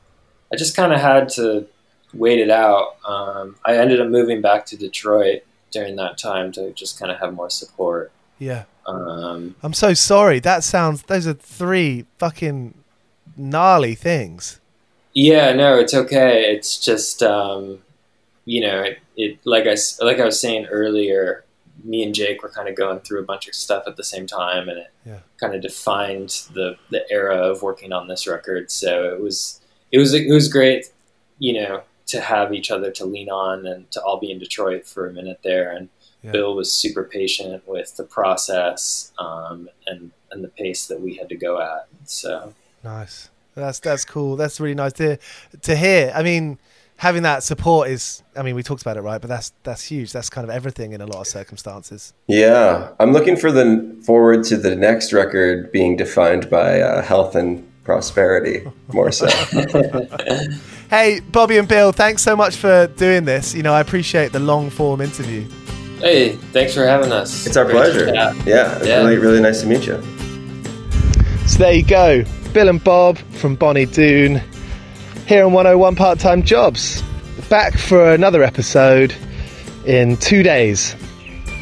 I 0.54 0.56
just 0.56 0.76
kind 0.76 0.92
of 0.92 1.00
had 1.00 1.28
to 1.30 1.66
wait 2.12 2.38
it 2.38 2.48
out. 2.48 2.96
Um, 3.04 3.56
I 3.64 3.76
ended 3.76 4.00
up 4.00 4.06
moving 4.08 4.40
back 4.40 4.66
to 4.66 4.76
Detroit 4.76 5.42
during 5.72 5.96
that 5.96 6.16
time 6.16 6.52
to 6.52 6.70
just 6.74 6.96
kind 6.96 7.10
of 7.10 7.18
have 7.18 7.34
more 7.34 7.50
support. 7.50 8.12
Yeah. 8.38 8.64
Um, 8.86 9.56
I'm 9.64 9.72
so 9.72 9.94
sorry. 9.94 10.38
That 10.38 10.62
sounds. 10.62 11.02
Those 11.02 11.26
are 11.26 11.32
three 11.34 12.06
fucking 12.18 12.74
gnarly 13.36 13.96
things. 13.96 14.60
Yeah, 15.12 15.52
no, 15.54 15.76
it's 15.76 15.92
okay. 15.94 16.52
It's 16.54 16.78
just 16.78 17.20
um, 17.22 17.80
you 18.44 18.60
know, 18.60 18.82
it, 18.82 18.98
it 19.16 19.38
like 19.44 19.66
I 19.66 19.74
like 20.04 20.20
I 20.20 20.24
was 20.24 20.38
saying 20.40 20.66
earlier, 20.66 21.44
me 21.82 22.04
and 22.04 22.14
Jake 22.14 22.44
were 22.44 22.48
kind 22.48 22.68
of 22.68 22.76
going 22.76 23.00
through 23.00 23.20
a 23.20 23.24
bunch 23.24 23.48
of 23.48 23.54
stuff 23.56 23.84
at 23.88 23.96
the 23.96 24.04
same 24.04 24.26
time, 24.28 24.68
and 24.68 24.78
it 24.78 24.90
Yeah. 25.04 25.18
kind 25.40 25.52
of 25.54 25.62
defined 25.62 26.42
the 26.52 26.76
the 26.90 27.10
era 27.10 27.36
of 27.38 27.62
working 27.62 27.92
on 27.92 28.06
this 28.06 28.28
record. 28.28 28.70
So 28.70 29.12
it 29.12 29.20
was 29.20 29.60
it 29.94 29.98
was 29.98 30.12
it 30.12 30.32
was 30.32 30.48
great, 30.48 30.86
you 31.38 31.52
know, 31.52 31.82
to 32.06 32.20
have 32.20 32.52
each 32.52 32.70
other 32.72 32.90
to 32.90 33.04
lean 33.04 33.30
on 33.30 33.64
and 33.64 33.88
to 33.92 34.02
all 34.02 34.18
be 34.18 34.30
in 34.32 34.40
Detroit 34.40 34.84
for 34.86 35.08
a 35.08 35.12
minute 35.12 35.38
there. 35.44 35.70
And 35.70 35.88
Yeah. 36.22 36.32
Bill 36.32 36.56
was 36.56 36.72
super 36.72 37.04
patient 37.04 37.62
with 37.66 37.96
the 37.96 38.04
process 38.04 39.12
um, 39.18 39.68
and 39.86 40.10
and 40.32 40.42
the 40.42 40.48
pace 40.48 40.88
that 40.88 41.00
we 41.00 41.14
had 41.14 41.28
to 41.28 41.36
go 41.36 41.60
at. 41.60 41.86
So. 42.06 42.54
Nice. 42.82 43.30
That's 43.54 43.78
that's 43.78 44.04
cool. 44.04 44.34
That's 44.34 44.58
really 44.58 44.74
nice 44.74 44.94
to 44.94 45.16
to 45.62 45.76
hear. 45.76 46.12
I 46.12 46.24
mean, 46.24 46.58
having 46.96 47.22
that 47.22 47.44
support 47.44 47.88
is. 47.88 48.24
I 48.36 48.42
mean, 48.42 48.56
we 48.56 48.64
talked 48.64 48.82
about 48.82 48.96
it, 48.96 49.02
right? 49.02 49.20
But 49.20 49.28
that's 49.28 49.52
that's 49.62 49.84
huge. 49.84 50.12
That's 50.12 50.28
kind 50.28 50.44
of 50.44 50.50
everything 50.50 50.92
in 50.92 51.00
a 51.00 51.06
lot 51.06 51.20
of 51.20 51.28
circumstances. 51.28 52.14
Yeah, 52.26 52.90
I'm 52.98 53.12
looking 53.12 53.36
for 53.36 53.52
the 53.52 53.66
forward 54.04 54.42
to 54.50 54.56
the 54.56 54.74
next 54.74 55.12
record 55.12 55.70
being 55.70 55.96
defined 55.96 56.50
by 56.50 56.80
uh, 56.80 57.00
health 57.02 57.36
and 57.36 57.64
prosperity 57.84 58.64
more 58.92 59.12
so. 59.12 59.26
Hey, 60.90 61.20
Bobby 61.20 61.56
and 61.56 61.66
Bill, 61.66 61.90
thanks 61.92 62.22
so 62.22 62.36
much 62.36 62.56
for 62.56 62.86
doing 62.88 63.24
this. 63.24 63.52
You 63.54 63.62
know, 63.64 63.72
I 63.72 63.80
appreciate 63.80 64.32
the 64.32 64.38
long 64.38 64.70
form 64.70 65.00
interview. 65.00 65.44
Hey, 65.98 66.32
thanks 66.52 66.74
for 66.74 66.86
having 66.86 67.10
us. 67.10 67.46
it's 67.46 67.56
our 67.56 67.64
Great 67.64 67.74
pleasure. 67.74 68.12
chat. 68.12 68.36
Yeah, 68.46 68.76
it's 68.76 68.86
Yeah. 68.86 68.98
really 68.98 69.16
really 69.18 69.40
nice 69.40 69.62
to 69.62 69.66
meet 69.66 69.86
you. 69.86 70.00
So 71.46 71.58
there 71.58 71.72
you 71.72 71.82
go. 71.84 72.22
Bill 72.52 72.68
and 72.68 72.84
Bob 72.84 73.18
from 73.32 73.56
Bonny 73.56 73.86
Doon 73.86 74.40
here 75.26 75.44
on 75.46 75.52
101 75.52 75.96
Part 75.96 76.18
Time 76.20 76.42
Jobs. 76.42 77.02
Back 77.48 77.76
for 77.76 78.12
another 78.12 78.42
episode 78.44 79.14
in 79.86 80.16
two 80.18 80.42
days, 80.44 80.94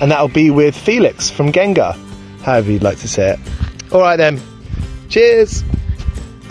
and 0.01 0.11
that'll 0.11 0.29
be 0.29 0.51
with 0.51 0.77
Felix 0.77 1.31
from 1.31 1.53
Gengahr, 1.53 1.97
however 2.43 2.71
you'd 2.71 2.83
like 2.83 2.99
to 2.99 3.09
say 3.09 3.31
it. 3.31 3.39
All 3.93 4.01
right 4.03 4.17
then, 4.17 4.41
cheers. 5.09 5.63